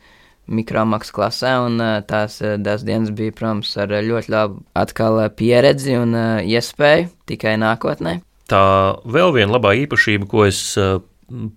mikromaksu 0.47 1.15
klasē, 1.15 1.53
un 1.65 1.81
tās, 2.07 2.39
tās 2.39 2.85
dienas 2.87 3.11
bija, 3.15 3.35
protams, 3.35 3.73
ar 3.79 3.91
ļoti 4.05 4.33
labu 4.33 4.63
atkal 4.77 5.19
pieredzi 5.35 5.97
un 5.99 6.15
iespēju 6.43 7.11
tikai 7.29 7.57
nākotnē. 7.61 8.19
Tā 8.47 8.63
vēl 9.03 9.33
viena 9.35 9.57
labā 9.57 9.73
īpašība, 9.83 10.29
ko 10.31 10.45
es 10.47 10.61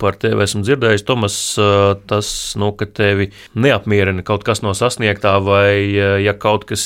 par 0.03 0.17
tevi 0.19 0.43
esmu 0.43 0.65
dzirdējis, 0.67 1.05
Tomas, 1.07 1.35
tas, 2.11 2.31
nu, 2.59 2.73
ka 2.75 2.89
tevi 2.91 3.29
neapmierina 3.55 4.25
kaut 4.27 4.43
kas 4.47 4.65
no 4.65 4.73
sasniegtā, 4.75 5.37
vai 5.47 5.95
ja 6.25 6.35
kaut 6.35 6.67
kas 6.69 6.85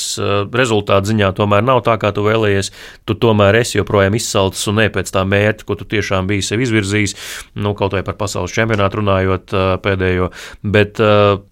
rezultātu 0.53 1.09
ziņā 1.11 1.31
tomēr 1.37 1.65
nav 1.65 1.81
tā, 1.87 1.97
kā 2.01 2.13
tu 2.15 2.25
vēlējies, 2.27 2.71
tu 3.09 3.17
tomēr 3.17 3.57
esi 3.61 3.79
joprojām 3.79 4.17
izsalcis 4.19 4.69
un 4.69 4.79
ne 4.83 4.87
pēc 4.93 5.09
tā 5.15 5.25
mērķa, 5.25 5.65
ko 5.65 5.79
tu 5.79 5.89
tiešām 5.95 6.29
biji 6.29 6.45
sev 6.51 6.61
izvirzījis, 6.65 7.17
nu, 7.57 7.73
kaut 7.77 7.97
vai 7.97 8.05
par 8.05 8.19
pasaules 8.21 8.53
čempionātu 8.53 9.01
runājot 9.01 9.55
pēdējo, 9.85 10.29
bet 10.61 11.01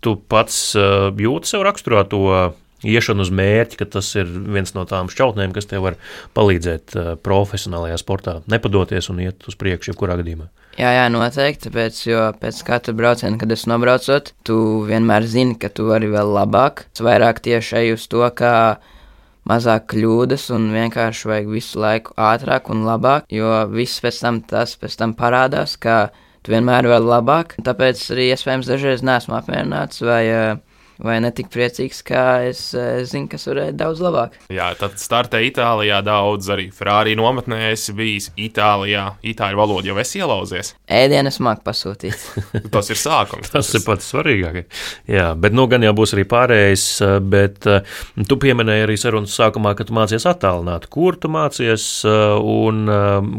tu 0.06 0.18
pats 0.30 0.60
jūti 0.78 1.50
sev 1.50 1.66
raksturā 1.66 2.06
to 2.14 2.54
iešana 2.84 3.24
uz 3.26 3.32
mērķi, 3.34 3.80
ka 3.80 3.88
tas 3.98 4.10
ir 4.20 4.30
viens 4.30 4.76
no 4.76 4.84
tām 4.86 5.10
šķautnēm, 5.10 5.56
kas 5.56 5.70
tev 5.72 5.88
var 5.88 5.98
palīdzēt 6.38 6.98
profesionālajā 7.26 7.98
sportā, 8.02 8.42
nepadoties 8.52 9.10
un 9.10 9.24
iet 9.24 9.48
uz 9.50 9.58
priekšu, 9.58 9.94
jebkurā 9.94 10.20
gadījumā. 10.22 10.52
Jā, 10.74 10.90
jā, 10.90 11.04
noteikti. 11.14 11.68
Tāpēc, 11.68 12.00
jo 12.08 12.22
pēc 12.42 12.64
katra 12.66 12.96
brauciena, 12.98 13.38
kad 13.38 13.52
es 13.54 13.68
nobraucot, 13.70 14.32
tu 14.48 14.58
vienmēr 14.88 15.28
zini, 15.30 15.54
ka 15.62 15.70
tu 15.70 15.86
vari 15.92 16.10
vēl 16.10 16.34
labāk. 16.34 16.88
Es 16.96 17.04
vairāk 17.06 17.44
tieši 17.46 17.78
eju 17.84 18.00
uz 18.00 18.08
to, 18.10 18.24
kā 18.34 18.56
mazāk 19.50 19.86
kļūdas 19.94 20.48
un 20.56 20.72
vienkārši 20.74 21.30
vajag 21.30 21.52
visu 21.52 21.82
laiku 21.84 22.16
ātrāk 22.18 22.72
un 22.74 22.86
labāk, 22.88 23.28
jo 23.30 23.52
viss 23.70 24.02
pēc 24.02 24.22
tam 24.24 24.42
tas 24.50 24.74
pēc 24.80 24.98
tam 24.98 25.14
parādās, 25.20 25.76
ka 25.78 26.08
tu 26.42 26.56
vienmēr 26.56 26.90
vēl 26.90 27.06
labāk. 27.06 27.58
Tāpēc 27.62 28.02
arī 28.16 28.32
iespējams 28.34 28.72
dažreiz 28.72 29.06
neesmu 29.06 29.38
apmierināts 29.38 30.02
vai 30.02 30.24
uh, 30.32 30.56
vai 31.04 31.20
ne 31.24 31.32
tik 31.36 31.50
priecīgs, 31.54 32.02
kā 32.08 32.26
es, 32.48 32.62
es 32.78 33.12
zinu, 33.12 33.28
kas 33.32 33.48
varēja 33.50 33.76
daudz 33.84 34.02
labāk. 34.04 34.38
Jā, 34.54 34.70
tad 34.80 34.96
startē 35.02 35.42
Itālijā 35.44 36.00
daudz 36.06 36.50
arī 36.54 36.70
Ferrari 36.74 37.18
nometnē. 37.20 37.60
Es 37.74 37.90
biju 37.96 38.32
Itālijā, 38.40 39.06
itāļu 39.34 39.60
valodu 39.60 39.92
jau 39.92 39.98
esi 40.02 40.22
ielauzies. 40.22 40.74
Ēdienas 40.88 41.40
māk 41.44 41.64
pasūtīt. 41.66 42.28
tas 42.74 42.92
ir 42.94 43.00
sākums. 43.00 43.52
tas 43.54 43.72
ir 43.76 43.84
pats 43.86 44.10
svarīgākais. 44.14 44.84
Jā, 45.12 45.32
bet 45.40 45.56
nu 45.56 45.68
gan 45.72 45.84
jau 45.86 45.94
būs 45.98 46.16
arī 46.16 46.26
pārējais, 46.30 46.88
bet 47.34 47.68
uh, 47.70 47.96
tu 48.30 48.40
pieminēji 48.42 48.88
arī 48.88 48.98
sarunas 49.00 49.36
sākumā, 49.38 49.76
ka 49.78 49.88
tu 49.88 49.96
mācies 49.98 50.28
attālināt. 50.30 50.88
Kur 50.94 51.18
tu 51.20 51.32
mācies 51.34 51.88
un 52.08 52.86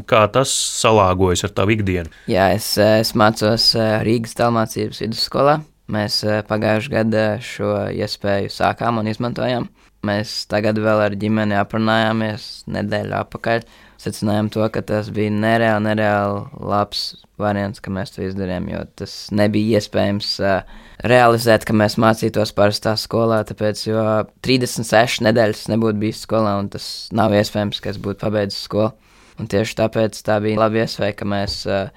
kā 0.09 0.25
tas 0.35 0.53
salāgojas 0.83 1.47
ar 1.49 1.55
tavu 1.57 1.77
ikdienu? 1.79 2.13
Jā, 2.31 2.51
es, 2.57 2.75
es 2.79 3.15
mācos 3.19 3.73
Rīgas 4.05 4.37
tālmācības 4.41 5.05
vidusskolā. 5.07 5.61
Mēs 5.93 6.23
eh, 6.25 6.41
pagājušajā 6.49 6.93
gadā 6.95 7.25
šo 7.45 7.75
iespēju 7.93 8.53
sākām 8.53 9.03
un 9.03 9.11
izmantojām. 9.11 9.67
Mēs 10.05 10.45
tagad 10.49 10.79
vēl 10.81 11.01
ar 11.07 11.17
ģimeni 11.17 11.57
aprunājāmies 11.57 12.65
nedēļu 12.73 13.17
atpakaļ. 13.19 13.65
Secinājām 14.01 14.51
to, 14.53 14.65
ka 14.73 14.83
tas 14.85 15.09
bija 15.15 15.33
nereāli, 15.33 15.85
nereāli 15.87 16.43
labs 16.61 17.05
variants, 17.41 17.81
ka 17.81 17.93
mēs 17.93 18.13
to 18.13 18.25
izdarījām, 18.27 18.67
jo 18.73 18.83
tas 19.01 19.15
nebija 19.33 19.81
iespējams 19.81 20.33
uh, 20.45 20.75
realizēt, 21.09 21.65
ka 21.65 21.77
mēs 21.77 21.97
mācītos 22.03 22.53
parastā 22.57 22.93
skolā, 23.01 23.41
tāpēc, 23.49 23.81
jo 23.87 24.05
36 24.45 25.25
nedēļas 25.25 25.65
nebūtu 25.73 26.03
bijis 26.03 26.21
skolā, 26.27 26.59
un 26.61 26.69
tas 26.75 27.09
nav 27.17 27.33
iespējams, 27.39 27.81
ka 27.81 27.95
es 27.95 28.01
būtu 28.03 28.21
pabeidzis 28.27 28.67
skolu. 28.69 28.93
Un 29.41 29.49
tieši 29.51 29.81
tāpēc 29.81 30.21
tā 30.27 30.37
bija 30.45 30.61
laba 30.67 30.85
iespēja, 30.85 31.17
ka 31.23 31.27
mēs 31.33 31.63
uh, 31.71 31.89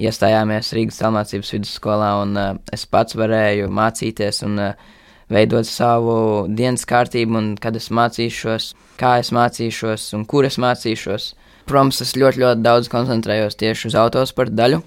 iestājāmies 0.00 0.72
Rīgas 0.74 0.98
tālmācības 1.00 1.52
vidusskolā, 1.54 2.10
un 2.24 2.34
uh, 2.38 2.50
es 2.74 2.86
pats 2.90 3.16
varēju 3.18 3.70
mācīties 3.72 4.42
un 4.46 4.58
uh, 4.60 4.92
veidot 5.30 5.66
savu 5.68 6.16
dienas 6.50 6.86
kārtību, 6.88 7.38
un 7.38 7.52
kad 7.60 7.76
es 7.78 7.90
mācīšos, 7.94 8.72
kā 9.00 9.18
es 9.22 9.30
mācīšos 9.34 10.10
un 10.18 10.26
kur 10.30 10.48
es 10.48 10.58
mācīšos. 10.62 11.32
Protams, 11.68 12.02
es 12.04 12.12
ļoti, 12.18 12.42
ļoti 12.42 12.64
daudz 12.64 12.90
koncentrējos 12.92 13.56
tieši 13.60 13.88
uz 13.88 13.94
autosporta 13.96 14.52
daļu, 14.58 14.82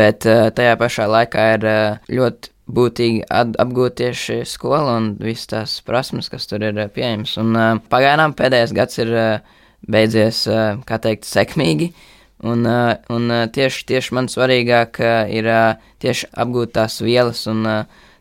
bet 0.00 0.26
uh, 0.28 0.48
tajā 0.54 0.78
pašā 0.80 1.06
laikā 1.10 1.46
ir 1.58 1.68
uh, 1.68 2.08
ļoti 2.10 2.56
būtīgi 2.70 3.24
apgūt 3.30 3.96
tieši 3.98 4.40
skolu 4.46 4.92
un 4.94 5.08
visas 5.18 5.48
tās 5.50 5.76
prasmes, 5.86 6.30
kas 6.32 6.48
tur 6.50 6.64
ir 6.64 6.78
uh, 6.78 6.90
pieejamas. 6.90 7.36
Un 7.42 7.52
uh, 7.54 7.74
pagaidām 7.92 8.34
pēdējais 8.38 8.74
gads 8.74 9.02
ir 9.04 9.12
uh, 9.12 9.60
beidzies, 9.90 10.46
uh, 10.48 10.80
kā 10.88 10.98
teikt, 11.02 11.28
sekmīgi. 11.28 11.90
Uh, 11.90 12.08
Un, 12.40 12.64
uh, 12.64 12.94
un 13.12 13.28
uh, 13.28 13.46
tieši, 13.52 13.84
tieši 13.90 14.14
man 14.16 14.30
svarīgāk 14.32 15.00
uh, 15.04 15.28
ir 15.28 15.48
tieši 16.00 16.30
apgūt 16.40 16.72
tās 16.78 17.00
vielas 17.04 17.42
un 17.50 17.66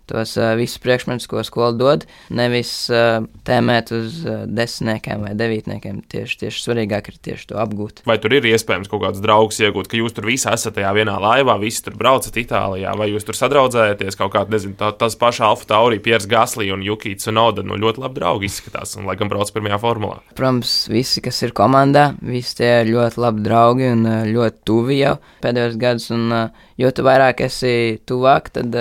tos 0.10 0.36
uh, 0.40 0.52
visus 0.60 0.82
priekšmetus, 0.84 1.30
ko 1.30 1.44
skola 1.46 1.72
dod, 1.78 2.06
nevis 2.34 2.72
uh, 2.92 3.22
tēmēt 3.48 3.94
uz 3.96 4.20
uh, 4.26 4.44
desmitniekiem 4.46 5.26
vai 5.28 5.34
devītniekiem. 5.38 6.02
Tieši, 6.10 6.40
tieši 6.44 6.64
svarīgāk 6.66 7.12
ir 7.12 7.20
tieši 7.30 7.52
to 7.52 7.60
apgūt. 7.62 8.04
Vai 8.10 8.18
tur 8.22 8.34
ir 8.36 8.48
iespējams 8.50 8.90
kaut 8.92 9.04
kāds 9.06 9.22
draugs 9.24 9.60
iegūt, 9.62 9.90
ka 9.92 10.00
jūs 10.00 10.16
tur 10.18 10.30
visi 10.30 10.50
esat 10.50 10.78
tajā 10.78 10.92
vienā 10.98 11.18
laivā, 11.22 11.58
visi 11.62 11.84
tur 11.86 11.98
braucat 12.00 12.38
Itālijā, 12.40 12.96
vai 12.98 13.10
jūs 13.12 13.28
tur 13.28 13.38
sadraudzējaties 13.38 14.20
kaut 14.20 14.34
kādā, 14.36 14.56
nezinu, 14.56 14.78
tā, 14.80 14.92
tas 14.98 15.18
pašā 15.20 15.50
Alfa 15.52 15.68
Taurī, 15.70 16.00
Piers 16.04 16.28
Gaslī 16.30 16.72
un 16.74 16.84
Jukīts 16.86 17.30
Nauda, 17.34 17.66
nu 17.66 17.78
ļoti 17.80 18.04
labi 18.04 18.20
draugi 18.20 18.50
izskatās 18.50 18.96
un 18.98 19.10
laikam 19.10 19.32
brauc 19.32 19.52
pirmajā 19.54 19.80
formulā. 19.84 20.20
Protams, 20.38 20.74
visi, 20.92 21.24
kas 21.26 21.42
ir 21.46 21.54
komandā, 21.58 22.10
visi 22.26 22.58
tie 22.62 22.72
ir 22.84 22.94
ļoti 22.94 23.22
labi 23.22 23.46
draugi 23.46 23.94
un 23.94 24.08
ļoti 24.34 24.66
tuvi 24.68 25.00
jau 25.02 25.16
pēdējos 25.44 25.80
gadus, 25.80 26.10
un 26.16 26.34
jo 26.80 26.92
tu 26.96 27.06
vairāk 27.06 27.46
esi 27.46 28.00
tuvāk, 28.10 28.52
tad 28.56 28.76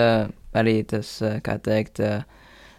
arī 0.61 0.77
tas, 0.89 1.11
eh, 1.23 1.39
kā 1.45 1.59
teikt, 1.63 2.01
uh, 2.05 2.23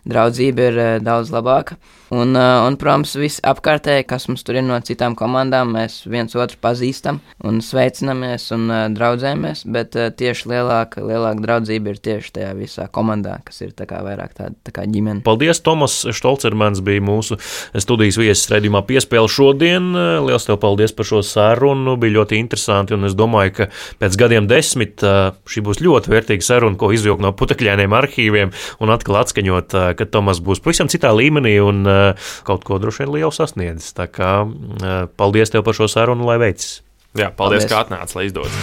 draudzība 0.08 0.70
ir 0.70 0.80
uh, 0.80 0.92
daudz 1.04 1.34
labāka. 1.34 1.80
Un, 2.10 2.34
uh, 2.34 2.66
un, 2.66 2.74
protams, 2.82 3.12
visi 3.22 3.42
apkārtēji, 3.46 4.08
kas 4.10 4.26
mums 4.30 4.42
tur 4.46 4.58
ir 4.58 4.64
no 4.66 4.78
citām 4.82 5.14
komandām, 5.18 5.76
mēs 5.76 6.02
viens 6.10 6.34
otru 6.34 6.58
pazīstam 6.58 7.20
un 7.46 7.60
sveicinamies 7.62 8.48
un 8.56 8.64
uh, 8.66 8.80
draudzējamies, 8.90 9.62
bet 9.70 9.94
uh, 9.94 10.08
tieši 10.10 10.50
lielāka, 10.50 11.04
lielāka 11.06 11.44
draudzība 11.44 11.94
ir 11.94 12.00
tieši 12.02 12.34
tajā 12.40 12.56
visā 12.58 12.88
komandā, 12.90 13.36
kas 13.46 13.62
ir 13.62 13.76
tā 13.78 13.86
kā 13.90 14.02
vairāk 14.06 14.34
tāda 14.40 14.58
tā 14.66 14.74
kā 14.74 14.88
ģimene. 14.90 15.22
Paldies, 15.28 15.62
Tomas 15.62 16.00
Štolcermans 16.18 16.82
bija 16.86 17.04
mūsu 17.06 17.38
studijas 17.78 18.18
viesis 18.18 18.50
redzījumā 18.56 18.82
piespēle 18.90 19.30
šodien. 19.30 19.92
Liels 20.26 20.50
tev 20.50 20.58
paldies 20.64 20.96
par 20.98 21.06
šo 21.06 21.22
sarunu, 21.26 21.94
bija 22.02 22.18
ļoti 22.18 22.42
interesanti, 22.42 22.98
un 22.98 23.06
es 23.06 23.14
domāju, 23.18 23.54
ka 23.60 23.70
pēc 24.02 24.18
gadiem 24.18 24.50
desmit 24.50 25.06
šī 25.06 25.66
būs 25.68 25.84
ļoti 25.86 26.16
vērtīga 26.16 26.50
saruna, 26.50 26.80
ko 26.80 26.90
izvilkt 26.96 27.22
no 27.22 27.36
putekļainiem 27.38 27.94
arhīviem 28.02 28.56
un 28.82 28.98
atkal 28.98 29.22
atskaņot 29.22 29.78
ka 29.98 30.08
Tomas 30.10 30.42
būs 30.44 30.62
pavisam 30.64 30.92
citā 30.92 31.12
līmenī 31.16 31.56
un 31.64 31.84
uh, 31.88 32.30
kaut 32.48 32.66
ko 32.68 32.80
droši 32.82 33.06
vien 33.06 33.16
lielu 33.18 33.34
sasniedzis. 33.36 33.96
Tā 33.98 34.10
kā 34.12 34.32
uh, 34.46 35.08
paldies 35.20 35.54
tev 35.54 35.66
par 35.68 35.78
šo 35.78 35.90
sarunu, 35.92 36.28
lai 36.30 36.40
veicas. 36.42 36.80
Jā, 37.18 37.32
paldies, 37.34 37.66
paldies. 37.66 37.70
ka 37.72 37.84
atnācāt, 37.86 38.16
lai 38.18 38.30
izdodas. 38.30 38.54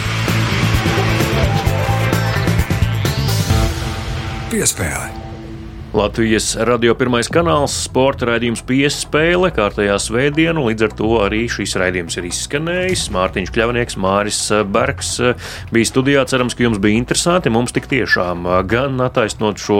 Piespēle. 4.47 5.16
Latvijas 5.93 6.49
radio 6.67 6.91
pirmais 6.99 7.29
kanāls, 7.31 7.71
sporta 7.85 8.27
raidījums 8.27 8.59
piespēle 8.67 9.47
kārtējā 9.55 9.93
svētdienu, 10.03 10.65
līdz 10.67 10.83
ar 10.83 10.95
to 10.99 11.11
arī 11.23 11.45
šis 11.47 11.77
raidījums 11.79 12.17
ir 12.19 12.25
izskanējis. 12.27 13.05
Mārtiņš 13.15 13.53
Kļavnieks, 13.55 13.95
Māris 14.03 14.41
Bergs 14.67 15.13
bija 15.71 15.87
studijā, 15.87 16.25
cerams, 16.27 16.57
ka 16.59 16.65
jums 16.65 16.81
bija 16.83 16.99
interesanti. 16.99 17.53
Mums 17.55 17.71
tik 17.71 17.87
tiešām 17.87 18.43
gan 18.67 18.99
attaisnot 19.05 19.63
šo, 19.63 19.77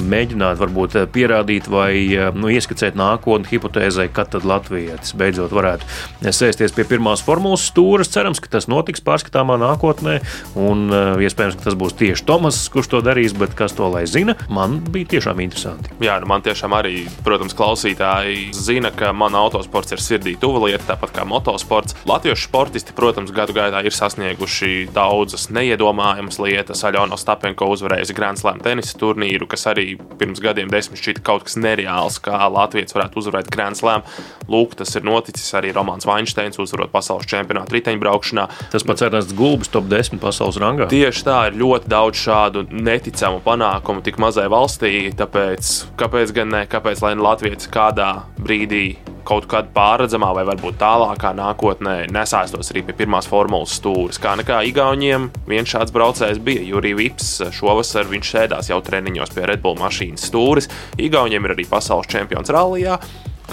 mēģināt 0.00 0.56
varbūt 0.62 0.96
pierādīt 1.12 1.68
vai 1.68 1.92
nu, 2.32 2.48
ieskicēt 2.48 2.96
nākotni 2.96 3.52
hipotēzai, 3.52 4.08
kad 4.08 4.32
tad 4.32 4.48
Latvijas 4.48 5.12
beidzot 5.20 5.52
varētu 5.52 6.32
sēsties 6.32 6.72
pie 6.72 6.88
pirmās 6.88 7.20
formulas 7.28 7.68
stūres. 7.68 8.10
Cerams, 8.16 8.40
ka 8.40 8.54
tas 8.56 8.70
notiks 8.72 9.04
pārskatāmā 9.04 9.60
nākotnē, 9.60 10.16
un 10.56 10.88
iespējams, 11.20 11.60
ka 11.60 11.68
tas 11.68 11.78
būs 11.78 12.00
tieši 12.00 12.26
Tomas, 12.32 12.64
kurš 12.72 12.94
to 12.96 13.04
darīs, 13.04 13.36
bet 13.36 13.52
kas 13.58 13.76
to 13.76 13.92
lai 13.92 14.06
zina, 14.08 14.38
man 14.48 14.80
bija 14.88 15.12
tiešām 15.18 15.41
interesanti 15.42 15.62
interesanti. 15.62 15.92
Jā, 16.02 16.18
nu 16.20 16.28
man 16.30 16.42
tiešām 16.44 16.74
arī, 16.76 17.06
protams, 17.24 17.54
klausītāji 17.56 18.52
zina, 18.56 18.90
ka 18.94 19.12
man 19.16 19.36
autosports 19.38 19.94
ir 19.94 20.02
sirdī 20.02 20.34
tuva 20.40 20.64
lieta, 20.66 20.84
tāpat 20.92 21.14
kā 21.16 21.26
motosports. 21.28 21.96
Latviešu 22.08 22.48
sportisti, 22.48 22.94
protams, 22.96 23.32
gadu 23.34 23.54
gaitā 23.56 23.82
ir 23.84 23.94
sasnieguši 23.94 24.88
daudzas 24.94 25.48
neiedomājamas 25.54 26.40
lietas. 26.42 26.82
Aļona 26.88 27.18
Stapenko 27.20 27.68
uzvarējusi 27.72 28.16
Grand 28.16 28.40
Slam 28.40 28.60
tenisa 28.64 28.96
turnīru, 28.98 29.48
kas 29.50 29.68
arī 29.70 29.94
pirms 30.18 30.42
gadiem 30.42 30.70
desmit 30.72 31.02
šķita 31.02 31.24
kaut 31.26 31.46
kas 31.48 31.58
nereāls, 31.60 32.18
kā 32.22 32.40
Latvijas 32.52 32.96
varētu 32.96 33.22
uzvarēt 33.22 33.50
Grand 33.52 33.78
Slam. 33.78 34.06
Lūk, 34.50 34.76
tas 34.78 34.90
ir 34.98 35.06
noticis 35.06 35.54
arī 35.58 35.72
Romanis 35.74 36.06
Vainsteins 36.08 36.58
uzvarot 36.62 36.92
pasaules 36.92 37.28
čempionātu 37.30 37.76
riteņbraukšanā. 37.78 38.48
Tas 38.74 38.86
pats 38.86 39.06
Ernsts 39.06 39.36
Gulbis 39.38 39.70
top 39.72 39.86
10 39.90 40.20
pasaules 40.22 40.58
rangā. 40.60 40.88
Tieši 40.90 41.26
tā 41.26 41.38
ir 41.50 41.58
ļoti 41.62 41.90
daudz 41.92 42.18
šādu 42.18 42.66
neticamu 42.72 43.40
panākumu 43.44 44.02
tik 44.04 44.18
mazai 44.22 44.48
valstī. 44.52 44.92
Tāpēc 45.16 45.31
Kāpēc, 45.32 45.68
kāpēc 45.96 46.32
gan 46.36 46.50
ne? 46.52 46.58
Kāpēc 46.68 47.00
lai 47.00 47.14
Latvijas 47.16 47.64
kādā 47.72 48.26
brīdī 48.36 48.98
kaut 49.24 49.46
kādā 49.48 49.70
pārredzamā 49.72 50.28
vai 50.36 50.42
varbūt 50.44 50.76
tālākā 50.76 51.30
nākotnē 51.38 51.94
nesēstos 52.12 52.68
arī 52.74 52.82
pie 52.84 52.98
pirmās 52.98 53.30
formulas 53.30 53.72
stūres. 53.78 54.20
Kā 54.20 54.34
nekā 54.36 54.60
Igauniem 54.68 55.30
viens 55.48 55.72
šāds 55.72 55.96
braucējs 55.96 56.42
bija 56.44 56.66
Jurijs 56.68 56.98
Vips. 57.00 57.32
Šovasar 57.56 58.12
viņš 58.12 58.34
sēdās 58.34 58.68
jau 58.74 58.82
treniņos 58.84 59.32
pie 59.32 59.48
Red 59.48 59.64
Bull 59.64 59.80
mašīnas 59.80 60.28
stūres. 60.28 60.68
Igauniem 61.00 61.48
ir 61.48 61.56
arī 61.56 61.64
pasaules 61.70 62.12
čempions 62.12 62.52
rallijā. 62.52 63.00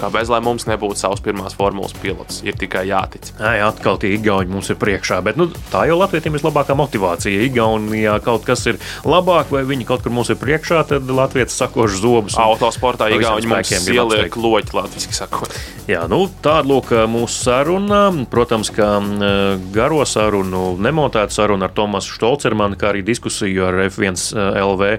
Kāpēc 0.00 0.30
lai 0.32 0.40
mums 0.44 0.64
nebūtu 0.68 0.96
savs 0.96 1.20
pirmās 1.24 1.56
formulas 1.58 1.92
pilots? 2.00 2.40
Ir 2.46 2.56
tikai 2.60 2.86
jātic. 2.88 3.32
Jā, 3.36 3.68
atkal 3.68 3.98
tie 4.00 4.14
igauni 4.16 4.52
mums 4.54 4.70
ir 4.72 4.78
priekšā, 4.80 5.20
bet 5.26 5.36
nu, 5.40 5.50
tā 5.72 5.84
jau 5.90 5.98
Latvijam 6.00 6.30
ir 6.30 6.38
vislabākā 6.38 6.76
motivācija. 6.78 7.44
Igaunijā 7.50 8.16
kaut 8.24 8.46
kas 8.48 8.64
ir 8.70 8.80
labāk, 9.04 9.52
vai 9.52 9.62
viņi 9.68 9.88
kaut 9.88 10.04
kur 10.04 10.14
mums 10.14 10.32
ir 10.32 10.38
priekšā, 10.40 10.82
tad 10.88 11.10
Latvijas 11.10 11.56
sakoš 11.60 11.98
zobus. 12.00 12.38
Autosportā 12.40 13.10
Igauni 13.12 13.50
mums 13.50 13.74
ieliek 13.92 14.36
loķi, 14.40 14.76
latviski 14.78 15.16
sakot. 15.16 15.52
Jā, 15.90 16.04
nu, 16.08 16.22
tāda 16.40 16.68
lūk 16.70 16.92
mūsu 17.10 17.44
saruna. 17.44 18.00
Protams, 18.30 18.70
ka 18.72 18.88
garo 19.74 20.00
sarunu, 20.08 20.76
nemotētu 20.80 21.34
sarunu 21.34 21.66
ar 21.66 21.74
Tomasu 21.76 22.14
Štolcermanu, 22.14 22.78
kā 22.80 22.92
arī 22.94 23.02
diskusiju 23.06 23.66
ar 23.68 23.80
F1 23.88 24.16
LV 24.64 24.90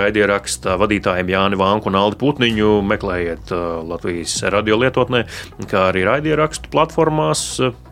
raidieraksta 0.00 0.76
vadītājiem 0.80 1.32
Jāni 1.34 1.58
Vanku 1.60 1.90
un 1.90 1.98
Aldi 1.98 2.20
Putniņu. 2.20 2.72
Meklējiet 2.86 3.50
Latvijas 3.90 4.29
radiolietotnē, 4.42 5.24
kā 5.70 5.86
arī 5.90 6.04
raidierakstu 6.08 6.70
platformās. 6.72 7.44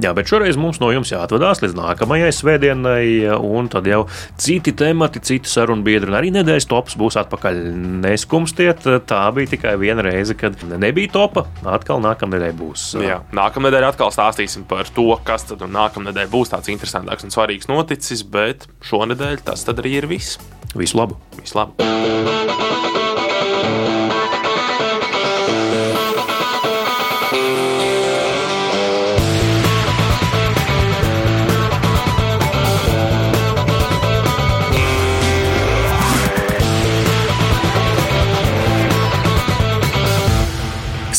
Jā, 0.03 0.13
bet 0.17 0.31
šoreiz 0.31 0.59
mums 0.61 0.81
no 0.83 0.91
jums 0.95 1.13
jāatvadās 1.13 1.63
līdz 1.65 1.77
nākamajai 1.79 2.31
svētdienai, 2.35 3.07
un 3.45 3.71
tad 3.73 3.89
jau 3.91 4.05
citi 4.41 4.75
temati, 4.79 5.23
citi 5.25 5.51
sarunu 5.51 5.87
biedri 5.87 6.13
un 6.13 6.19
arī 6.21 6.33
nedēļas 6.35 6.69
tops 6.71 6.99
būs 7.01 7.19
atpakaļ. 7.23 7.63
Neskumstiet, 8.05 8.87
tā 9.09 9.23
bija 9.37 9.55
tikai 9.55 9.75
viena 9.81 10.05
reize, 10.07 10.37
kad 10.39 10.61
nebija 10.71 11.13
topa. 11.15 11.47
Atkal 11.69 12.03
nākamnedēļ 12.05 12.55
būs. 12.59 12.89
Jā, 13.05 13.21
nākamnedēļ 13.37 13.89
atkal 13.91 14.13
stāstīsim 14.15 14.67
par 14.69 14.89
to, 14.95 15.11
kas 15.27 15.49
tad 15.51 15.65
nākamnedēļ 15.67 16.31
būs 16.33 16.55
tāds 16.55 16.71
interesantāks 16.73 17.27
un 17.27 17.35
svarīgs 17.35 17.71
noticis, 17.71 18.25
bet 18.25 18.69
šonadēļ 18.89 19.43
tas 19.49 19.67
arī 19.75 19.99
ir 20.03 20.09
viss. 20.11 20.39
Visu 20.77 21.01
labu! 21.01 21.19
Visu 21.41 21.59
labu. 21.59 23.08